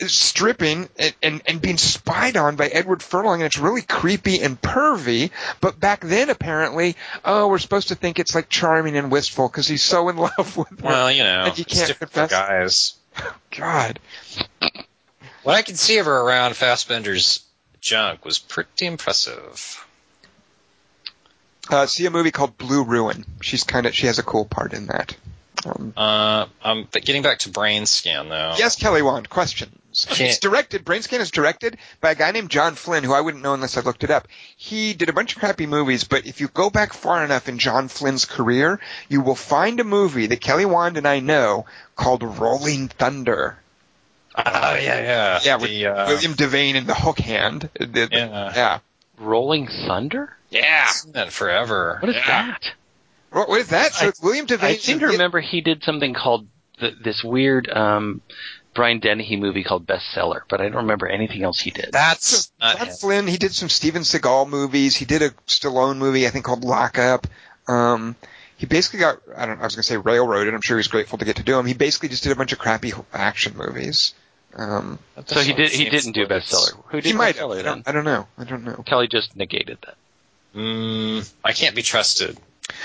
[0.00, 4.60] stripping and, and, and being spied on by Edward Furlong, and it's really creepy and
[4.60, 5.30] pervy.
[5.60, 9.68] But back then, apparently, oh, we're supposed to think it's like charming and wistful because
[9.68, 10.86] he's so in love with her.
[10.86, 12.30] Well, you know, And you can't different for confess.
[12.30, 12.94] guys.
[13.56, 14.00] God.
[15.44, 17.44] What I could see of her around Fassbender's
[17.80, 19.86] junk was pretty impressive.
[21.70, 23.24] Uh, see a movie called Blue Ruin.
[23.40, 25.16] She's kind of she has a cool part in that.
[25.64, 28.54] Um, Uh, um, but getting back to Brain Scan though.
[28.58, 29.30] yes, Kelly Wand.
[29.30, 29.74] Questions.
[29.94, 30.84] Can't- It's directed.
[30.84, 33.76] Brain Scan is directed by a guy named John Flynn, who I wouldn't know unless
[33.76, 34.28] I looked it up.
[34.56, 37.58] He did a bunch of crappy movies, but if you go back far enough in
[37.58, 41.66] John Flynn's career, you will find a movie that Kelly Wand and I know
[41.96, 43.56] called Rolling Thunder.
[44.36, 45.40] Oh yeah, yeah.
[45.44, 47.68] Yeah, with the, uh, William Devane and the Hook Hand.
[47.78, 48.52] The- the- Yeah.
[48.54, 48.78] yeah.
[49.18, 50.36] Rolling Thunder?
[50.50, 50.86] Yeah.
[50.88, 51.98] seen that forever.
[52.00, 52.26] What is Yeah.
[52.26, 52.62] that?
[53.30, 53.92] What, what is that?
[53.94, 54.62] So I- it's William Devane.
[54.64, 56.46] I seem to remember he did something called
[56.80, 58.22] th- this weird um,
[58.74, 61.90] Brian Dennehy movie called Bestseller, but I don't remember anything else he did.
[61.92, 62.94] That's not Todd him.
[62.94, 64.96] Flynn, he did some Steven Seagal movies.
[64.96, 67.26] He did a Stallone movie, I think called Lockup.
[67.68, 68.16] Um,
[68.56, 70.54] he basically got, I don't I was going to say railroaded.
[70.54, 71.66] I'm sure he's grateful to get to do them.
[71.66, 74.14] He basically just did a bunch of crappy action movies.
[74.54, 75.70] Um, So he did.
[75.72, 76.82] He didn't do like Bestseller.
[76.86, 77.36] Who did he might.
[77.36, 77.64] Bestseller I then?
[77.64, 78.26] don't, I don't know.
[78.38, 78.82] I don't know.
[78.86, 79.96] Kelly just negated that.
[80.54, 82.38] Mm, I can't be trusted.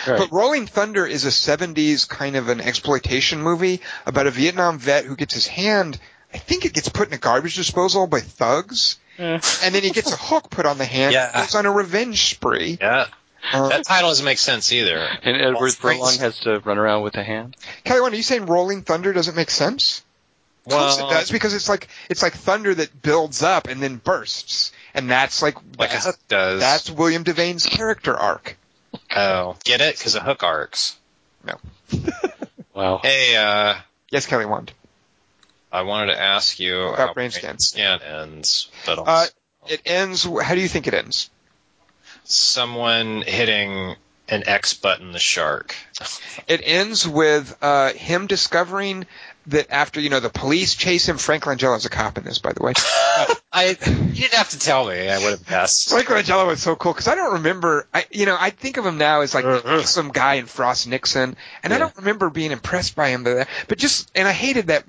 [0.06, 5.06] But Rolling Thunder is a 70s kind of an exploitation movie about a Vietnam vet
[5.06, 6.00] who gets his hand,
[6.34, 9.40] I think it gets put in a garbage disposal by thugs, Eh.
[9.64, 11.30] and then he gets a hook put on the hand Yeah.
[11.34, 12.78] and goes on a revenge spree.
[12.80, 13.08] Yeah,
[13.54, 14.98] Uh, that title doesn't make sense either.
[15.24, 17.56] And Edward Well, Furlong has to run around with a hand.
[17.84, 20.04] Kelly, are you saying Rolling Thunder doesn't make sense?
[20.66, 24.72] Well, it does because it's like it's like thunder that builds up and then bursts,
[24.94, 26.60] and that's like like a that's, hook does.
[26.60, 28.56] that's William Devane's character arc.
[29.16, 29.98] Oh, get it?
[29.98, 30.98] Because of hook arcs.
[31.46, 31.56] No.
[32.74, 33.00] wow.
[33.04, 33.76] Hey, uh,
[34.12, 34.72] Yes, Kelly Wand.
[35.72, 37.68] I wanted to ask you About how brain brain scans.
[37.68, 39.26] scan ends, but also Uh,
[39.68, 40.24] It ends.
[40.24, 41.30] How do you think it ends?
[42.26, 43.96] someone hitting
[44.28, 45.76] an X button the shark.
[46.48, 49.06] It ends with uh, him discovering
[49.48, 51.18] that after you know the police chase him.
[51.20, 52.74] Frank Langella's a cop in this, by the way.
[53.52, 55.10] I you didn't have to tell me.
[55.10, 55.90] I would have guessed.
[55.90, 57.88] Frank Langella was so cool because I don't remember.
[57.94, 61.36] I you know I think of him now as like some guy in Frost Nixon,
[61.64, 63.24] and I don't remember being impressed by him.
[63.24, 64.84] But, but just and I hated that,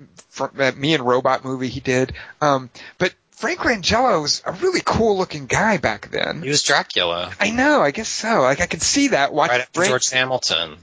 [0.54, 2.12] that Me and Robot movie he did.
[2.42, 2.68] Um,
[2.98, 6.42] but Frank Langella was a really cool looking guy back then.
[6.42, 7.80] He was Dracula I know.
[7.80, 8.42] I guess so.
[8.42, 9.32] Like I could see that.
[9.32, 10.76] Watch right after Frank- George Hamilton.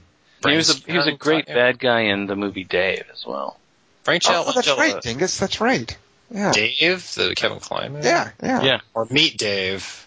[0.44, 3.56] He was a he was a great bad guy in the movie Dave as well.
[4.02, 5.38] Frank Oh, that's Langella- right, Dingus.
[5.38, 5.96] That's right.
[6.30, 6.52] Yeah.
[6.52, 8.06] Dave, the Kevin Kline movie.
[8.06, 8.30] Yeah.
[8.42, 8.62] Yeah.
[8.62, 8.80] Yeah.
[8.94, 10.06] Or Meet Dave,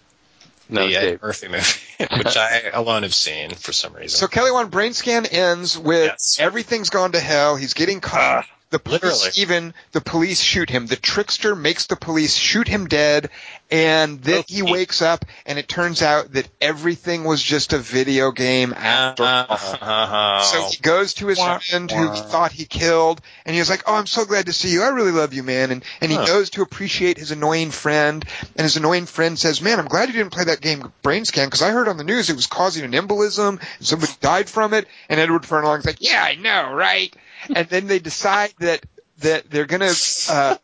[0.68, 1.22] No, the Dave.
[1.22, 1.64] Murphy movie,
[2.18, 4.10] which I alone have seen for some reason.
[4.18, 6.38] So Kelly Wand Brain Scan ends with Yes.
[6.40, 7.56] everything's gone to hell.
[7.56, 8.46] He's getting caught.
[8.72, 9.30] The police literally.
[9.36, 10.86] even the police shoot him.
[10.86, 13.30] The trickster makes the police shoot him dead,
[13.70, 18.32] and then he wakes up, and it turns out that everything was just a video
[18.32, 19.58] game after all.
[19.80, 23.70] Uh, So he goes to his Wah, friend who he thought he killed, and he's
[23.70, 24.82] like, "Oh, I'm so glad to see you.
[24.82, 26.26] I really love you, man." And and he Huh.
[26.26, 28.24] goes to appreciate his annoying friend,
[28.56, 31.46] and his annoying friend says, "Man, I'm glad you didn't play that game Brain Scan
[31.46, 34.74] because I heard on the news it was causing an embolism and somebody died from
[34.74, 37.14] it." And Edward Furlong's like, "Yeah, I know, right?"
[37.54, 38.84] And then they decide that
[39.18, 39.92] that they're gonna,
[40.30, 40.56] uh,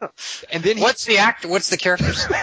[0.50, 1.44] and then he, what's the act?
[1.46, 2.26] What's the character's?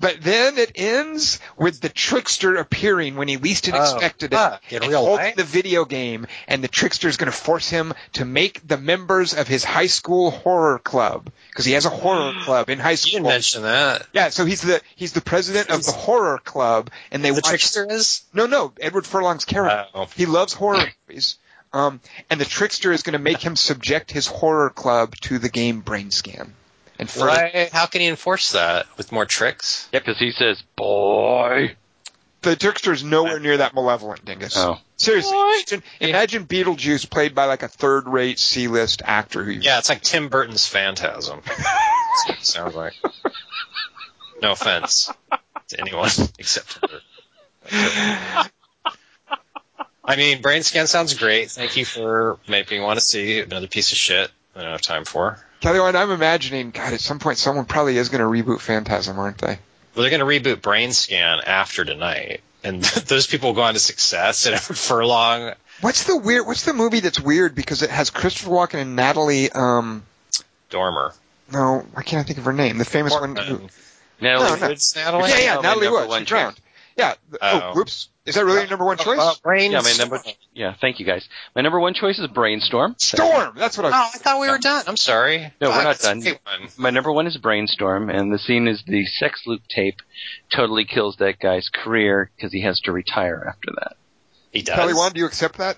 [0.00, 4.36] but then it ends with the trickster appearing when he least Oh, expected it.
[4.36, 5.36] fuck, in real holding life?
[5.36, 9.34] the video game, and the trickster is going to force him to make the members
[9.34, 12.96] of his high school horror club because he has a horror club in high You
[12.96, 13.10] school.
[13.20, 14.06] didn't mention that.
[14.12, 17.44] yeah, so he's the he's the president of the horror club, and they The watch.
[17.48, 18.22] trickster is.
[18.32, 19.86] No, no, Edward Furlong's character.
[19.94, 20.06] Oh.
[20.16, 21.36] He loves horror movies.
[21.74, 25.48] Um, and the trickster is going to make him subject his horror club to the
[25.48, 26.54] game Brain Scan.
[27.00, 27.68] And for Why?
[27.72, 29.88] How can he enforce that with more tricks?
[29.92, 31.74] Yeah, because he says, "Boy."
[32.44, 34.54] the trickster is nowhere near that malevolent, Dingus.
[34.56, 34.78] Oh.
[34.96, 39.50] Seriously, imagine, imagine Beetlejuice played by like a third-rate C-list actor who.
[39.50, 41.40] Yeah, it's like Tim Burton's Phantasm.
[41.44, 42.94] That's what it sounds like.
[44.40, 45.10] No offense
[45.68, 46.86] to anyone except for.
[46.86, 48.50] Burton.
[50.04, 51.50] I mean, Brain Scan sounds great.
[51.50, 54.82] Thank you for making me want to see another piece of shit I don't have
[54.82, 55.38] time for.
[55.60, 59.18] Kelly, Wand, I'm imagining, God, at some point someone probably is going to reboot Phantasm,
[59.18, 59.58] aren't they?
[59.94, 63.80] Well, they're going to reboot Brain Scan after tonight, and those people go on to
[63.80, 64.44] success.
[64.46, 66.46] And Edward Furlong, What's the weird?
[66.46, 69.50] What's the movie that's weird because it has Christopher Walken and Natalie?
[69.50, 70.04] Um,
[70.70, 71.12] Dormer,
[71.52, 72.78] no, why can't I think of her name?
[72.78, 73.30] The famous one.
[73.30, 73.68] Who, Natalie
[74.20, 74.74] No, no.
[74.96, 75.28] Natalie.
[75.30, 76.18] yeah, yeah, Natalie number Wood.
[76.20, 76.56] She drowned.
[76.96, 77.14] Yeah.
[77.30, 77.72] the- Oh.
[77.74, 78.08] whoops.
[78.24, 79.18] Is that really your number one choice?
[79.18, 80.18] Uh, Brain Yeah, my number.
[80.54, 81.28] Yeah, thank you guys.
[81.54, 82.94] My number one choice is Brainstorm.
[82.98, 83.54] Storm.
[83.56, 83.88] That's what I.
[83.90, 84.82] Oh, I thought we were done.
[84.86, 85.52] I'm sorry.
[85.60, 86.24] No, we're not done.
[86.78, 90.00] My number one is Brainstorm, and the scene is the sex loop tape
[90.54, 93.96] totally kills that guy's career because he has to retire after that.
[94.52, 94.76] He does.
[94.76, 95.76] Kelly Wand, do you accept that?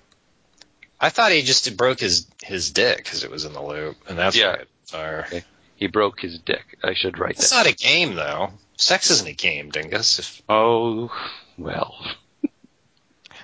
[1.01, 4.17] I thought he just broke his his dick because it was in the loop, and
[4.17, 4.47] that's Yeah.
[4.51, 5.27] why it fire.
[5.75, 6.77] He broke his dick.
[6.83, 7.55] I should write It's that.
[7.57, 8.53] not a game though.
[8.77, 10.19] Sex isn't a game, Dingus.
[10.19, 11.11] If, Oh,
[11.57, 11.95] well.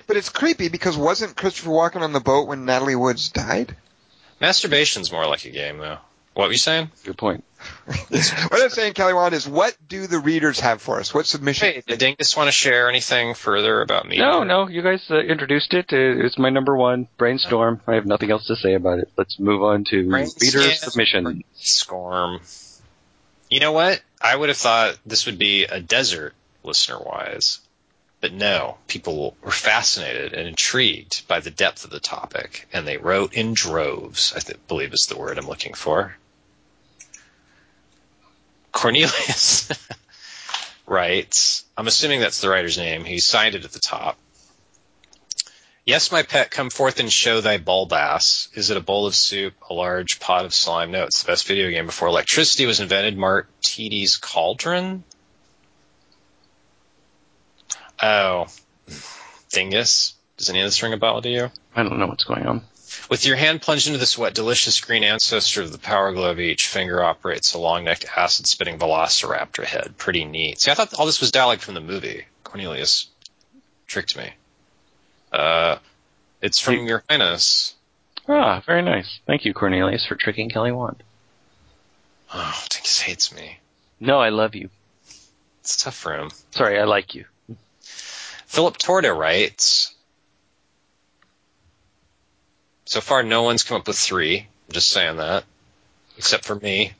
[0.06, 3.74] But it's creepy because wasn't Christopher Walken on the boat when Natalie Woods died?
[4.40, 5.96] masturbation's more like a game though.
[6.34, 6.90] What were you saying?
[7.04, 7.42] Good point.
[7.86, 11.14] what I'm saying, Kelly Wand, is what do the readers have for us?
[11.14, 11.72] What submission?
[11.72, 14.18] Hey, did Dingus want to share anything further about me?
[14.18, 15.86] No, no, you guys uh, introduced it.
[15.92, 17.80] Uh, It's my number one, Brainstorm.
[17.86, 19.10] I have nothing else to say about it.
[19.16, 20.64] Let's move on to Brainstorm.
[20.64, 21.44] reader submission.
[21.54, 22.40] Scorm.
[23.48, 24.02] You know what?
[24.24, 26.32] I would have thought this would be a desert
[26.62, 27.60] listener wise.
[28.22, 32.96] But no, people were fascinated and intrigued by the depth of the topic, and they
[32.96, 36.16] wrote in droves, I th- believe is the word I'm looking for.
[38.72, 39.70] Cornelius
[40.86, 43.04] writes, I'm assuming that's the writer's name.
[43.04, 44.16] He signed it at the top.
[45.86, 48.48] Yes, my pet, come forth and show thy bulbass.
[48.56, 50.90] Is it a bowl of soup, a large pot of slime?
[50.90, 53.18] No, it's the best video game before electricity was invented.
[53.18, 55.04] Mark Tides Cauldron?
[58.02, 58.46] Oh,
[59.52, 60.14] Dingus.
[60.38, 61.50] Does any of this ring a bell to you?
[61.76, 62.62] I don't know what's going on.
[63.10, 66.66] With your hand plunged into the sweat, delicious green ancestor of the power glove, each
[66.68, 69.94] finger operates a long-necked acid-spitting velociraptor head.
[69.98, 70.60] Pretty neat.
[70.60, 72.24] See, I thought all this was dialogue from the movie.
[72.42, 73.08] Cornelius
[73.86, 74.32] tricked me.
[75.34, 75.78] Uh,
[76.40, 77.74] it's from Your Highness.
[78.28, 79.20] Ah, very nice.
[79.26, 81.02] Thank you, Cornelius, for tricking Kelly Wand.
[82.32, 83.58] Oh, Dingus hates me.
[83.98, 84.70] No, I love you.
[85.60, 86.30] It's tough for him.
[86.52, 87.24] Sorry, I like you.
[87.80, 89.94] Philip Torta writes,
[92.84, 94.38] so far no one's come up with three.
[94.38, 95.44] I'm just saying that.
[96.16, 96.92] Except for me.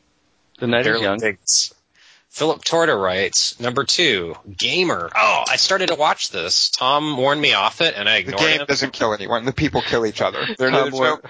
[0.59, 1.21] The night is young.
[2.35, 5.09] Philip Torta writes, number two, Gamer.
[5.15, 6.71] Oh, I started to watch this.
[6.71, 8.67] Tom warned me off it and I The game him.
[8.67, 9.45] doesn't kill anyone.
[9.45, 10.45] The people kill each other.
[10.59, 11.21] There- Tom there's no- warned-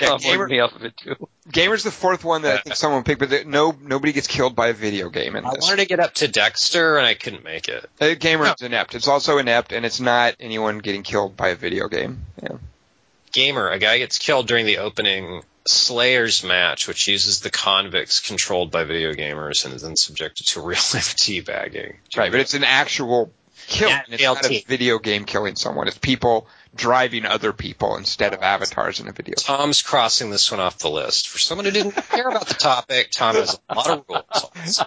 [0.00, 1.28] Yeah, Tom Gamer- warned me off of it too.
[1.52, 4.56] Gamer's the fourth one that I think someone picked, but there- no, nobody gets killed
[4.56, 5.62] by a video game in I this.
[5.64, 7.84] wanted to get up to Dexter and I couldn't make it.
[8.00, 8.94] Uh, Gamer's inept.
[8.94, 12.24] It's also inept, and it's not anyone getting killed by a video game.
[12.42, 12.56] Yeah.
[13.32, 18.70] Gamer, a guy gets killed during the opening Slayers match, which uses the convicts controlled
[18.70, 21.96] by video gamers and is then subjected to real life teabagging.
[22.16, 23.32] Right, but it's an actual
[23.66, 23.94] killing.
[23.94, 25.88] Yeah, it's not a video game killing someone.
[25.88, 29.34] It's people driving other people instead of avatars in a video.
[29.34, 29.56] game.
[29.56, 31.28] Tom's crossing this one off the list.
[31.28, 34.82] For someone who didn't care about the topic, Tom has a lot of rules.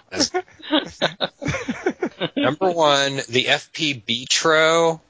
[2.36, 5.00] Number one, the FP Betro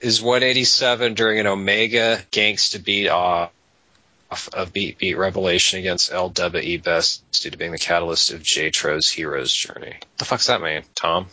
[0.00, 3.50] is 187 during an Omega Gangsta beat off
[4.30, 9.52] of Beat Beat Revelation against LWE Best due to being the catalyst of J-Tro's hero's
[9.52, 9.96] journey.
[10.18, 11.26] the fuck's that mean, Tom?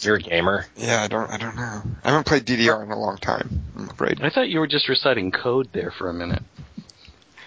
[0.00, 0.66] You're a gamer.
[0.76, 1.82] Yeah, I don't, I don't know.
[2.02, 3.62] I haven't played DDR in a long time.
[3.76, 4.20] I'm afraid.
[4.22, 6.42] I thought you were just reciting code there for a minute.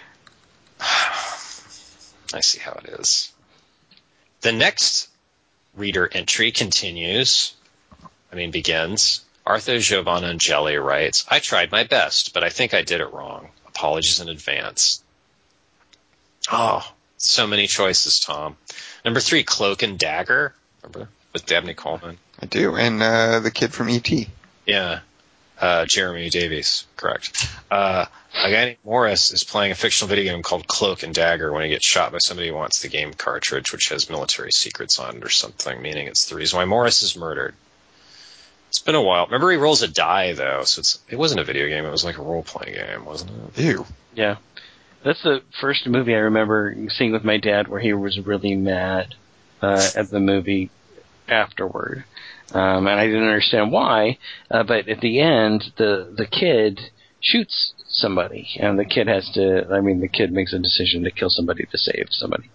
[0.80, 3.32] I see how it is.
[4.40, 5.08] The next
[5.76, 7.54] reader entry continues.
[8.32, 9.24] I mean, begins.
[9.46, 13.48] Arthur Giovanangeli writes, I tried my best, but I think I did it wrong.
[13.78, 15.04] Apologies in advance.
[16.50, 16.82] Oh,
[17.16, 18.56] so many choices, Tom.
[19.04, 20.52] Number three, Cloak and Dagger.
[20.82, 21.08] Remember?
[21.32, 22.18] With Dabney Coleman.
[22.42, 22.74] I do.
[22.74, 24.10] And uh, the kid from ET.
[24.66, 24.98] Yeah.
[25.60, 27.48] Uh, Jeremy Davies, correct.
[27.70, 31.52] Uh, a guy named Morris is playing a fictional video game called Cloak and Dagger
[31.52, 34.98] when he gets shot by somebody who wants the game cartridge, which has military secrets
[34.98, 37.54] on it or something, meaning it's the reason why Morris is murdered.
[38.88, 39.26] It's been a while.
[39.26, 41.84] Remember, he rolls a die though, so it's it wasn't a video game.
[41.84, 43.62] It was like a role playing game, wasn't it?
[43.62, 43.84] Ew.
[44.14, 44.36] Yeah.
[45.04, 49.14] That's the first movie I remember seeing with my dad where he was really mad
[49.60, 50.70] uh, at the movie
[51.28, 52.04] afterward.
[52.54, 54.16] Um, and I didn't understand why,
[54.50, 56.80] uh, but at the end, the, the kid
[57.20, 61.10] shoots somebody, and the kid has to, I mean, the kid makes a decision to
[61.10, 62.48] kill somebody to save somebody.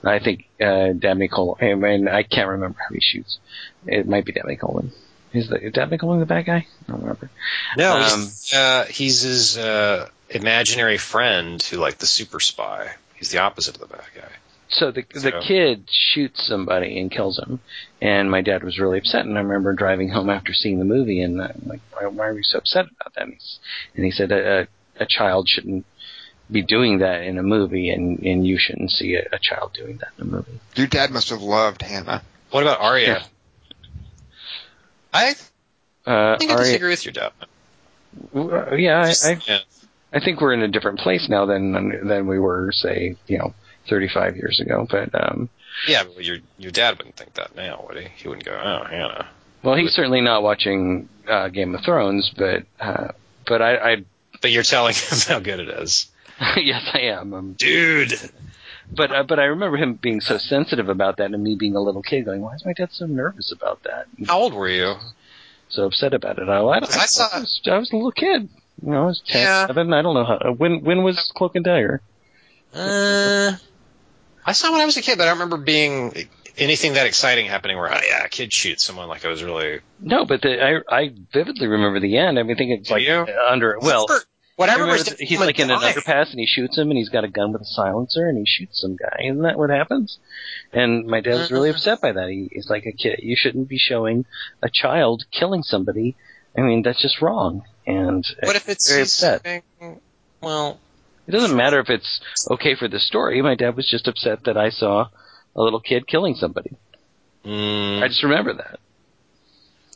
[0.00, 3.38] And I think, uh, Dabney Coleman, I mean, I can't remember how he shoots.
[3.86, 4.90] It might be Dabney Coleman.
[5.34, 6.66] Is the, is Dabney Coleman the bad guy?
[6.88, 7.28] I don't remember.
[7.76, 12.92] No, Um, he's, uh, he's his uh, imaginary friend who, like, the super spy.
[13.16, 14.30] He's the opposite of the bad guy.
[14.68, 17.60] So the the kid shoots somebody and kills him,
[18.00, 19.24] and my dad was really upset.
[19.24, 22.36] And I remember driving home after seeing the movie, and I'm like, why, why are
[22.36, 23.24] you so upset about that?
[23.24, 23.58] And, he's,
[23.94, 24.66] and he said, a, a,
[25.02, 25.84] a child shouldn't
[26.50, 29.98] be doing that in a movie, and and you shouldn't see a, a child doing
[29.98, 30.58] that in a movie.
[30.74, 32.22] Your dad must have loved Hannah.
[32.50, 33.06] What about Arya?
[33.06, 33.24] Yeah.
[35.14, 35.34] I
[36.06, 37.32] Uh, think I disagree with your dad.
[38.34, 39.58] uh, yeah, I, I Yeah.
[40.12, 43.54] I think we're in a different place now than than we were, say, you know,
[43.88, 44.86] 35 years ago.
[44.90, 45.48] But um,
[45.88, 48.08] Yeah, but your your dad wouldn't think that now, would he?
[48.16, 49.28] He wouldn't go, "Oh, Hannah."
[49.62, 53.08] well, he's certainly not watching uh, Game of Thrones, but uh,
[53.46, 54.04] but I, I
[54.42, 56.06] But you're telling him how good it is,
[56.56, 57.32] yes, I am.
[57.34, 58.12] Um, dude.
[58.90, 61.80] But uh, but I remember him being so sensitive about that, and me being a
[61.80, 64.06] little kid going, "Why is my dad so nervous about that?
[64.18, 64.94] And How old were you?
[65.68, 68.12] so upset about it?" I, I, don't, I saw- I, was, I was a little
[68.12, 68.48] kid.
[68.82, 69.66] You know, I was ten, Yeah.
[69.66, 69.92] seven.
[69.92, 70.52] I don't know how.
[70.52, 72.02] When when was Cloak and Dagger?
[72.74, 73.52] Uh,
[74.44, 76.12] I saw when I was a kid, but I don't remember being
[76.58, 79.08] anything that exciting happening where, oh yeah, a kid shoots someone.
[79.08, 79.80] Like I was really.
[80.00, 82.38] No, but the, I I vividly remember the end.
[82.38, 83.14] I mean, I think it's like you?
[83.14, 84.06] uh, under well,
[84.56, 86.78] Remember- What I I remember remember is he's like in an underpass and he shoots
[86.78, 89.22] him and he's got a gun with a silencer and he shoots some guy.
[89.24, 90.18] Isn't that what happens?
[90.72, 92.28] And my dad was really upset by that.
[92.28, 93.20] He, he's like a kid.
[93.22, 94.26] You shouldn't be showing
[94.62, 96.14] a child killing somebody.
[96.56, 97.62] I mean, that's just wrong.
[97.86, 99.42] And What if it's very upset.
[99.42, 100.00] saying-
[100.40, 100.78] well,
[101.26, 102.20] It doesn't matter if it's
[102.50, 103.42] okay for the story.
[103.42, 105.08] My dad was just upset that I saw
[105.56, 106.76] a little kid killing somebody.
[107.44, 108.78] mm, I just remember that.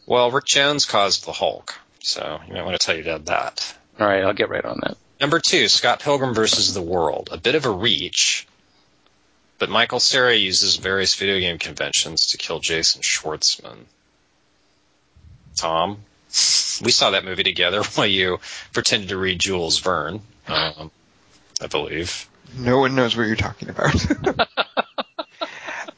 [0.07, 3.75] well, Rick Jones caused the Hulk, so you might want to tell your dad that.
[3.99, 4.97] All right, I'll get right on that.
[5.21, 7.29] Number two, Scott Pilgrim versus the World.
[7.33, 8.47] A bit of a reach,
[9.59, 13.79] but Michael Cera uses various video game conventions to kill Jason Schwartzman.
[15.57, 15.97] Tom,
[16.85, 18.39] we saw that movie together while you
[18.73, 20.91] pretended to read Jules Verne, um,
[21.61, 22.29] I believe.
[22.57, 23.95] No one knows what you're talking about.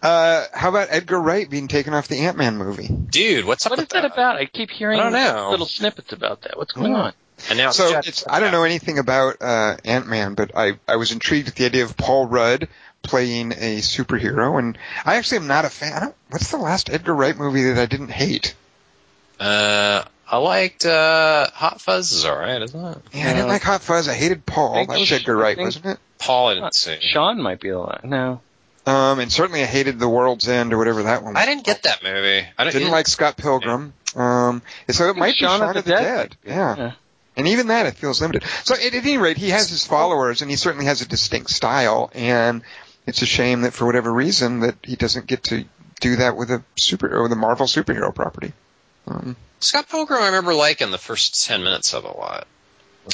[0.02, 2.88] uh, how about Edgar Wright being taken off the Ant Man movie?
[2.88, 4.36] Dude, what's up What is with that about?
[4.36, 5.50] I keep hearing I don't know.
[5.50, 6.56] little snippets about that.
[6.56, 6.98] What's going Yeah.
[6.98, 7.12] on?
[7.48, 10.78] And now So Jack- it's I don't know anything about uh, Ant Man, but I
[10.86, 12.68] I was intrigued at the idea of Paul Rudd
[13.02, 15.92] playing a superhero, and I actually am not a fan.
[15.94, 18.54] I don't, what's the last Edgar Wright movie that I didn't hate?
[19.38, 22.98] Uh, I liked uh, Hot Fuzz is all right, isn't it?
[23.12, 23.44] Yeah, I didn't Yeah.
[23.46, 24.08] like Hot Fuzz.
[24.08, 24.74] I hated Paul.
[24.74, 25.98] think That was Edgar Wright, wasn't it?
[26.18, 26.98] Paul, I didn't see.
[27.00, 28.04] Sean might be alive.
[28.04, 28.40] No.
[28.86, 31.34] Um, and certainly I hated The World's End or whatever that one.
[31.34, 31.42] was.
[31.42, 32.46] I didn't get that movie.
[32.58, 33.92] I didn't, Didn't like Scott Pilgrim.
[34.14, 36.36] Um, so it might be Shaun of the, Dead.
[36.44, 36.76] Yeah.
[36.76, 36.92] yeah.
[37.40, 38.44] And even that, it feels limited.
[38.64, 41.50] So at, at any rate, he has his followers, and he certainly has a distinct
[41.50, 42.10] style.
[42.14, 42.62] And
[43.06, 45.64] it's a shame that for whatever reason that he doesn't get to
[46.00, 48.52] do that with a super or with a Marvel superhero property.
[49.06, 50.22] Um, Scott Pilgrim.
[50.22, 52.46] I remember liking the first ten minutes of a lot.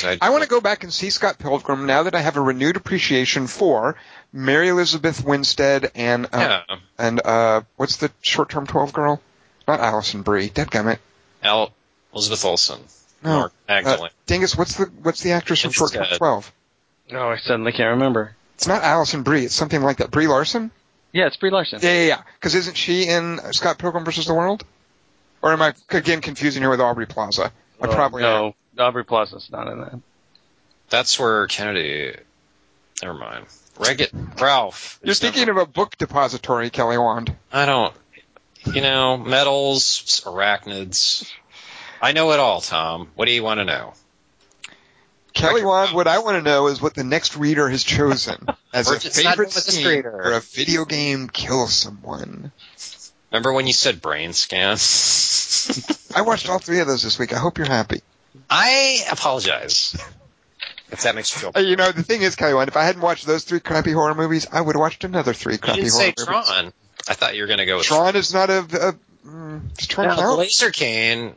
[0.05, 2.41] I, I want to go back and see Scott Pilgrim now that I have a
[2.41, 3.97] renewed appreciation for
[4.33, 9.23] Mary Elizabeth Winstead and uh, Yeah, and uh, what's the short-term twelve girl?
[9.69, 10.51] Not Alison Brie.
[10.51, 10.99] Dadgummit.
[11.43, 11.73] Al
[12.13, 12.81] Elizabeth Olsen,
[13.27, 13.39] No.
[13.39, 14.07] Mark Magdalene.
[14.07, 16.19] Uh, Dingus, what's the what's the actress from Short Term Winstead.
[16.19, 16.53] Twelve?
[17.13, 18.35] Oh, I suddenly can't remember.
[18.55, 19.45] It's not Alison Brie.
[19.45, 20.11] It's something like that.
[20.11, 20.71] Brie Larson.
[21.13, 21.81] Yeah, it's Brie Larson.
[21.83, 22.23] Yeah, yeah, yeah.
[22.35, 24.65] Because isn't she in Scott Pilgrim versus the World?
[25.43, 27.53] Or am I again confusing her with Aubrey Plaza?
[27.81, 28.55] I Oh, probably am.
[28.77, 28.85] no.
[28.85, 30.01] Aubrey Plaza's not in that.
[30.91, 32.17] That's where Kennedy.
[33.03, 33.47] Never mind.
[33.79, 34.99] Wreck It Ralph.
[35.03, 37.35] You're is thinking number- of a book depository, Kelly Wand.
[37.53, 37.95] I don't.
[38.65, 41.31] You know, metals, arachnids.
[42.01, 43.09] I know it all, Tom.
[43.15, 43.95] What do you want to know?
[45.33, 48.89] Kelly Wand, what I want to know is what the next reader has chosen as
[48.89, 50.11] a Or not favorite with this scene reader.
[50.11, 52.53] where a video game kill someone.
[53.31, 56.11] Remember when you said brain scans?
[56.15, 57.35] I watched all three of those this week.
[57.35, 58.01] I hope you're happy.
[58.49, 59.95] I apologize.
[60.91, 62.85] If that makes you feel Uh, You know, the thing is, Kelly Wand, if I
[62.85, 65.81] hadn't watched those three crappy horror movies, I would have watched another three You crappy
[65.83, 66.47] didn't horror say movies.
[66.47, 66.73] Tron.
[67.09, 68.59] I thought you were going to go with Tron Tron is not a.
[68.61, 70.39] a mm, Tron No, count?
[70.39, 71.35] Laser Cane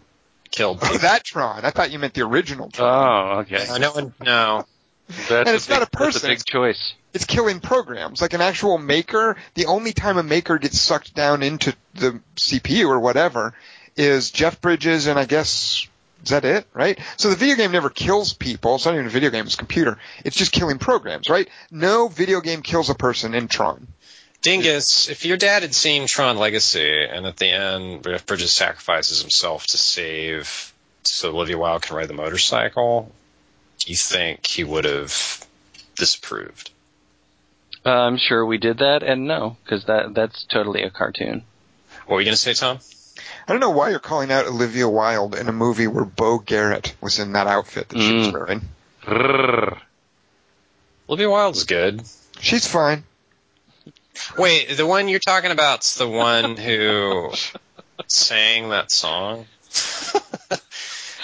[0.52, 1.66] killed Oh, that Tron.
[1.66, 2.90] I thought you meant the original Tron.
[2.90, 3.68] Oh, okay.
[3.68, 4.66] Uh, no one, no.
[5.08, 6.30] That's And it's big, not a That's person.
[6.30, 6.94] a big choice.
[7.14, 8.22] It's killing programs.
[8.22, 12.88] Like an actual maker, the only time a maker gets sucked down into the CPU
[12.90, 13.54] or whatever
[13.96, 15.88] is Jeff Bridges and I guess
[16.24, 17.00] is that it, right?
[17.18, 18.76] So the video game never kills people.
[18.76, 19.98] It's not even a video game, it's a computer.
[20.24, 21.50] It's just killing programs, right?
[21.72, 23.88] No video game kills a person in Tron.
[24.42, 29.22] Dingus, if your dad had seen Tron Legacy and at the end Jeff Bridges sacrifices
[29.22, 33.12] himself to save so Olivia Wilde can ride the motorcycle,
[33.80, 35.46] do you think he would have
[35.96, 36.72] disapproved?
[37.86, 41.44] Uh, I'm sure we did that, and no, because that that's totally a cartoon.
[42.06, 42.80] What were you going to say, Tom?
[43.48, 46.96] I don't know why you're calling out Olivia Wilde in a movie where Beau Garrett
[47.02, 48.34] was in that outfit that she was Mm.
[48.34, 48.62] wearing.
[51.10, 52.04] Olivia Wilde's good.
[52.40, 53.04] She's fine.
[54.38, 57.32] Wait, the one you're talking about's the one who
[58.08, 59.46] sang that song?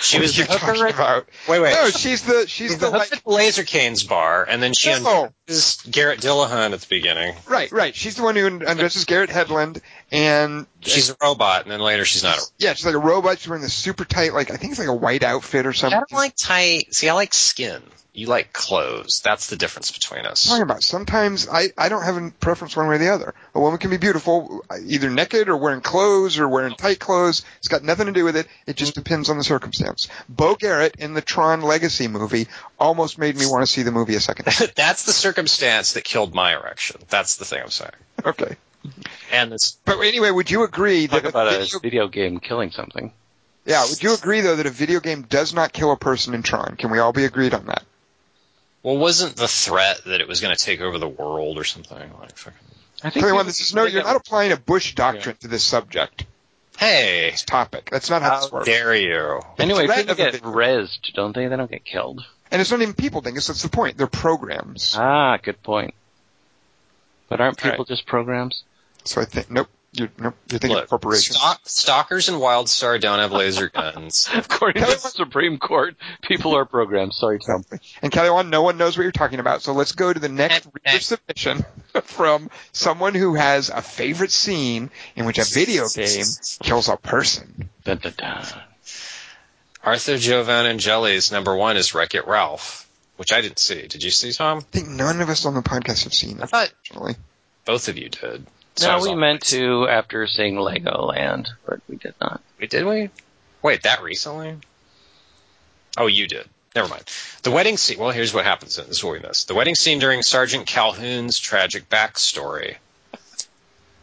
[0.02, 0.78] she was what are the you hooker.
[0.78, 1.30] talking about?
[1.48, 1.74] Wait, wait.
[1.74, 4.90] No, she's the she's She's the the hook like Laser Canes bar, and then she
[4.90, 4.96] No.
[5.48, 7.36] undresses Garrett Dillahunt at the beginning.
[7.48, 7.96] right, right.
[7.96, 12.24] She's the one who undresses Garrett Hedlund, and She's a robot, and then later she's
[12.24, 13.40] not a yeah, she's like a robot.
[13.40, 15.98] She's wearing this super tight, like I think it's like a white outfit or something.
[15.98, 16.94] I don't like tight.
[16.94, 17.82] See, I like skin.
[18.16, 19.20] You like clothes.
[19.26, 20.46] That's the difference between I'm us.
[20.46, 23.34] talking about sometimes I, I don't have a preference one way or the other.
[23.54, 27.44] A woman can be beautiful either naked or wearing clothes or wearing tight clothes.
[27.58, 28.48] It's got nothing to do with it.
[28.68, 30.08] It just depends on the circumstance.
[30.30, 32.48] Beau Garrett in the Tron Legacy movie
[32.80, 34.46] almost made me want to see the movie a second.
[34.46, 34.70] time.
[34.76, 37.02] That's the circumstance that killed my erection.
[37.10, 37.92] That's the thing I'm saying.
[38.26, 38.56] okay.
[39.36, 42.40] And this, But anyway, would you agree Talk that about a a video, video game
[42.40, 43.12] killing something.
[43.66, 46.42] yeah, would you agree though that a video game does not kill a person in
[46.44, 46.76] Tron?
[46.78, 47.84] Can we all be agreed on that?
[48.84, 51.98] well, wasn't the threat that it was going to take over the world or something?
[52.20, 52.60] Like, fucking-
[53.04, 55.64] I think Tell you this is no, you're not applying a Bush doctrine to this
[55.64, 56.26] subject,
[56.78, 57.90] hey, this topic.
[57.92, 58.68] That's not how this how works.
[58.68, 59.42] dare you?
[59.58, 61.48] The Anyway, threat people of a get video- rezzed, don't they?
[61.48, 62.24] They don't get killed.
[62.52, 63.48] And it's not even people, Dingus.
[63.48, 63.98] That's the point.
[63.98, 64.96] They're programs.
[64.98, 65.94] Ah, good point.
[67.28, 68.64] But aren't All people just programs?
[69.06, 69.70] So I think nope.
[69.98, 70.36] You're, nope.
[70.52, 71.38] You're thinking Look, corporations.
[71.38, 74.28] stalk- stalkers and Wildstar don't have laser guns.
[74.36, 77.14] According to the Supreme Court, people are programmed.
[77.14, 77.64] Sorry, Tom.
[78.02, 79.62] And Kelly Wand, no one knows what you're talking about.
[79.62, 81.64] So let's go to the next reader submission
[82.04, 86.26] from someone who has a favorite scene in which a video game
[86.62, 87.70] kills a person.
[87.86, 88.46] Dun, dun, dun.
[89.82, 92.86] Arthur Giovanangeli's number one is Wreck It Ralph,
[93.18, 93.88] which I didn't see.
[93.88, 94.58] Did you see, Tom?
[94.58, 97.16] I think none of us on the podcast have seen I that, thought actually.
[97.66, 98.46] both of you did.
[98.78, 102.42] So No, we meant to after seeing Legoland, but we did not.
[102.60, 103.10] Wait, did we?
[103.62, 104.58] Wait, that recently?
[105.98, 106.48] Oh, you did.
[106.76, 107.04] Never mind.
[107.44, 107.98] The wedding scene.
[108.00, 108.76] Well, here's what happens.
[108.76, 109.48] This is what we missed.
[109.48, 112.76] The wedding scene during Sergeant Calhoun's tragic backstory.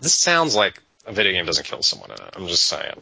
[0.00, 2.30] This sounds like a video game doesn't kill someone in it.
[2.34, 3.00] I'm just saying.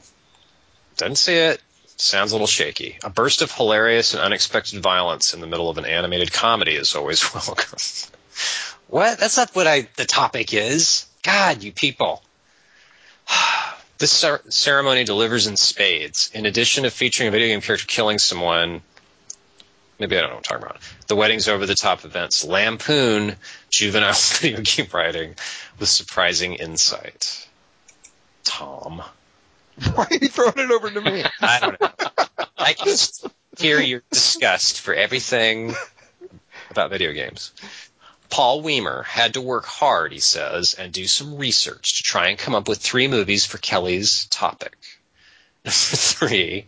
[0.96, 1.62] Didn't see it.
[1.96, 2.98] Sounds a little shaky.
[3.04, 6.96] A burst of hilarious and unexpected violence in the middle of an animated comedy is
[6.96, 7.78] always welcome.
[8.88, 9.20] what?
[9.20, 9.86] That's not what I.
[9.96, 11.06] The topic is.
[11.22, 12.22] God, you people.
[13.98, 16.30] This cer- ceremony delivers in spades.
[16.32, 18.80] In addition to featuring a video game character killing someone,
[19.98, 20.80] maybe I don't know what I'm talking about.
[21.06, 23.36] The wedding's over the top events lampoon
[23.68, 25.34] juvenile video game writing
[25.78, 27.46] with surprising insight.
[28.44, 29.02] Tom.
[29.94, 31.24] Why are you throwing it over to me?
[31.42, 31.90] I don't know.
[32.56, 33.26] I can just
[33.58, 35.74] hear your disgust for everything
[36.70, 37.52] about video games.
[38.30, 42.38] Paul Weimer had to work hard, he says, and do some research to try and
[42.38, 44.76] come up with three movies for Kelly's topic.
[45.64, 46.66] Number three,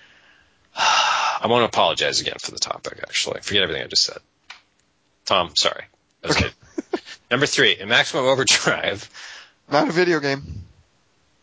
[0.76, 3.40] I want to apologize again for the topic, actually.
[3.42, 4.18] Forget everything I just said.
[5.26, 5.84] Tom, sorry.
[6.24, 6.48] Okay.
[6.90, 7.00] good.
[7.30, 9.08] Number three, in Maximum Overdrive.
[9.70, 10.62] Not a video game.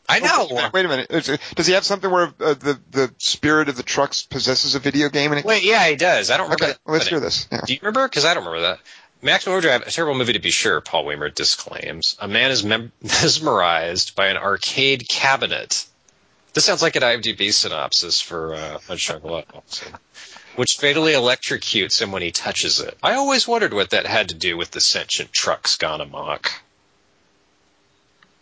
[0.08, 0.48] I know.
[0.52, 1.10] Oh, wait a minute.
[1.56, 5.10] Does he have something where uh, the the spirit of the trucks possesses a video
[5.10, 5.32] game?
[5.32, 6.30] And it, Wait, yeah, he does.
[6.30, 6.66] I don't remember.
[6.66, 7.48] okay, that let's hear this.
[7.52, 7.62] Yeah.
[7.66, 8.08] Do you remember?
[8.08, 8.80] Because I don't remember that.
[9.24, 12.18] Maximum Overdrive, a terrible movie to be sure, Paul Weimer disclaims.
[12.20, 15.86] A man is mem- mesmerized by an arcade cabinet.
[16.54, 19.46] This sounds like an IMDb synopsis for uh, Punch Love,
[20.56, 22.96] which fatally electrocutes him when he touches it.
[23.02, 26.52] I always wondered what that had to do with the sentient trucks gone amok.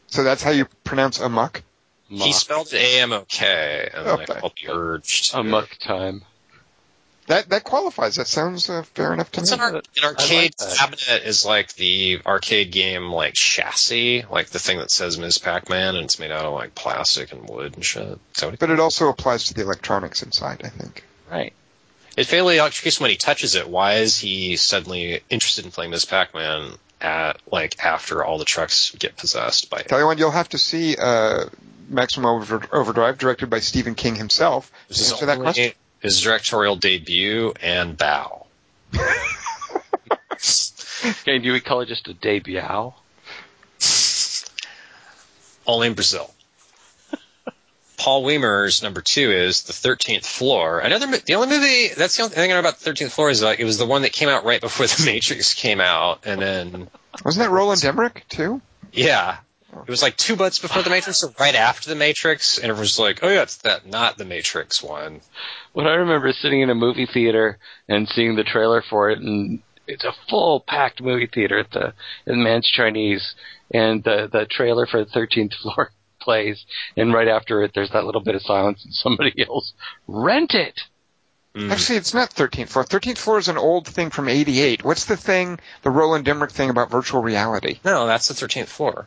[0.08, 1.62] So that's how you pronounce amok.
[2.10, 2.34] He Mock.
[2.34, 4.40] spelled it A-M-O-K, and then I Okay.
[4.42, 5.40] felt the urge to...
[5.40, 6.24] Amok time.
[7.28, 8.16] That that qualifies.
[8.16, 9.58] That sounds uh, fair enough to What's me.
[9.58, 10.76] an, ar- an arcade that.
[10.76, 15.38] cabinet is like the arcade game like chassis, like the thing that says Ms.
[15.38, 18.20] Pac-Man, and it's made out of like plastic and wood and shit.
[18.34, 20.62] So But it also applies to the electronics inside.
[20.64, 21.04] I think.
[21.30, 21.54] Right.
[22.18, 23.70] it fatally electrocutes him when he touches it.
[23.70, 26.06] Why is he suddenly interested in playing Ms.
[26.06, 29.84] Pac-Man at like after all the trucks get possessed by?
[29.84, 31.46] Tell you what, you'll have to see uh,
[31.88, 32.26] Maximum
[32.74, 34.72] Overdrive, directed by Stephen King himself.
[34.90, 35.72] This is Answer that question.
[36.02, 38.46] His directorial debut and bow.
[41.04, 42.62] Okay, do we call it just a debut?
[45.66, 46.30] Only in Brazil.
[47.98, 50.80] Paul Weimer's number two is The Thirteenth Floor.
[50.80, 53.42] Another, the only movie that's the only thing I know about The Thirteenth Floor is
[53.44, 56.42] like it was the one that came out right before The Matrix came out, and
[56.42, 56.88] then
[57.24, 58.62] Wasn't that Roland Emmerich too?
[58.92, 59.38] yeah,
[59.74, 62.78] it was like two months before The Matrix or right after The Matrix, and it
[62.78, 65.22] was like, oh yeah, it's that not The Matrix one.
[65.74, 67.58] What I remember is sitting in a movie theater
[67.88, 71.94] and seeing the trailer for it, and it's a full packed movie theater at the
[72.26, 73.36] in Mann's Chinese,
[73.74, 75.92] and the the trailer for the Thirteenth Floor
[76.22, 76.66] plays,
[76.96, 79.74] and right after it, there's that little bit of silence, and somebody yells,
[80.08, 80.82] "Rent it!"
[81.56, 81.70] Mm.
[81.70, 82.86] Actually, it's not 13th floor.
[82.86, 84.86] 13th floor is an old thing from 88.
[84.86, 87.80] What's the thing, the Roland Emmerich thing about virtual reality?
[87.84, 89.06] No, that's The Thirteenth Floor.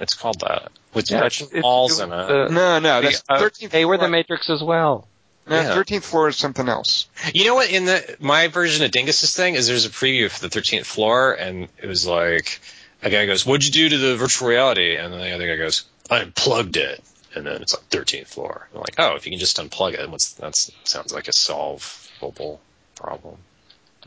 [0.00, 2.26] It's called that with Yeah, Gretchen it's- Balls it in it.
[2.26, 4.08] the- No, no, that's Uh, 13th they were the.
[4.08, 5.06] Matrix as well.
[5.46, 5.74] No, Yeah.
[5.74, 7.06] 13th floor is something else.
[7.34, 7.70] You know what?
[7.70, 11.32] In the my version of Dingus's thing is there's a preview for the 13th floor,
[11.32, 12.60] and it was like
[13.02, 15.56] a guy goes, "What'd you do to the virtual reality?" And then the other guy
[15.56, 17.02] goes, "I unplugged it."
[17.34, 18.68] And then it's like 13th floor.
[18.74, 22.60] I'm like, oh, if you can just unplug it, what's that sounds like a solvable
[22.96, 23.36] problem.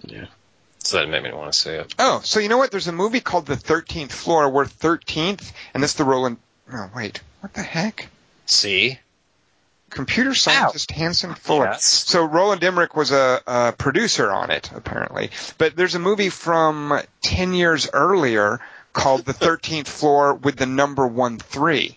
[0.05, 0.25] Yeah.
[0.83, 1.95] So that made me want to see it.
[1.97, 2.71] Oh, so you know what?
[2.71, 6.37] There's a movie called The 13th Floor where 13th, and that's the Roland.
[6.71, 7.21] Oh, wait.
[7.39, 8.09] What the heck?
[8.45, 8.99] See?
[9.89, 11.65] Computer scientist Hannon Fuller.
[11.65, 11.85] Yes.
[11.85, 15.29] So Roland Emmerich was a, a producer on it, apparently.
[15.57, 18.59] But there's a movie from 10 years earlier
[18.91, 21.95] called The 13th Floor with the number 1-3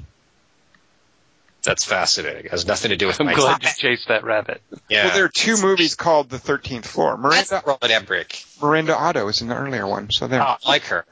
[1.66, 2.47] that's fascinating.
[2.47, 3.20] It has nothing to do with.
[3.20, 3.82] I'm my glad topic.
[3.82, 4.62] you chased that rabbit.
[4.88, 5.06] Yeah.
[5.06, 7.18] Well, there are two movies called The Thirteenth Floor.
[7.18, 8.44] Miranda Robert Emmerich.
[8.62, 10.40] Miranda Otto is in the earlier one, so there.
[10.40, 11.05] Oh, I like her.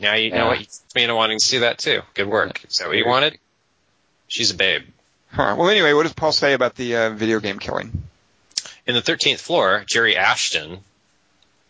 [0.00, 0.38] Now you yeah.
[0.38, 2.00] know what you me into wanting to see that too.
[2.14, 2.64] Good work.
[2.68, 3.38] Is that what you wanted?
[4.26, 4.82] She's a babe.
[5.30, 5.54] Huh.
[5.58, 8.02] Well, anyway, what does Paul say about the uh, video game killing?
[8.86, 10.70] In the thirteenth floor, Jerry Ashton.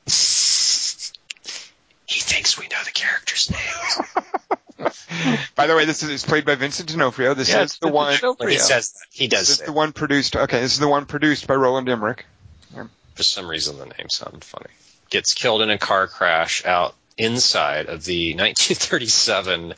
[0.06, 0.10] he
[2.20, 4.00] thinks we know the character's names.
[5.56, 7.34] By the way, this is it's played by Vincent D'Onofrio.
[7.34, 8.16] This Yeah, is the one.
[8.48, 9.00] he says that.
[9.10, 10.36] He does This is the one produced.
[10.36, 12.24] Okay, this is the one produced by Roland Emmerich.
[13.14, 14.70] For some reason, the name sounded funny.
[15.10, 19.74] Gets killed in a car crash out inside of the 1937.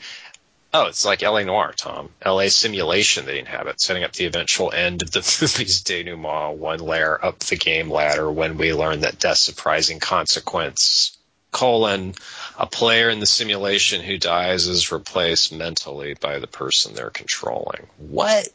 [0.75, 1.45] Oh, it's like L.A.
[1.45, 2.11] Noire, Tom.
[2.23, 2.49] L.A.
[2.49, 7.41] simulation they inhabit, setting up the eventual end of the movie's denouement, one layer up
[7.41, 11.17] the game ladder when we learn that death's surprising consequence,
[11.51, 12.15] colon,
[12.59, 17.87] a player in the simulation who dies is replaced mentally by the person they're controlling.
[17.99, 18.49] What?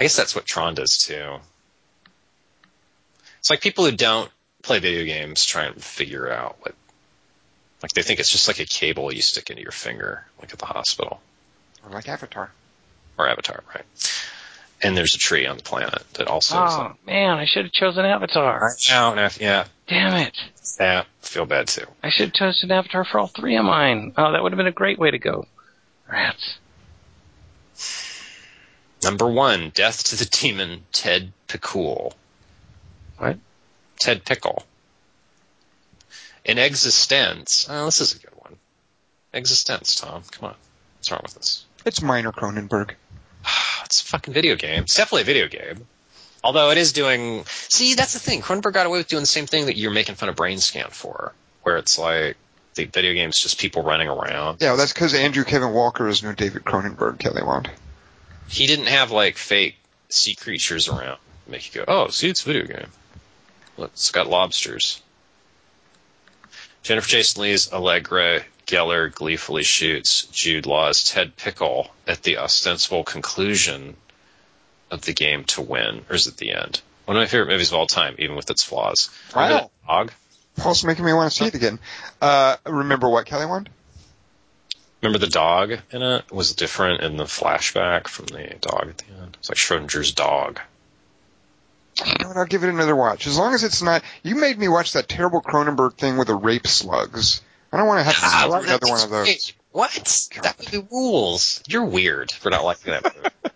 [0.00, 1.36] I guess that's what Tron does too.
[3.38, 4.30] It's like people who don't
[4.62, 6.74] play video games try and figure out what,
[7.82, 10.58] like they think it's just like a cable you stick into your finger, like at
[10.58, 11.20] the hospital
[11.84, 12.50] Or like Avatar.
[13.18, 13.84] or Avatar, right?
[14.84, 17.72] And there's a tree on the planet that also is Oh man, I should have
[17.72, 18.72] chosen Avatar.
[18.90, 20.38] out, and yeah, Damn it!
[20.80, 21.84] yeah, feel bad too.
[22.02, 24.14] I should have chosen Avatar for all three of mine.
[24.16, 25.46] Oh, that would have been a great way to go.
[26.10, 26.56] Rats.
[29.02, 32.14] Number one, Death to the Demon, Ted Pikul.
[33.18, 33.38] What?
[33.98, 34.62] Ted Pikul.
[36.46, 38.56] In eXistenZ, oh, this is a good one.
[39.34, 40.54] eXistenZ, Tom, come on.
[40.96, 41.66] What's wrong with this?
[41.84, 42.92] It's minor Cronenberg.
[43.84, 44.84] It's a fucking video game.
[44.84, 45.86] It's definitely a video game.
[46.44, 47.44] Although it is doing.
[47.46, 48.42] See, that's the thing.
[48.42, 51.32] Cronenberg got away with doing the same thing that you're making fun of Brainscan for,
[51.62, 52.36] where it's like
[52.74, 54.60] the video game's just people running around.
[54.60, 57.70] Yeah, well, that's because Andrew Kevin Walker is no David Cronenberg, Kelly Wand.
[58.48, 59.76] He didn't have like fake
[60.08, 62.88] sea creatures around make you go, oh, see, it's a video game.
[63.76, 65.00] Look, it's got lobsters.
[66.82, 73.96] Jennifer Jason Lee's Allegra Geller gleefully shoots Jude Law's Ted Pikul at the ostensible conclusion
[74.92, 76.80] of the game to win, or is it the end?
[77.06, 79.10] One of my favorite movies of all time, even with its flaws.
[79.34, 79.70] Wow.
[79.88, 80.12] dog?
[80.56, 81.78] Paul's making me want to see it again.
[82.20, 83.68] Uh, remember what, Kelly Wand?
[85.00, 89.04] Remember the dog in it was different in the flashback from the dog at the
[89.20, 89.36] end.
[89.40, 90.60] It's like Schrodinger's dog.
[92.06, 93.26] You know what, I'll give it another watch.
[93.26, 94.02] As long as it's not.
[94.22, 97.42] You made me watch that terrible Cronenberg thing with the rape slugs.
[97.72, 99.52] I don't want to have to Ah, see another one of those.
[99.72, 100.28] What?
[100.42, 101.62] That movie rules.
[101.66, 103.28] You're weird for not liking that movie.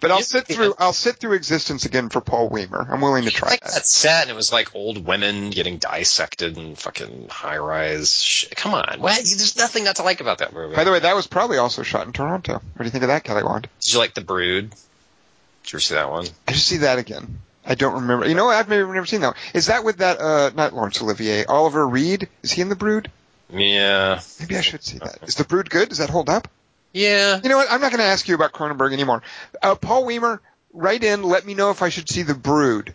[0.00, 0.74] But I'll sit through.
[0.78, 2.86] I'll sit through eXistenZ again for Paul Weimer.
[2.90, 3.72] I'm willing to try like that.
[3.72, 8.20] that set, and it was like old women getting dissected and fucking high rise.
[8.22, 8.54] Shit.
[8.54, 9.16] Come on, what?
[9.16, 10.76] There's nothing not to like about that movie.
[10.76, 12.52] By the way, that was probably also shot in Toronto.
[12.52, 13.66] What do you think of that, Kelly Wand?
[13.80, 14.70] Did you like The Brood?
[14.70, 16.26] Did you ever see that one?
[16.46, 17.38] I just see that again.
[17.64, 18.28] I don't remember.
[18.28, 18.56] You know, what?
[18.56, 19.28] I've never, never seen that.
[19.28, 19.36] One.
[19.54, 20.20] Is that with that?
[20.20, 21.46] Uh, not Laurence Olivier.
[21.46, 22.28] Oliver Reed.
[22.42, 23.10] Is he in the Brood?
[23.50, 25.18] Yeah, Maybe I should see that.
[25.26, 25.88] Is the Brood good?
[25.90, 26.48] Does that hold up?
[26.92, 27.40] yeah.
[27.42, 27.70] You know what?
[27.70, 29.22] I'm not going to ask you about Cronenberg anymore.
[29.62, 30.40] Uh, Paul Weimer,
[30.72, 31.22] write in.
[31.22, 32.94] Let me know if I should see the Brood.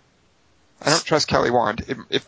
[0.81, 1.83] I don't trust Kelly Wand.
[1.87, 2.27] If, if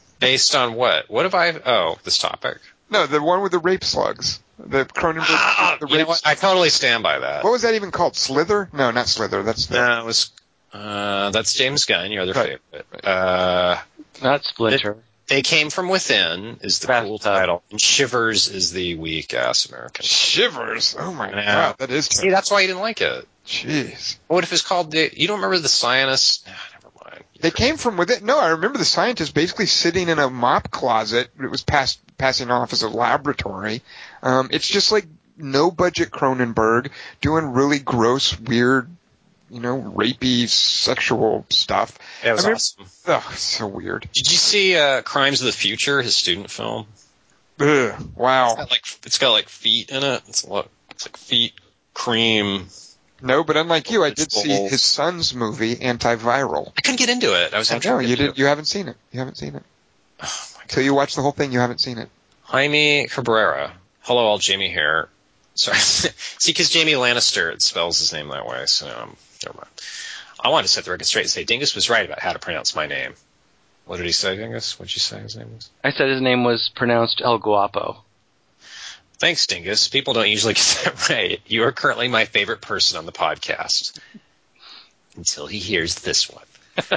[0.20, 1.10] Based on what?
[1.10, 1.50] What have I?
[1.66, 2.58] Oh, this topic.
[2.90, 4.40] no, the one with the rape slugs.
[4.58, 5.24] The Cronenberg.
[5.28, 6.08] Ah, the you know rape.
[6.08, 6.22] what?
[6.24, 7.42] I totally stand by that.
[7.44, 8.14] What was that even called?
[8.16, 8.68] Slither?
[8.72, 9.42] No, not Slither.
[9.42, 9.74] That's the.
[9.76, 10.30] No, it was.
[10.72, 12.58] Uh, that's James Gunn, your other Right.
[12.70, 13.04] favorite.
[13.04, 13.78] Uh,
[14.22, 14.98] Not Splinter.
[15.30, 17.20] They Came From Within is the cool Bathtub.
[17.20, 20.04] title, and Shivers is the weak ass American.
[20.04, 20.94] Shivers.
[20.98, 21.44] Oh my Yeah.
[21.54, 22.34] god, that is See, terrible.
[22.36, 23.26] that's why you didn't like it.
[23.46, 24.16] Jeez.
[24.26, 25.10] What if it's called the?
[25.16, 26.46] You don't remember the Scientist?
[26.48, 27.24] Ah, never mind.
[27.40, 28.26] They came from within.
[28.26, 31.30] No, I remember the scientist basically sitting in a mop closet.
[31.42, 33.82] It was pass, passing off as a laboratory.
[34.22, 36.90] Um, it's just like no budget Cronenberg
[37.20, 38.90] doing really gross, weird,
[39.50, 41.98] you know, rapey, sexual stuff.
[42.24, 42.86] It was I mean- awesome.
[43.06, 44.08] Ugh, so weird.
[44.12, 46.86] Did you see uh, Crimes of the Future, his student film?
[47.58, 48.54] Ugh, It's wow.
[48.56, 50.22] got like it's got like feet in it.
[50.28, 50.68] It's a lot.
[50.90, 51.52] It's like feet,
[51.94, 52.66] cream.
[53.22, 56.72] No, but unlike you, I did see his son's movie, Antiviral.
[56.76, 57.52] I couldn't get into it.
[57.52, 58.38] I was I having know trouble you getting did.
[58.38, 58.96] You haven't seen it.
[59.12, 59.62] You haven't seen it.
[60.22, 62.08] Oh Till you watch the whole thing, you haven't seen it.
[62.44, 63.72] Jaime Cabrera.
[64.00, 65.08] Hello, all Jaime here.
[65.54, 65.76] Sorry.
[65.78, 69.68] See, because Jaime Lannister, it spells his name that way, so um, never mind.
[70.42, 72.38] I wanted to set the record straight and say Dingus was right about how to
[72.38, 73.14] pronounce my name.
[73.84, 74.78] What did he say, Dingus?
[74.78, 75.70] What did you say his name was?
[75.82, 78.02] I said his name was pronounced El Guapo.
[79.18, 79.88] Thanks, Dingus.
[79.88, 81.40] People don't usually get that right.
[81.46, 83.98] You are currently my favorite person on the podcast.
[85.16, 86.44] Until he hears this one.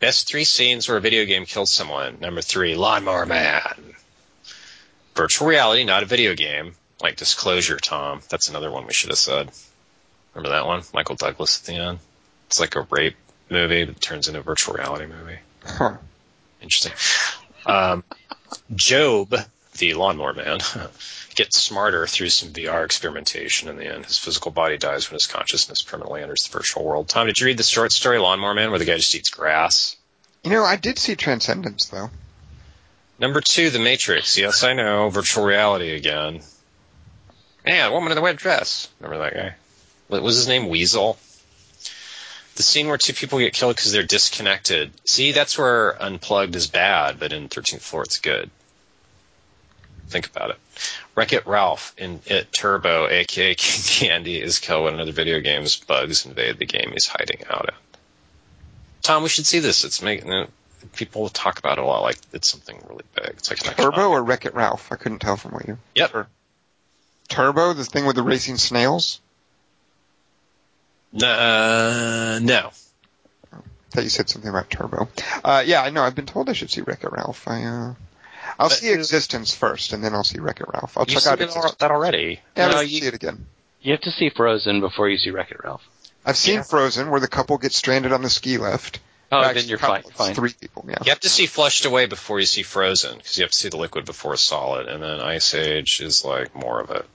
[0.00, 2.18] Best three scenes where a video game killed someone.
[2.20, 3.94] Number three, Lawnmower Man.
[5.14, 6.74] Virtual reality, not a video game.
[7.00, 8.20] Like Disclosure, Tom.
[8.28, 9.50] That's another one we should have said.
[10.38, 10.82] Remember that one?
[10.94, 11.98] Michael Douglas at the end.
[12.46, 13.16] It's like a rape
[13.50, 15.40] movie that turns into a virtual reality movie.
[15.64, 15.96] Huh.
[16.62, 16.92] Interesting.
[17.66, 18.04] Um,
[18.72, 19.44] Jobe,
[19.78, 20.60] the lawnmower man,
[21.34, 23.68] gets smarter through some VR experimentation.
[23.68, 27.08] In the end, his physical body dies when his consciousness permanently enters the virtual world.
[27.08, 29.96] Tom, did you read the short story Lawnmower Man, where the guy just eats grass?
[30.44, 32.10] You know, I did see Transcendence though.
[33.18, 34.38] Number two, The Matrix.
[34.38, 36.42] Yes, I know, virtual reality again.
[37.66, 38.88] Yeah, woman in the red dress.
[39.00, 39.54] Remember that guy?
[40.08, 40.68] What was his name?
[40.68, 41.18] Weasel.
[42.56, 44.90] The scene where two people get killed because they're disconnected.
[45.04, 48.50] See, that's where Unplugged is bad, but in 13th Floor it's good.
[50.08, 50.56] Think about it.
[51.14, 55.76] Wreck It Ralph in It Turbo, aka King Candy, is killed when another video game's
[55.76, 57.74] bugs invade the game he's hiding out in.
[59.02, 59.84] Tom, we should see this.
[59.84, 60.50] It's making it,
[60.96, 63.34] people talk about it a lot like it's something really big.
[63.36, 64.90] It's like Turbo or Wreck It Ralph?
[64.90, 65.78] I couldn't tell from what you.
[65.94, 66.14] Yep.
[66.14, 66.28] Or-
[67.28, 69.20] Turbo, the thing with the racing snails.
[71.14, 72.70] Uh, no.
[73.90, 75.08] thought you said something about Turbo.
[75.42, 76.02] Uh, yeah, I know.
[76.02, 77.48] I've been told I should see Wreck It Ralph.
[77.48, 77.94] I, uh,
[78.58, 80.96] I'll But- see eXistenZ first, and then I'll see Wreck It Ralph.
[80.98, 81.78] I'll check out eXistenZ.
[81.78, 82.40] that already.
[82.56, 83.46] Yeah, No, I'll you- see it again.
[83.80, 85.82] You have to see Frozen before you see Wreck It Ralph.
[86.26, 86.62] I've seen Yeah.
[86.62, 88.98] Frozen, where the couple gets stranded on the ski lift.
[89.30, 90.02] Oh, Actually, then you're fine.
[90.02, 90.34] Fine.
[90.34, 90.84] Three people.
[90.88, 90.96] Yeah.
[91.04, 93.68] You have to see Flushed Away before you see Frozen, because you have to see
[93.68, 97.06] the liquid before Solid, and then Ice Age is like more of it.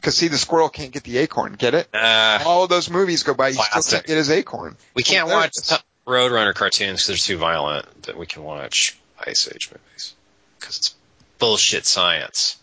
[0.00, 1.54] Because see, the squirrel can't get the acorn.
[1.54, 1.88] Get it?
[1.92, 3.48] Uh, All of those movies go by.
[3.48, 4.76] You still can't get his acorn.
[4.94, 5.76] we can't Well, watch t-
[6.06, 8.96] Roadrunner cartoons because they're too violent, but we can watch
[9.26, 10.14] Ice Age movies
[10.60, 10.94] because it's
[11.38, 12.56] bullshit science.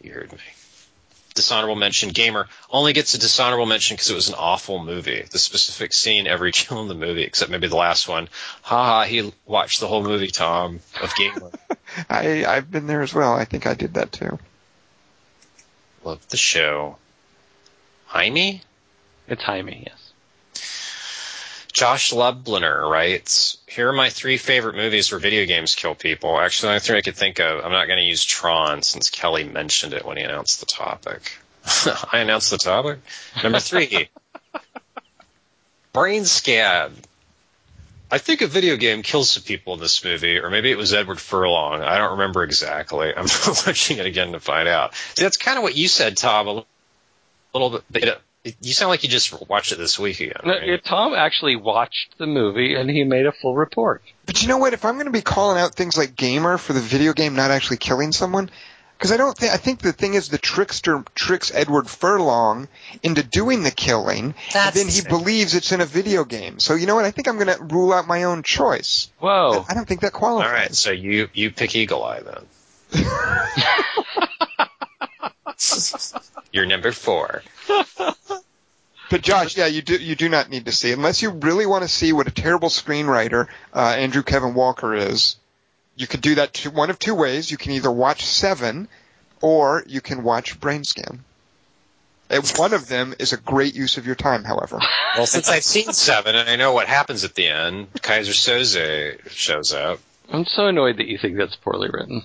[0.00, 0.38] You heard me.
[1.34, 5.24] Dishonorable mention, Gamer only gets a dishonorable mention because it was an awful movie.
[5.30, 8.28] The specific scene, every kill in the movie, except maybe the last one.
[8.62, 11.50] Haha, he watched the whole movie, Tom, of Gamer.
[12.10, 13.32] I I've been there as well.
[13.32, 14.38] I think I did that too.
[16.04, 16.96] Love the show.
[18.06, 18.62] Jaime?
[19.28, 20.12] It's Jaime, yes.
[21.72, 26.38] Josh Lubliner writes, Here are my three favorite movies where video games kill people.
[26.38, 29.08] Actually, the only three I could think of, I'm not going to use Tron since
[29.08, 31.38] Kelly mentioned it when he announced the topic.
[32.12, 32.98] I announced the topic?
[33.42, 34.10] Number three,
[35.94, 36.92] Brainscan.
[38.12, 40.92] I think a video game kills some people in this movie, or maybe it was
[40.92, 41.80] Edward Furlong.
[41.80, 43.08] I don't remember exactly.
[43.08, 43.24] I'm
[43.66, 44.94] watching it again to find out.
[45.14, 46.64] See, that's kind of what you said, Tom, a
[47.54, 47.84] little bit.
[47.90, 50.42] But it, you sound like you just watched it this week again.
[50.44, 50.66] No, right?
[50.68, 54.02] yeah, Tom actually watched the movie and he made a full report.
[54.26, 54.74] But you know what?
[54.74, 57.50] If I'm going to be calling out things like gamer for the video game not
[57.50, 58.50] actually killing someone,
[59.02, 62.68] because I don't think I think the thing is the trickster tricks Edward Furlong
[63.02, 66.60] into doing the killing, and then he believes it's in a video game.
[66.60, 67.04] So you know what?
[67.04, 69.10] I think I'm going to rule out my own choice.
[69.18, 69.66] Whoa.
[69.68, 70.48] I don't think that qualifies.
[70.48, 72.46] All right, so you you pick Eagle Eye then.
[76.52, 77.42] You're number four.
[79.10, 81.82] But Josh, yeah, you do you do not need to see unless you really want
[81.82, 85.38] to see what a terrible screenwriter uh, Andrew Kevin Walker is.
[85.96, 87.50] You could do that two, one of two ways.
[87.50, 88.88] You can either watch Seven,
[89.40, 91.18] or you can watch Brainscan.
[92.30, 94.78] And one of them is a great use of your time, however.
[95.16, 99.28] Well, since I've seen seven and I know what happens at the end, Kaiser Soze
[99.28, 100.00] shows up.
[100.30, 102.22] I'm so annoyed that you think that's poorly written.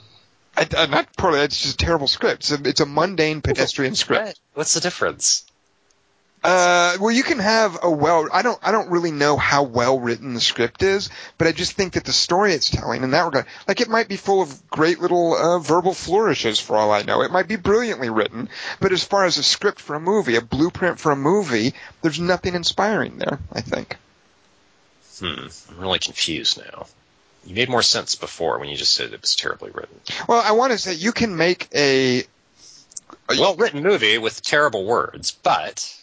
[0.55, 1.41] I, I'm not poorly.
[1.41, 2.49] It's just a terrible script.
[2.49, 4.39] It's a, it's a mundane pedestrian script.
[4.53, 5.45] What's the difference?
[6.47, 8.29] Uh, well, you can have a well.
[8.31, 8.57] I don't.
[8.63, 12.05] I don't really know how well written the script is, but I just think that
[12.05, 15.35] the story it's telling in that regard, like it might be full of great little
[15.35, 17.21] uh, verbal flourishes for all I know.
[17.21, 18.47] It might be brilliantly written,
[18.79, 22.17] but as far as a script for a movie, a blueprint for a movie, there's
[22.17, 23.39] nothing inspiring there.
[23.51, 23.97] I think.
[25.19, 26.85] Hmm, I'm really confused now.
[27.45, 29.99] You made more sense before when you just said it was terribly written.
[30.29, 32.23] Well, I want to say you can make a
[33.27, 35.93] Well written movie with terrible words, but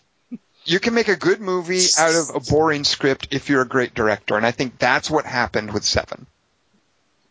[0.65, 3.95] you can make a good movie out of a boring script if you're a great
[3.95, 6.27] director, and I think that's what happened with Seven.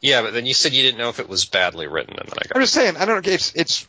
[0.02, 2.34] yeah, but then you said you didn't know if it was badly written, and then
[2.38, 3.26] I got I'm just saying, I don't.
[3.26, 3.88] It's it's.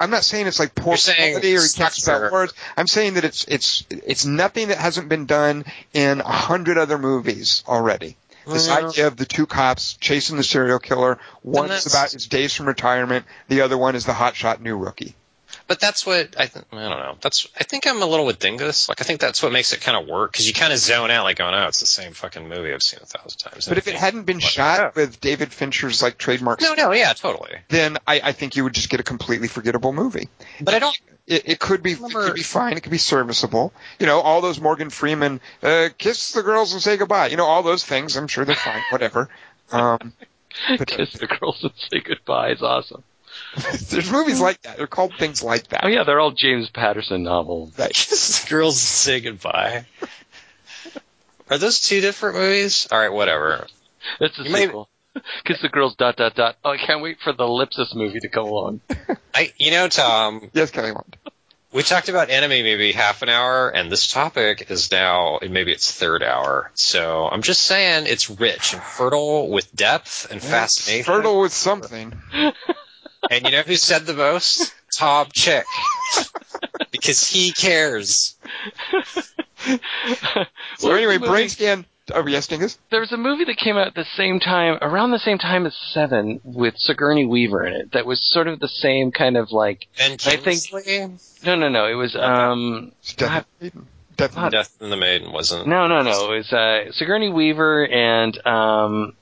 [0.00, 2.54] I'm not saying it's like poor quality or he can't spell words.
[2.76, 6.98] I'm saying that it's it's it's nothing that hasn't been done in a hundred other
[6.98, 8.16] movies already.
[8.46, 11.18] This Well- idea of the two cops chasing the serial killer.
[11.42, 13.26] One is about his days from retirement.
[13.48, 15.14] The other one is the hotshot new rookie.
[15.68, 16.64] But that's what I think.
[16.72, 17.16] I don't know.
[17.20, 18.88] That's I think I'm a little with Dingus.
[18.88, 21.10] Like I think that's what makes it kind of work because you kind of zone
[21.10, 23.68] out, like, oh no, it's the same fucking movie I've seen a thousand times.
[23.68, 27.52] But if it hadn't been shot with David Fincher's like trademark, no, no, yeah, totally.
[27.68, 30.28] then I, I think you would just get a completely forgettable movie.
[30.60, 30.98] But I don't.
[31.26, 32.78] It, it could be it could be fine.
[32.78, 33.74] It could be serviceable.
[33.98, 37.26] You know, all those Morgan Freeman uh, kiss the girls and say goodbye.
[37.26, 38.16] You know, all those things.
[38.16, 38.82] I'm sure they're fine.
[38.90, 39.28] Whatever.
[39.70, 40.14] Um,
[40.78, 43.04] but Kiss the girls and say goodbye is awesome.
[43.90, 44.76] there's movies like that.
[44.76, 45.80] They're called things like that.
[45.84, 47.74] Oh yeah, they're all James Patterson novels.
[47.76, 49.84] Kiss the girls say goodbye.
[51.50, 52.86] Are those two different movies?
[52.92, 53.66] All right, whatever.
[54.20, 54.88] That's a You may- sequel.
[55.44, 56.56] Kiss the girls dot dot dot.
[56.64, 58.80] Oh, I can't wait for the Ellipsis movie to come along.
[59.34, 61.16] I, you know, Tom, Yes, Kelly Wand.
[61.72, 65.90] We talked about enemy maybe half an hour, and this topic is now maybe its
[65.92, 66.70] third hour.
[66.74, 71.04] So I'm just saying it's rich and fertile with depth and fascination.
[71.04, 72.12] Fertile with something.
[73.30, 74.74] And you know who said the most?
[74.92, 75.64] Tom Chick.
[76.90, 78.36] because he cares.
[80.78, 81.48] So What anyway, brain movie?
[81.48, 81.84] scan.
[82.14, 82.78] Oh, yes, Dingus?
[82.90, 85.66] There was a movie that came out at the same time, around the same time
[85.66, 87.92] as Seven, with Sigourney Weaver in it.
[87.92, 89.86] That was sort of the same kind of like.
[89.98, 91.18] Ben I think- Kingsley?
[91.44, 91.86] No, no, no.
[91.86, 92.92] It was um.
[93.16, 93.86] Death of Maiden.
[94.16, 95.66] Death Not- Death in the Maiden wasn't.
[95.66, 96.32] No, no, no.
[96.32, 99.12] It was uh, Sigourney Weaver and um.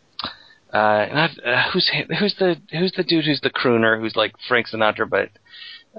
[0.77, 1.89] Uh, not uh, who's
[2.19, 5.31] who's the who's the dude who's the crooner who's like Frank Sinatra, but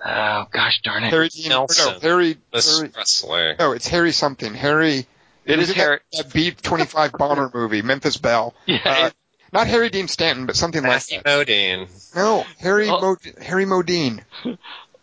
[0.05, 1.49] oh gosh darn it, Harry Dean.
[1.49, 1.93] Nelson.
[1.93, 2.37] No, Harry.
[2.53, 3.53] Harry Presley.
[3.57, 4.53] no, it's Harry something.
[4.53, 5.05] Harry.
[5.45, 8.53] It was that- Harry- That, B-25 bomber movie, Memphis Belle.
[8.65, 9.09] Yeah, Uh,
[9.53, 11.47] not Harry Dean Stanton, but something like Matthew that.
[11.47, 11.87] Modine.
[12.15, 12.99] No, Harry Oh.
[12.99, 14.21] Mo- Harry Modine.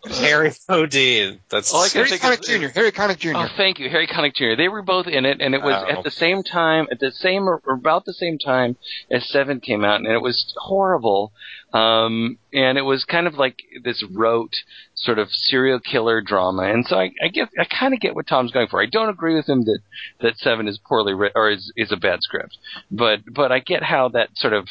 [0.20, 1.38] Harry Modine.
[1.50, 2.78] That's All I can Harry think Connick is- Jr.
[2.78, 3.32] Harry Connick Jr.
[3.34, 4.56] Oh, thank you, Harry Connick Jr.
[4.56, 5.90] They were both in it, and it was Oh.
[5.98, 8.76] at the same time, at the same or about the same time
[9.10, 11.32] as Seven came out, and it was horrible.
[11.72, 14.52] Um, and it was kind of like this rote
[14.94, 16.62] sort of serial killer drama.
[16.62, 18.80] And so I, I get, I kind of get what Tom's going for.
[18.80, 19.80] I don't agree with him that
[20.20, 22.56] that Seven is poorly written or is is a bad script,
[22.92, 24.68] but but I get how that sort of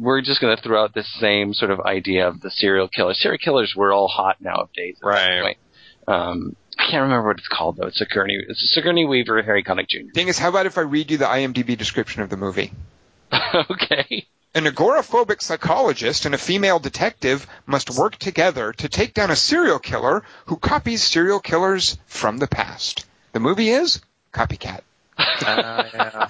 [0.00, 3.14] we're just going to throw out the same sort of idea of the serial killer.
[3.14, 4.96] Serial killers were all hot nowadays.
[4.96, 5.42] at that Right.
[5.42, 5.58] point.
[6.08, 7.86] Um, I can't remember what it's called though.
[7.86, 8.38] It's a Sigourney.
[8.48, 10.10] It's a Sigourney Weaver, Harry Connick Jr.
[10.14, 12.72] Thing is, how about if I read you the IMDb description of the movie?
[13.70, 14.26] okay.
[14.54, 19.78] An agoraphobic psychologist and a female detective must work together to take down a serial
[19.78, 23.06] killer who copies serial killers from the past.
[23.32, 24.00] The movie is
[24.32, 24.80] Copycat.
[25.18, 26.28] Uh, yeah.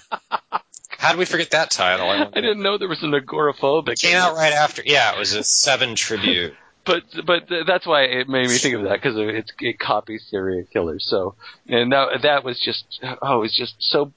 [1.01, 2.10] How did we forget that title?
[2.10, 3.93] I, I didn't know there was an agoraphobic.
[3.93, 4.82] It came out right after.
[4.85, 6.52] Yeah, it was a Seven tribute.
[6.85, 10.27] but but th- that's why it made me think of that because it, it copies
[10.31, 11.06] serial killers.
[11.09, 11.36] So
[11.66, 12.85] and that that was just
[13.22, 14.12] oh, it was just so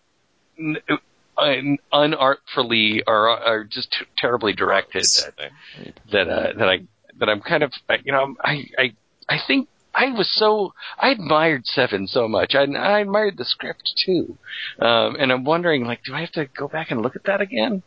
[1.37, 5.51] un- unartfully or, or just terribly directed that
[6.11, 6.79] that uh, that I
[7.17, 7.71] that I'm kind of
[8.03, 8.93] you know I I
[9.29, 12.55] I think I was so I admired Seven so much.
[12.55, 14.37] I, I admired the script too,
[14.79, 17.41] um, and I'm wondering like, do I have to go back and look at that
[17.41, 17.83] again?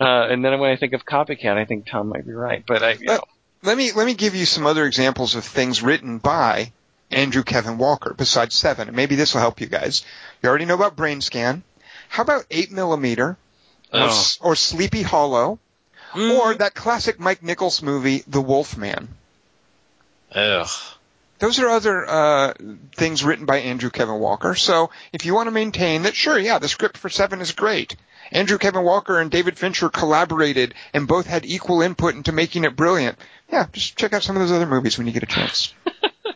[0.00, 2.64] Uh, and then when I think of Copycat, I think Tom might be right.
[2.66, 3.24] But I, you know,
[3.62, 6.72] Let me let me give you some other examples of things written by
[7.10, 10.04] Andrew Kevin Walker besides Seven, and maybe this will help you guys.
[10.42, 11.62] You already know about Brainscan.
[12.08, 13.36] How about Eight Millimeter
[13.92, 14.06] or, Oh.
[14.06, 15.58] S- or Sleepy Hollow
[16.14, 19.08] or that classic Mike Nichols movie, The Wolf Man?
[20.32, 20.68] Ugh.
[21.38, 22.54] Those are other uh,
[22.96, 24.54] things written by Andrew Kevin Walker.
[24.54, 27.96] So if you want to maintain that, sure, yeah, the script for Seven is great.
[28.30, 32.76] Andrew Kevin Walker and David Fincher collaborated and both had equal input into making it
[32.76, 33.18] brilliant.
[33.50, 35.72] Yeah, just check out some of those other movies when you get a chance.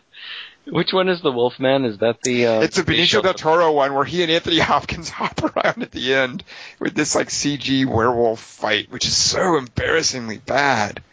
[0.67, 1.85] which one is the Wolfman?
[1.85, 2.47] Is that the?
[2.47, 5.83] Uh, It's a the Benicio del Toro one where he and Anthony Hopkins hop around
[5.83, 6.43] at the end
[6.79, 11.03] with this like CG werewolf fight, which is so embarrassingly bad.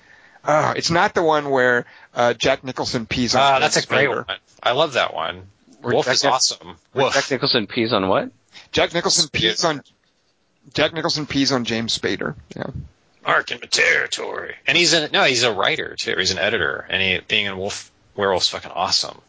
[0.44, 3.40] Uh, it's not the one where uh, Jack Nicholson pees on.
[3.40, 4.24] Ah, that's a great one.
[4.62, 5.42] I love that one.
[5.80, 6.76] Where Wolf Jack is Nic- awesome.
[6.94, 7.14] Woof.
[7.14, 8.30] Jack Nicholson pees on what?
[8.72, 9.82] Jack Nicholson pees on.
[10.74, 12.34] Jack Nicholson pees on James Spader.
[12.56, 12.66] Yeah.
[13.26, 14.54] Mark in the territory.
[14.66, 16.14] And he's a no, he's a writer too.
[16.16, 19.20] He's an editor, and he being in Wolf Werewolf's fucking awesome.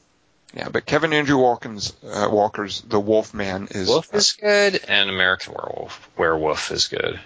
[0.54, 3.88] Yeah, but Kevin Andrew Walken's, uh, Walker's The Wolf Man is.
[3.88, 7.20] Wolf is good, and American Werewolf Werewolf is good.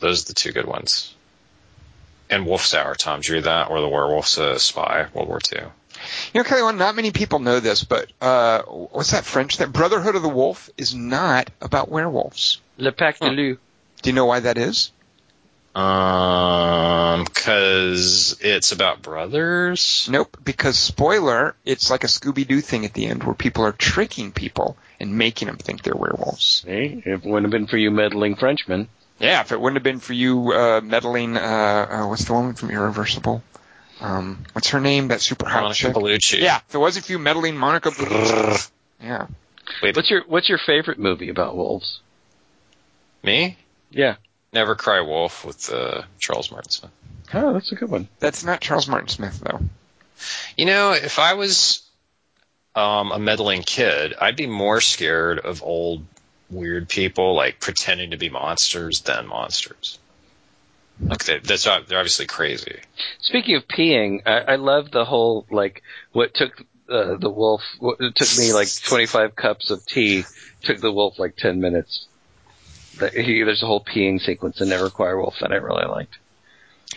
[0.00, 1.14] Those are the two good ones.
[2.28, 3.70] And Wolf's Hour, Tom, did you read that?
[3.70, 5.62] Or the Werewolf's a Spy, World War II.
[6.32, 9.58] You know, Kelly, Wand, not many people know this, but uh, what's that French?
[9.58, 12.60] That Brotherhood of the Wolf is not about werewolves.
[12.78, 13.60] Le Pacte de Loup.
[14.02, 14.92] Do you know why that is?
[15.74, 20.08] Um, cause it's about brothers.
[20.10, 23.72] Nope, because spoiler, it's like a Scooby Doo thing at the end where people are
[23.72, 26.64] tricking people and making them think they're werewolves.
[26.66, 28.88] Hey, if it wouldn't have been for you meddling Frenchmen.
[29.18, 32.54] Yeah, if it wouldn't have been for you uh, meddling, uh, uh, what's the woman
[32.54, 33.42] from Irreversible?
[34.00, 35.08] Um, what's her name?
[35.08, 35.94] That super hot Monica chick.
[35.94, 36.40] Bellucci.
[36.40, 38.70] Yeah, if it wasn't for you meddling Monica Bellucci.
[39.02, 39.26] Yeah.
[39.82, 42.00] Wait, What's your What's your favorite movie about wolves?
[43.22, 43.56] me?
[43.90, 44.16] Yeah.
[44.52, 46.90] Never Cry Wolf with uh, Charles Martin Smith.
[47.34, 48.08] Oh, that's a good one.
[48.20, 49.60] That's not Charles Martin Smith, though.
[50.56, 51.82] You know, if I was
[52.74, 56.04] um, a meddling kid, I'd be more scared of old
[56.50, 59.98] weird people like pretending to be monsters than monsters.
[61.00, 62.80] Like they, that's they're obviously crazy.
[63.20, 65.82] Speaking of peeing, I, I love the whole like
[66.12, 67.62] what took uh, the wolf.
[67.78, 70.24] What, it took me like 25 cups of tea.
[70.62, 72.06] Took the wolf like 10 minutes.
[72.98, 76.16] The, he, there's a whole peeing sequence in Never Cry Wolf that I really liked.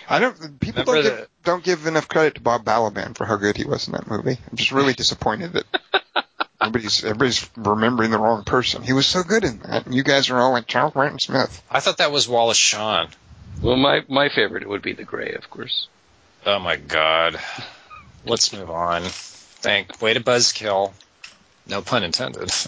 [0.08, 0.60] I don't.
[0.60, 3.66] People Remember don't give, don't give enough credit to Bob Balaban for how good he
[3.66, 4.38] was in that movie.
[4.50, 5.66] I'm just really disappointed that
[6.62, 8.84] Everybody's everybody's remembering the wrong person.
[8.84, 9.92] He was so good in that.
[9.92, 11.64] You guys are all like Charles Martin Smith.
[11.72, 13.08] I thought that was Wallace Shawn.
[13.62, 15.88] Well, my my favorite would be the Grey, of course.
[16.46, 17.40] Oh my god.
[18.26, 19.04] Let's move on.
[19.04, 20.02] Thank.
[20.02, 20.92] Way to buzzkill.
[21.68, 22.52] No pun intended.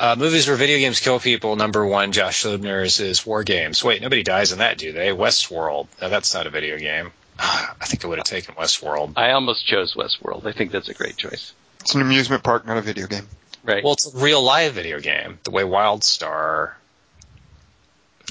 [0.00, 1.56] Uh, movies where video games kill people.
[1.56, 3.84] Number one, Josh Libner's is War Games.
[3.84, 5.08] Wait, nobody dies in that, do they?
[5.08, 5.88] Westworld.
[6.00, 7.12] No, that's not a video game.
[7.38, 9.12] I think I would have taken Westworld.
[9.16, 10.46] I almost chose Westworld.
[10.46, 11.52] I think that's a great choice.
[11.90, 13.26] It's an amusement park, not a video game.
[13.64, 13.82] Right.
[13.82, 15.40] Well, it's a real live video game.
[15.42, 16.74] The way WildStar.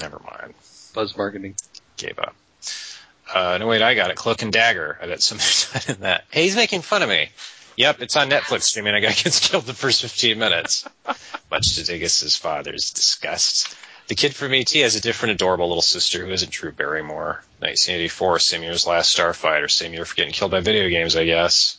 [0.00, 0.54] Never mind.
[0.94, 1.56] Buzz marketing.
[1.98, 2.34] Gave up.
[3.30, 4.16] Uh, no, wait, I got it.
[4.16, 4.98] Cloak and Dagger.
[5.02, 6.24] I bet somebody died in that.
[6.30, 7.28] Hey, he's making fun of me.
[7.76, 8.94] Yep, it's on Netflix streaming.
[8.94, 10.88] A guy gets killed the first 15 minutes.
[11.50, 13.76] Much to Dingus's father's disgust.
[14.08, 17.44] The kid from ET has a different adorable little sister who isn't Drew Barrymore.
[17.58, 21.26] 1984, same year as Last Starfighter, same year for getting killed by video games, I
[21.26, 21.76] guess.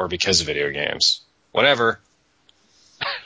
[0.00, 1.20] Or because of video games.
[1.52, 2.00] Whatever.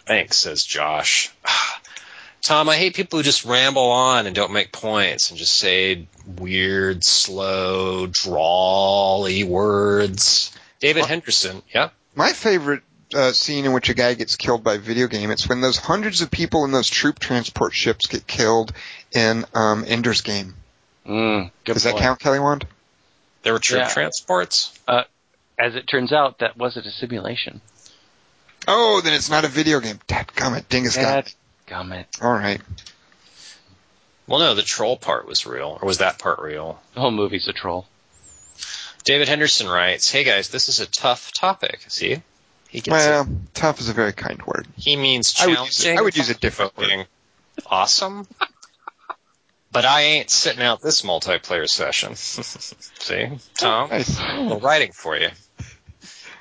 [0.07, 1.31] Thanks, says Josh.
[2.43, 6.09] Tom, I hate people who just ramble on and don't make points and just say
[6.27, 10.51] weird, slow, drawly words.
[10.81, 11.93] David Well- Henderson, yep.
[12.17, 12.83] My favorite
[13.15, 15.31] uh, scene in which a guy gets killed by video game.
[15.31, 18.73] It's when those hundreds of people in those troop transport ships get killed
[19.13, 20.55] in um, Ender's Game.
[21.07, 22.03] Mm, good Does that point.
[22.03, 22.67] count, Kelly Wand?
[23.45, 23.89] There were troop Yeah.
[23.91, 24.77] transports.
[25.59, 27.61] As it turns out, that wasn't a simulation.
[28.67, 29.99] Oh, then it's not a video game.
[30.09, 31.33] Dadgummit, Dingus got me.
[31.69, 32.07] Gummit.
[32.23, 32.61] All right.
[34.27, 36.81] Well, no, the troll part was real, or was that part real?
[36.95, 37.87] The whole movie's a troll.
[39.05, 41.81] David Henderson writes, "Hey guys, this is a tough topic.
[41.89, 42.23] See,
[42.69, 42.91] he gets it.
[43.11, 44.67] Well, tough is a very kind word.
[44.79, 45.67] He means I would challenging.
[45.67, 47.07] use it- I would use a different word.
[47.67, 48.27] Awesome.
[49.73, 52.15] But I ain't sitting out this multiplayer session.
[52.17, 53.29] See,
[53.59, 54.19] Tom, Nice.
[54.19, 55.29] I'm writing for you.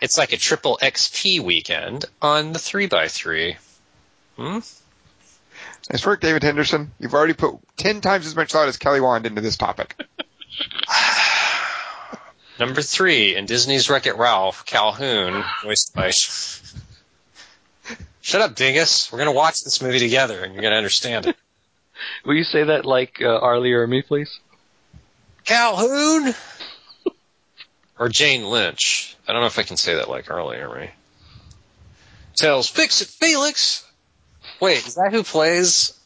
[0.04, 3.56] It's like a triple XP weekend on the three x three.
[4.36, 4.60] Hmm.
[5.90, 6.92] Nice work, David Henderson.
[7.00, 9.96] You've already put ten times as much thought as Kelly Wand into this topic.
[12.60, 16.10] Number three in Disney's Wreck It Ralph, Calhoun, voiced by.
[16.10, 16.74] Shut
[18.42, 19.10] up, dingus.
[19.10, 21.38] We're gonna watch this movie together, and you're gonna understand it.
[22.26, 24.42] Will you say that like uh, Arlie or me, please?
[25.46, 26.36] Calhoun
[28.00, 29.16] or Jane Lynch.
[29.28, 30.92] I don't know if I can say that like earlier, right?
[32.36, 33.88] Tells fix it, Felix.
[34.60, 35.98] Wait, is that who plays?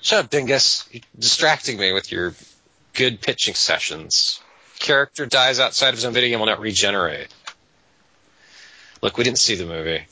[0.00, 0.88] Shut up, dingus.
[0.90, 2.34] You're distracting me with your
[2.94, 4.40] good pitching sessions.
[4.78, 7.28] Character dies outside of his own video game will not regenerate.
[9.02, 10.04] Look, we didn't see the movie.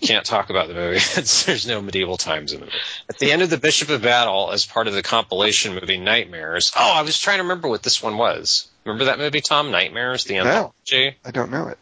[0.00, 0.98] We can't talk about the movie.
[1.46, 2.70] There's no medieval times in it.
[3.08, 6.72] At the end of the Bishop of Battle, as part of the compilation movie Nightmares.
[6.76, 8.68] Oh, I was trying to remember what this one was.
[8.84, 9.70] Remember that movie, Tom?
[9.70, 10.40] Nightmares, the No.
[10.44, 11.16] anthology.
[11.24, 11.78] I don't know it.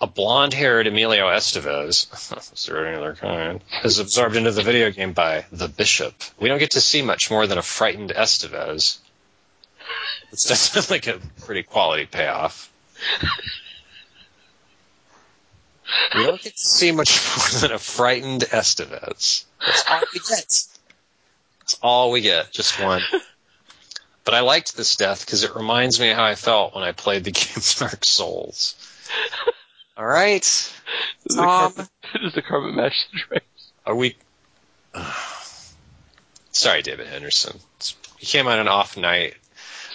[0.00, 5.12] A blonde-haired Emilio Estevez, is there any other kind, is absorbed into the video game
[5.12, 6.14] by the Bishop.
[6.38, 8.98] We don't get to see much more than a frightened Estevez.
[10.30, 12.70] Does sound like a pretty quality payoff.
[16.14, 19.44] We don't get to see much more than a frightened Estevez.
[19.64, 20.64] That's all we get.
[21.60, 23.02] That's all we get, just one.
[24.24, 27.24] But I liked this death because it reminds me how I felt when I played
[27.24, 28.74] the game Dark Souls.
[29.96, 31.72] All right, Does the Tom.
[31.74, 31.88] carpet,
[32.22, 33.70] does the carpet match the drapes?
[33.86, 34.16] Are we?
[36.52, 37.58] Sorry, David Henderson.
[38.18, 39.34] He came on an off night.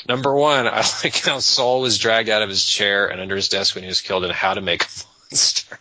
[0.07, 3.49] Number one, I like how Saul was dragged out of his chair and under his
[3.49, 4.87] desk when he was killed, and how to make a
[5.31, 5.79] monster.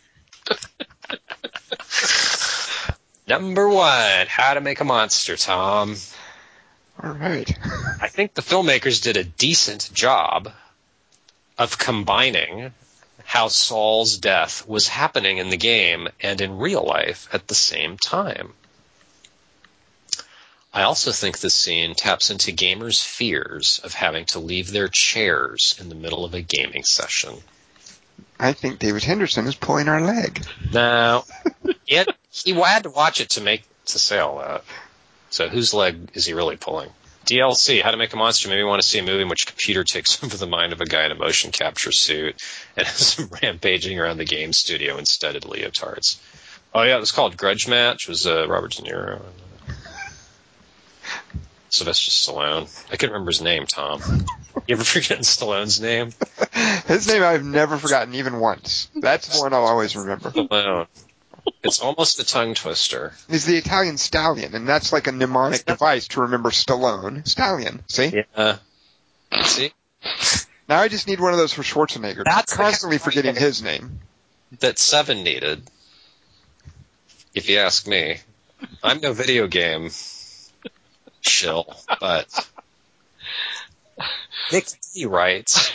[3.28, 5.96] Number one, how to make a monster, Tom.
[7.02, 7.50] All right.
[8.00, 10.52] I think the filmmakers did a decent job
[11.58, 12.72] of combining
[13.24, 17.96] how Saul's death was happening in the game and in real life at the same
[17.96, 18.52] time.
[20.74, 25.76] I also think this scene taps into gamers' fears of having to leave their chairs
[25.78, 27.42] in the middle of a gaming session.
[28.42, 30.44] I think David Henderson is pulling our leg.
[30.72, 31.24] Now,
[31.86, 34.64] it, he had to watch it to make to say all that.
[35.30, 36.90] So whose leg is he really pulling?
[37.24, 39.46] DLC, How to Make a Monster, maybe want to see a movie in which a
[39.46, 42.42] computer takes over the mind of a guy in a motion capture suit
[42.76, 46.18] and has rampaging around the game studio instead of leotards.
[46.74, 48.04] Oh yeah, it was called Grudge Match.
[48.04, 49.22] It was uh, Robert De Niro.
[51.72, 52.68] And, Sylvester Stallone.
[52.90, 54.02] I couldn't remember his name, Tom.
[54.68, 56.12] You ever forget Stallone's name?
[56.86, 58.88] His name I've never forgotten even once.
[58.94, 60.30] That's the one I'll always remember.
[60.30, 60.86] Stallone.
[61.64, 63.12] It's almost a tongue twister.
[63.28, 67.26] He's the Italian stallion, and that's like a mnemonic device to remember Stallone.
[67.26, 67.82] Stallion.
[67.88, 68.24] See?
[68.36, 68.58] Yeah.
[69.42, 69.72] See?
[70.68, 72.22] Now I just need one of those for Schwarzenegger.
[72.24, 74.00] That's constantly forgetting his name.
[74.60, 75.68] that Seven needed.
[77.34, 78.18] If you ask me,
[78.82, 79.88] I'm no video game
[81.22, 82.26] shill, but
[84.52, 84.66] Nick
[85.06, 85.72] writes.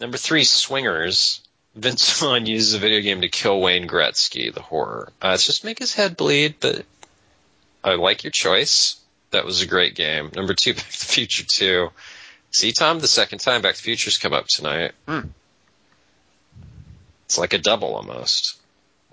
[0.00, 1.40] Number three, Swingers.
[1.74, 5.12] Vince Vaughn uses a video game to kill Wayne Gretzky, the horror.
[5.22, 6.86] Uh, it's just make his head bleed, but
[7.84, 8.98] I like your choice.
[9.30, 10.30] That was a great game.
[10.34, 11.90] Number two, Back to the Future 2.
[12.50, 14.92] See, Tom, the second time Back to the Future's come up tonight.
[15.06, 15.28] Hmm.
[17.26, 18.58] It's like a double almost.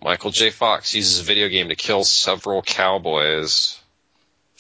[0.01, 0.49] Michael J.
[0.49, 3.79] Fox uses a video game to kill several cowboys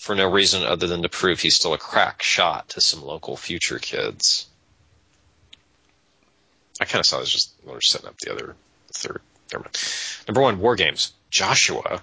[0.03, 3.37] for no reason other than to prove he's still a crack shot to some local
[3.37, 4.47] future kids.
[6.81, 8.53] I kind of saw this just when we were setting up the other
[8.91, 9.21] third.
[9.53, 9.71] Never.
[10.27, 11.13] Number one, War Games.
[11.29, 12.01] Joshua,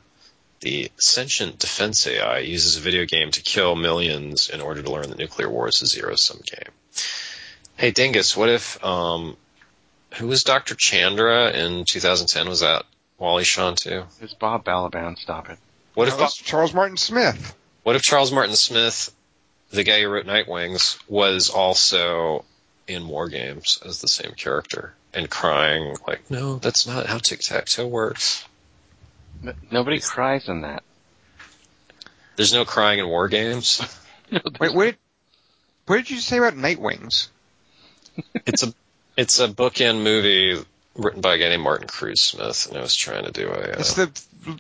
[0.61, 5.11] the sentient defense AI, uses a video game to kill millions in order to learn
[5.11, 6.73] that nuclear war is a zero sum game.
[7.77, 9.37] Hey, Dingus, what if, um,
[10.15, 10.75] who was Dr.
[10.75, 12.49] Chandra in 2010?
[12.49, 12.85] Was that
[13.19, 14.05] Wally Shawn too?
[14.23, 15.19] It's Bob Balaban.
[15.19, 15.59] Stop it.
[15.93, 17.57] What if No, that's Charles Martin Smith?
[17.83, 19.15] What if Charles Martin Smith,
[19.71, 22.45] the guy who wrote Nightwings, was also
[22.87, 27.41] in War Games as the same character and crying like, "No, that's not how tic
[27.41, 28.45] tac toe works."
[29.43, 30.83] N- Nobody cries in that.
[32.37, 33.81] There's no crying in War Games.
[34.61, 34.97] Wait, what?
[35.87, 37.29] What did you say about Nightwings?
[38.47, 38.75] it's a
[39.17, 40.65] it's a bookend movie
[40.97, 43.53] written by a guy named Martin Cruz Smith, and I was trying to do a.
[43.53, 44.11] Uh, It's the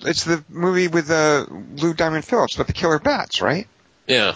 [0.03, 3.67] it's the movie with uh, Lou Diamond Phillips about the killer bats, right?
[4.07, 4.35] yeah,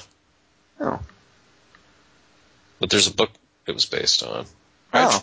[0.80, 1.00] Oh,
[2.80, 3.30] but there's a book
[3.66, 4.46] it was based on.
[4.92, 5.22] oh,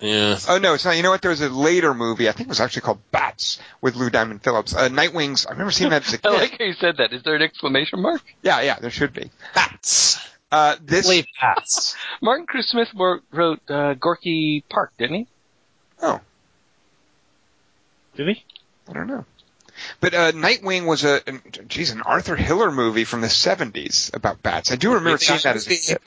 [0.00, 0.96] Yeah, oh no, it's not.
[0.96, 1.22] You know what?
[1.22, 2.28] There was a later movie.
[2.28, 4.74] I think it was actually called Bats with Lou Diamond Phillips.
[4.74, 5.46] Uh, Nightwings.
[5.48, 6.38] I remember seeing that as a I kid.
[6.38, 7.12] like how you said that.
[7.12, 8.22] Is there an exclamation mark?
[8.42, 9.30] Yeah, yeah, there should be.
[9.54, 10.18] bats.
[10.52, 11.06] Uh, this.
[11.06, 11.94] Believe bats.
[12.22, 15.26] Martin Cruz Smith wrote, wrote uh, Gorky Park, didn't he?
[16.02, 16.20] Oh,
[18.16, 18.44] Did he?
[18.88, 19.24] I don't know.
[20.00, 24.42] But uh, Nightwing was a, an- geez, an Arthur Hiller movie from the '70s about
[24.42, 24.72] bats.
[24.72, 25.98] I do remember seeing that that as a kid.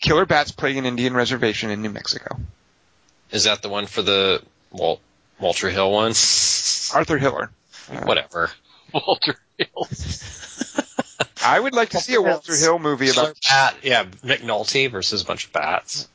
[0.00, 2.38] Killer bats plaguing an Indian reservation in New Mexico.
[3.30, 5.00] Is that the one for the Walt
[5.40, 6.10] Walter Hill one?
[6.10, 7.50] Arthur Hiller.
[7.90, 8.50] Uh, Whatever.
[8.92, 9.88] Walter Hill.
[11.42, 13.36] I would like to see a Walter Hill movie about.
[13.48, 13.76] bat.
[13.82, 16.08] Yeah, McNulty versus a bunch of bats.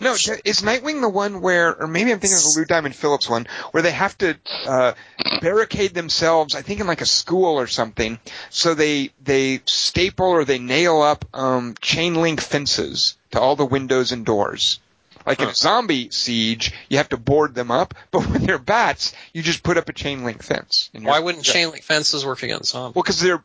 [0.00, 3.28] No, is Nightwing the one where, or maybe I'm thinking of the Lou Diamond Phillips
[3.28, 4.36] one, where they have to
[4.66, 4.92] uh,
[5.40, 6.54] barricade themselves?
[6.54, 8.18] I think in like a school or something.
[8.50, 13.66] So they they staple or they nail up um, chain link fences to all the
[13.66, 14.80] windows and doors.
[15.26, 19.14] Like in a zombie siege, you have to board them up, but when they're bats,
[19.32, 20.90] you just put up a chain link fence.
[20.92, 22.94] And Why wouldn't chain link fences work against zombies?
[22.94, 23.42] Well, because they're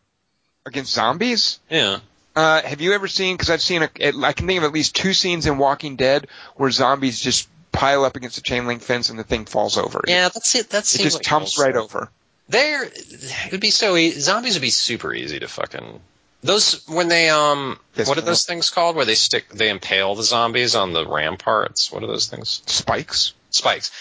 [0.66, 1.60] against zombies.
[1.70, 2.00] Yeah.
[2.40, 3.36] Uh, have you ever seen?
[3.36, 3.84] Because I've seen.
[3.84, 3.90] A,
[4.24, 8.06] I can think of at least two scenes in Walking Dead where zombies just pile
[8.06, 10.02] up against a chain link fence and the thing falls over.
[10.08, 10.70] Yeah, that's it.
[10.70, 12.10] That it seems just like tumps right over.
[12.48, 14.22] There, it would be so easy.
[14.22, 16.00] Zombies would be super easy to fucking.
[16.42, 18.96] Those when they um, Yes, what are those things called?
[18.96, 21.92] Where they stick, they impale the zombies on the ramparts.
[21.92, 22.62] What are those things?
[22.68, 23.34] Spikes.
[23.50, 23.92] Spikes.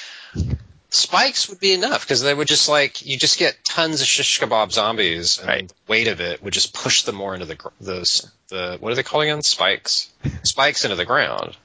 [0.91, 4.41] Spikes would be enough because they would just like you just get tons of shish
[4.41, 5.69] kebab zombies, and Right.
[5.69, 8.95] the weight of it would just push them more into the the the what are
[8.95, 9.43] they calling again?
[9.43, 10.09] Spikes.
[10.45, 11.57] Spikes into the ground.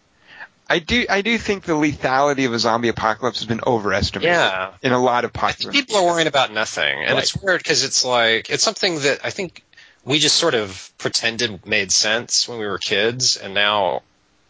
[0.69, 1.05] I do.
[1.09, 4.33] I do think the lethality of a zombie apocalypse has been overestimated.
[4.33, 4.71] Yeah.
[4.81, 7.23] In a lot of people are worrying about nothing, and Right.
[7.23, 9.63] it's weird because it's like it's something that I think
[10.03, 14.01] we just sort of pretended made sense when we were kids, and now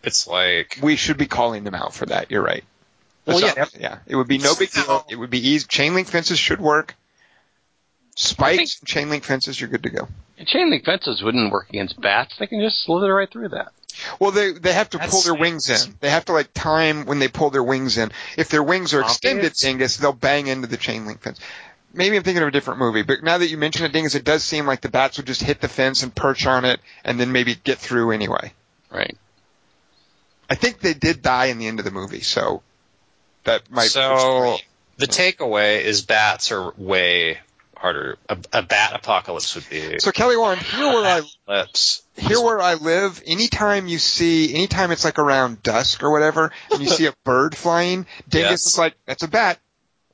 [0.04, 2.32] it's like We should be calling them out for that.
[2.32, 2.64] You're right.
[3.26, 3.66] Well, So- yeah.
[3.80, 3.98] yeah.
[4.06, 5.06] It would be no big deal.
[5.10, 5.66] It would be easy.
[5.68, 6.96] Chain link fences should work.
[8.16, 10.08] Spikes, chain link fences, you're good to go.
[10.46, 12.36] Chain link fences wouldn't work against bats.
[12.38, 13.72] They can just slither right through that.
[14.20, 15.96] Well, they they have to That's pull their wings in.
[16.00, 18.12] They have to like time when they pull their wings in.
[18.38, 19.62] If their wings are extended, Obvious.
[19.62, 21.40] Dingus, they'll bang into the chain link fence.
[21.94, 24.24] Maybe I'm thinking of a different movie, but now that you mention it, Dingus, it
[24.24, 27.20] does seem like the bats would just hit the fence and perch on it, and
[27.20, 28.52] then maybe get through anyway.
[28.92, 29.16] Right.
[30.50, 32.64] I think they did die in the end of the movie, so
[33.44, 33.90] that might.
[33.90, 34.58] so.
[34.98, 37.40] The takeaway is bats are way
[37.76, 38.18] harder.
[38.30, 41.66] A, a bat apocalypse would be So Kelly Warren, here where I
[42.16, 46.82] here where I live, anytime you see, anytime it's like around dusk or whatever, and
[46.82, 48.66] you see a bird flying, Dingus Yes.
[48.68, 49.60] is like, "That's a bat."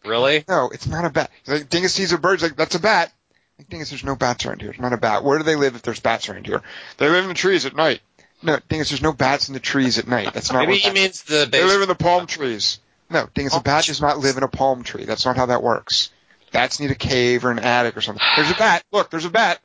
[0.06, 0.46] Really?
[0.48, 1.30] No, it's not a bat.
[1.46, 3.12] Like, Dingus sees a bird, he's like, that's a bat.
[3.58, 4.70] Like, Dingus, there's no bats around here.
[4.72, 5.26] It's not a bat.
[5.26, 6.62] Where do they live if there's bats around here?
[6.98, 8.00] They live in the trees at night.
[8.42, 10.34] No, Dingus, there's no bats in the trees at night.
[10.34, 12.80] That's not Maybe he means the They live in the palm trees.
[13.10, 13.60] No, Dingus, oh.
[13.60, 15.06] a bat does not live in a palm tree.
[15.06, 16.12] That's not how that works.
[16.52, 18.24] Bats need a cave or an attic or something.
[18.36, 18.84] There's a bat.
[18.92, 19.60] Look, there's a bat.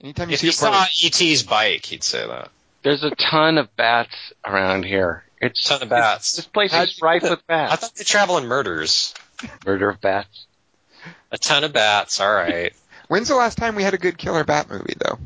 [0.00, 0.86] Anytime you If see he a bird.
[0.86, 2.50] saw ET's bike, he'd say that.
[2.82, 5.24] There's a ton of bats around here.
[5.40, 6.32] It's a Ton of bats.
[6.36, 7.72] This place How'd is rife with bats.
[7.72, 9.14] I thought they travel in murders.
[9.66, 10.46] Murder of bats.
[11.32, 12.20] A ton of bats.
[12.20, 12.72] All right.
[13.08, 15.18] When's the last time we had a good killer bat movie, though?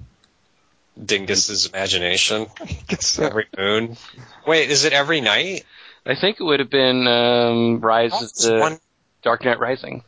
[1.02, 2.46] Dingus's imagination.
[2.60, 3.24] I guess so.
[3.26, 3.96] Every moon.
[4.46, 5.64] Wait, is it every night?
[6.06, 8.78] I think it would have been um, Rise of the one-
[9.22, 10.04] Dark Knight Rising.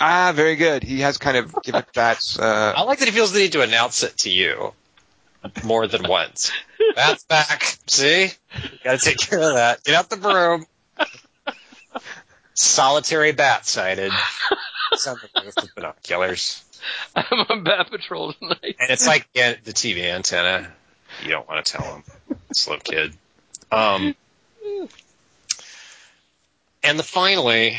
[0.00, 0.82] Ah, very good.
[0.82, 2.38] He has kind of given bats.
[2.38, 4.72] Uh, I like that he feels the need to announce it to you
[5.64, 6.50] more than once.
[6.94, 7.62] Bats back.
[7.86, 8.24] See?
[8.24, 8.30] You
[8.84, 9.82] gotta take care of that.
[9.84, 10.66] Get out the broom.
[12.54, 14.12] Solitary bat sighted.
[14.94, 16.64] Something with binoculars.
[17.14, 18.76] I'm on Bat Patrol tonight.
[18.80, 20.72] And it's like yeah, the TV antenna.
[21.22, 22.02] You don't want to tell him.
[22.52, 23.14] Slow kid.
[23.70, 24.14] Um,
[26.82, 27.78] and the finally,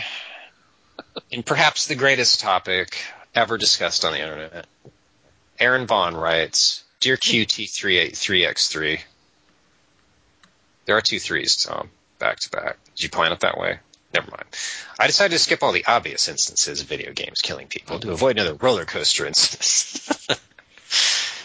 [1.31, 2.97] and perhaps the greatest topic
[3.35, 4.65] ever discussed on the internet,
[5.59, 8.99] Aaron Vaughn writes, Dear QT383X3,
[10.85, 12.77] there are two threes, Tom, back to back.
[12.95, 13.80] Did you plan it that way?
[14.13, 14.45] Never mind.
[14.97, 18.38] I decided to skip all the obvious instances of video games killing people to avoid
[18.38, 20.30] another roller coaster instance.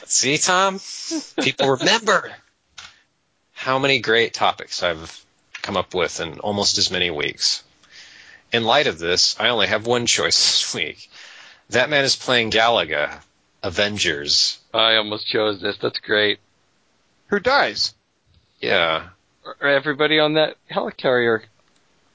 [0.06, 0.80] See, Tom?
[1.42, 2.32] People remember
[3.52, 5.23] how many great topics I've
[5.64, 7.64] come up with in almost as many weeks.
[8.52, 11.10] In light of this, I only have one choice this week.
[11.70, 13.20] That man is playing Galaga,
[13.62, 14.58] Avengers.
[14.72, 15.76] I almost chose this.
[15.78, 16.38] That's great.
[17.28, 17.94] who dies?
[18.60, 19.08] Yeah.
[19.60, 21.42] Are Everybody on that helicarrier.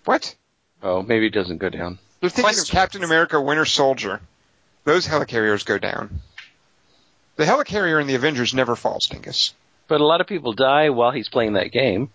[0.06, 0.36] What?
[0.82, 2.00] Oh, maybe it doesn't go down.
[2.22, 4.22] They're thinking of Captain America, Winter Soldier.
[4.84, 6.22] Those helicarriers go down.
[7.36, 9.54] The helicarrier in the Avengers never falls, Dingus.
[9.88, 12.10] But a lot of people die while he's playing that game.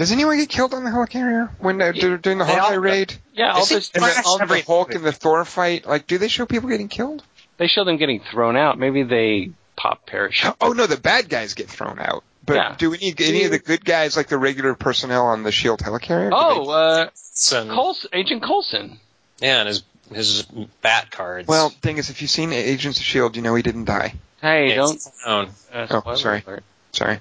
[0.00, 2.74] Does anyone get killed on the helicarrier when uh, Yeah, during the they all Hawkeye
[2.76, 3.14] raid?
[3.34, 5.84] Yeah, all see this, And the, all every the Hulk and the Thor fight?
[5.84, 7.22] Like, do they show people getting killed?
[7.58, 8.78] they show them getting thrown out.
[8.78, 10.54] Maybe they pop parachute.
[10.62, 12.24] Oh no, the bad guys get thrown out.
[12.46, 12.74] But Yeah.
[12.78, 16.30] do any any of the good guys, like the regular personnel on the Shield helicarrier?
[16.30, 18.98] do Oh, they- uh, So, Coulson, Agent Coulson.
[19.42, 20.46] yeah, and his his
[20.80, 21.46] bat cards.
[21.46, 24.14] well, thing is, if you've seen Agents of Shield, you know he didn't die.
[24.40, 24.94] Hey, Yeah, don't.
[24.96, 25.10] it's.
[25.26, 26.42] Uh, Oh, sorry.
[26.46, 26.64] alert.
[26.92, 27.18] Sorry.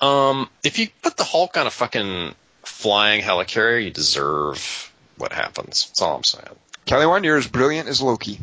[0.00, 5.86] Um, if you put the Hulk on a fucking flying helicarrier, you deserve what happens.
[5.86, 6.44] That's all I'm saying.
[6.84, 8.38] Kelly Wand, you're as brilliant as Loki.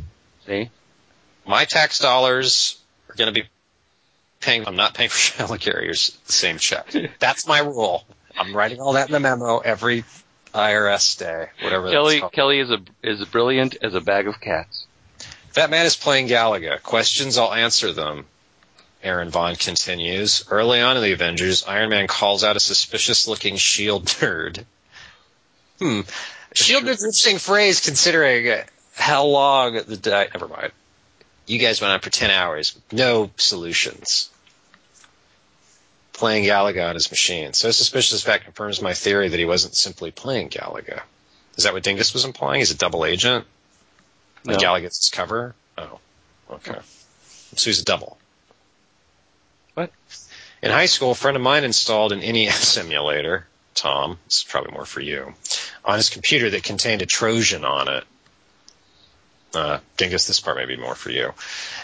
[0.47, 0.69] See?
[1.45, 3.47] My tax dollars are going to be
[4.39, 4.67] paying.
[4.67, 6.93] I'm not paying for helicarriers the same check.
[7.19, 8.05] That's my rule.
[8.37, 10.03] I'm writing all that in the memo every
[10.53, 11.89] IRS day, whatever.
[11.91, 12.31] Kelly called.
[12.31, 14.85] Kelly is a is brilliant as a bag of cats.
[15.53, 16.81] That man is playing Galaga.
[16.81, 18.25] Questions, I'll answer them.
[19.03, 20.45] Aaron Vaughn continues.
[20.49, 24.63] Early on in the Avengers, Iron Man calls out a suspicious looking shield nerd.
[25.79, 26.01] Hmm.
[26.53, 28.61] Shield nerd's an interesting phrase considering
[28.95, 30.71] how long the di- never mind.
[31.45, 32.77] You guys went on for ten hours.
[32.91, 34.29] No solutions.
[36.13, 37.53] Playing Galaga on his machine.
[37.53, 41.01] So suspicious fact confirms my theory that he wasn't simply playing Galaga.
[41.57, 42.59] Is that what Dingus was implying?
[42.61, 43.45] He's a double agent?
[44.45, 44.65] Like No.
[44.65, 45.55] Galaga's cover?
[45.77, 45.99] Oh,
[46.51, 46.77] okay.
[47.55, 48.17] So he's a double.
[49.73, 49.91] What?
[50.61, 54.85] In high school, a friend of mine installed an NES emulator, Tom, is probably more
[54.85, 55.33] for you,
[55.83, 58.03] on his computer that contained a Trojan on it.
[59.53, 61.33] Uh, Dingus, this part may be more for you.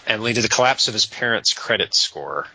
[0.07, 2.47] And lead to the collapse of his parents' credit score.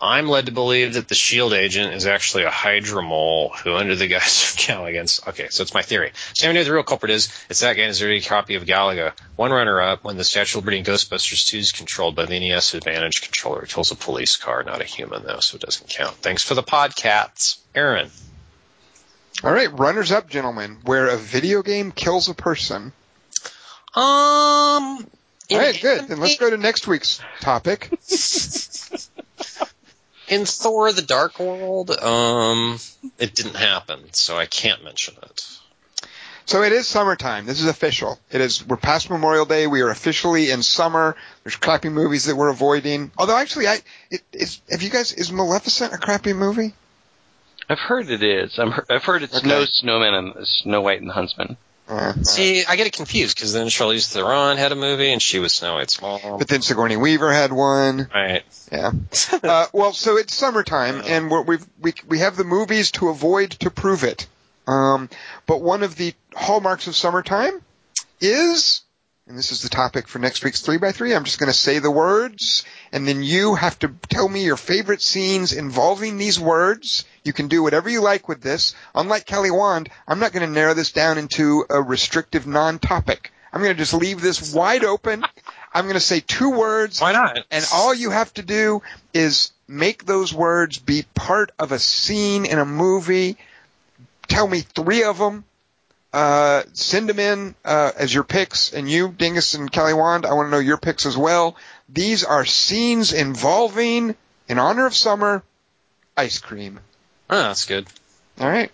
[0.00, 3.96] I'm led to believe that the shield agent is actually a Hydra mole who, under
[3.96, 6.12] the guise of Galagan's, okay, so it's my theory.
[6.34, 7.28] So knew who the real culprit is.
[7.50, 9.12] It's that guy in his dirty copy of Galaga.
[9.34, 12.38] One runner up when the Statue of Liberty in Ghostbusters 2 is controlled by the
[12.38, 13.62] NES Advantage controller.
[13.62, 16.16] It kills a police car, not a human though, so it doesn't count.
[16.16, 17.58] Thanks for the podcasts.
[17.74, 18.10] Aaron.
[19.42, 20.78] All right, runners up, gentlemen.
[20.84, 22.92] Where a video game kills a person.
[23.94, 25.06] Um.
[25.50, 26.08] All right, good.
[26.08, 27.90] Then let's go to next week's topic.
[30.28, 32.78] In Thor: The Dark World, um,
[33.18, 35.48] it didn't happen, so I can't mention it.
[36.44, 37.44] So it is summertime.
[37.44, 38.18] This is official.
[38.30, 38.66] It is.
[38.66, 39.66] We're past Memorial Day.
[39.66, 41.14] We are officially in summer.
[41.44, 43.10] There's crappy movies that we're avoiding.
[43.18, 43.80] Although actually, I
[44.10, 44.60] it is.
[44.70, 45.12] Have you guys?
[45.12, 46.74] Is Maleficent a crappy movie?
[47.70, 48.58] I've heard it is.
[48.58, 49.46] I'm, I've heard it's Okay.
[49.48, 51.58] no snowman and Snow White and the Huntsman.
[51.88, 55.38] Uh, See, I get it confused because then Charlize Theron had a movie and she
[55.38, 56.20] was Snow White's mom.
[56.38, 58.08] but then Sigourney Weaver had one.
[58.14, 58.42] Right.
[58.70, 58.90] Yeah.
[59.42, 63.52] Uh, well, so it's summertime, and we're, we've we we have the movies to avoid
[63.52, 64.26] to prove it.
[64.66, 65.08] Um,
[65.46, 67.62] but one of the hallmarks of summertime
[68.20, 68.82] is,
[69.28, 71.14] and this is the topic for next week's three by three.
[71.14, 74.56] I'm just going to say the words, and then you have to tell me your
[74.56, 77.04] favorite scenes involving these words.
[77.24, 78.74] You can do whatever you like with this.
[78.94, 83.30] Unlike Kelly Wand, I'm not going to narrow this down into a restrictive non-topic.
[83.52, 85.22] I'm going to just leave this wide open.
[85.74, 87.38] I'm going to say two words, Why not?
[87.50, 88.80] and all you have to do
[89.12, 93.36] is make those words be part of a scene in a movie.
[94.26, 95.44] Tell me three of them.
[96.12, 100.32] Uh, send them in uh, as your picks, and you, Dingus and Kelly Wand, I
[100.32, 101.54] want to know your picks as well.
[101.88, 104.14] These are scenes involving,
[104.48, 105.42] in honor of summer,
[106.16, 106.80] ice cream.
[107.28, 107.86] Oh, that's good.
[108.40, 108.70] All right.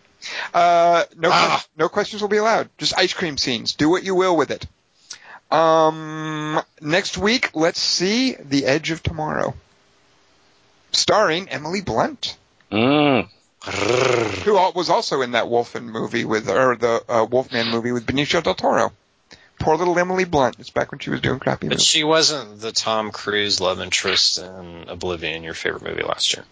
[0.55, 1.61] Uh, no, Ah.
[1.61, 2.69] que- no questions will be allowed.
[2.79, 3.73] Just ice cream scenes.
[3.75, 4.67] Do what you will with it.
[5.51, 9.55] Um, next week, let's see The Edge of Tomorrow,
[10.93, 12.37] starring Emily Blunt,
[12.73, 13.29] Mm.
[13.65, 18.43] Who was also in that Wolfen movie with, or the uh, Wolfman movie with Benicio
[18.43, 18.93] del Toro.
[19.61, 20.57] Poor little Emily Blunt.
[20.59, 21.85] It's back when she was doing crappy But movies.
[21.87, 26.45] she wasn't the Tom Cruise love interest in Oblivion, your favorite movie last year.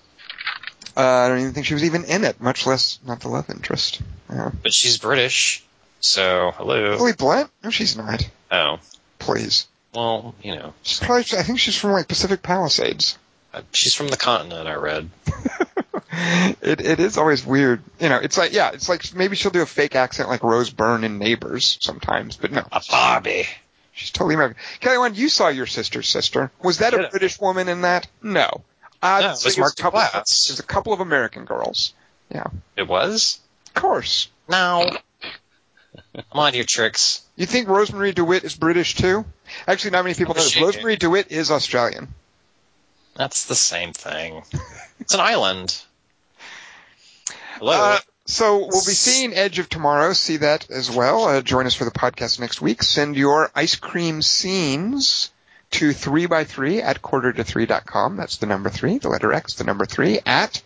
[0.97, 3.51] Uh, I don't even think she was even in it, much less not the love
[3.51, 4.01] interest.
[4.31, 4.51] Yeah.
[4.63, 5.65] But she's British,
[6.01, 6.93] so hello.
[6.95, 7.51] Emily Blunt?
[7.65, 8.29] No, she's not.
[8.51, 8.79] Oh,
[9.19, 9.67] Please.
[9.95, 13.19] well, you know, She's probably, I think she's from like Pacific Palisades.
[13.53, 14.69] uh, she's from the continent.
[14.69, 15.11] I read.
[16.61, 17.83] it it is always weird.
[17.99, 20.71] You know, it's like yeah, it's like maybe she'll do a fake accent like Rose
[20.71, 23.49] Byrne in Neighbors sometimes, but no, A Barbie.
[23.93, 24.61] she's totally American.
[24.81, 26.51] Kelly, Wand, you saw your sister's sister.
[26.63, 28.09] Was that a British woman in that?
[28.23, 28.63] No.
[29.03, 30.49] Uh, No, it was Mark a couple, Duplass.
[30.49, 31.95] There's a couple of American girls.
[32.31, 32.47] Yeah.
[32.77, 33.41] It was.
[33.69, 34.29] Of course.
[34.49, 34.87] No.
[36.15, 37.23] I'm on your tricks.
[37.37, 39.25] You think Rosemarie DeWitt is British too?
[39.67, 40.55] Actually, not many people know this.
[40.55, 42.09] Rosemarie DeWitt is Australian.
[43.17, 44.43] That's the same thing.
[45.01, 45.83] It's an island.
[47.63, 47.75] Hello.
[47.95, 50.15] Uh, so we'll be seeing Edge of Tomorrow.
[50.15, 51.27] See that as well.
[51.27, 52.83] Uh, join us for the podcast next week.
[52.83, 55.31] Send your ice cream scenes
[55.71, 58.17] to 3x3 at quarter to 3.com.
[58.17, 60.61] That's the number 3, the letter X, the number 3 at,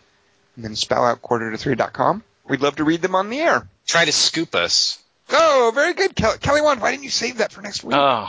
[0.55, 2.23] and then spell out quarter to 3.com.
[2.47, 3.67] We'd love to read them on the air.
[3.85, 4.97] Try to scoop us.
[5.29, 6.15] Oh, very good.
[6.15, 7.95] Kelly, Kelly Wand, why didn't you save that for next week?
[7.95, 8.27] Oh,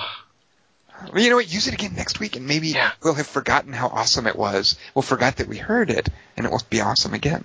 [1.11, 1.51] well, you know what?
[1.51, 2.91] Use it again next week and maybe Yeah.
[3.03, 4.77] we'll have forgotten how awesome it was.
[4.95, 7.45] We'll forget that we heard it and it will be awesome again.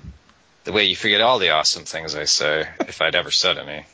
[0.63, 3.85] The way you forget all the awesome things I say, if I'd ever said any.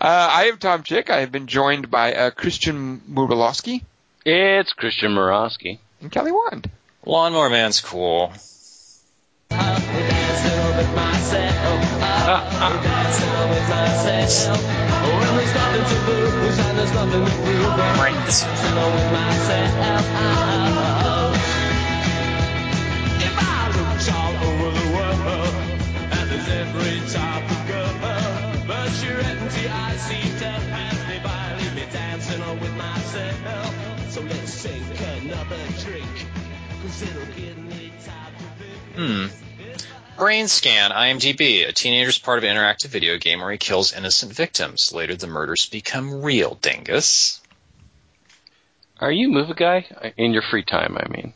[0.00, 1.08] Uh, I am Tom Chick.
[1.08, 3.82] I have been joined by uh, Christian Murilowski
[4.26, 5.78] it's Christian Morosky.
[6.00, 6.68] and Kelly Wand.
[7.04, 8.32] Lawnmower Man's cool.
[38.96, 39.26] Hmm.
[40.16, 41.68] Brainscan, IMDb.
[41.68, 44.92] A teenager is part of an interactive video game where he kills innocent victims.
[44.92, 47.40] Later, the murders become real, dingus.
[48.98, 50.12] Are you a movie guy?
[50.16, 51.32] In your free time, I mean.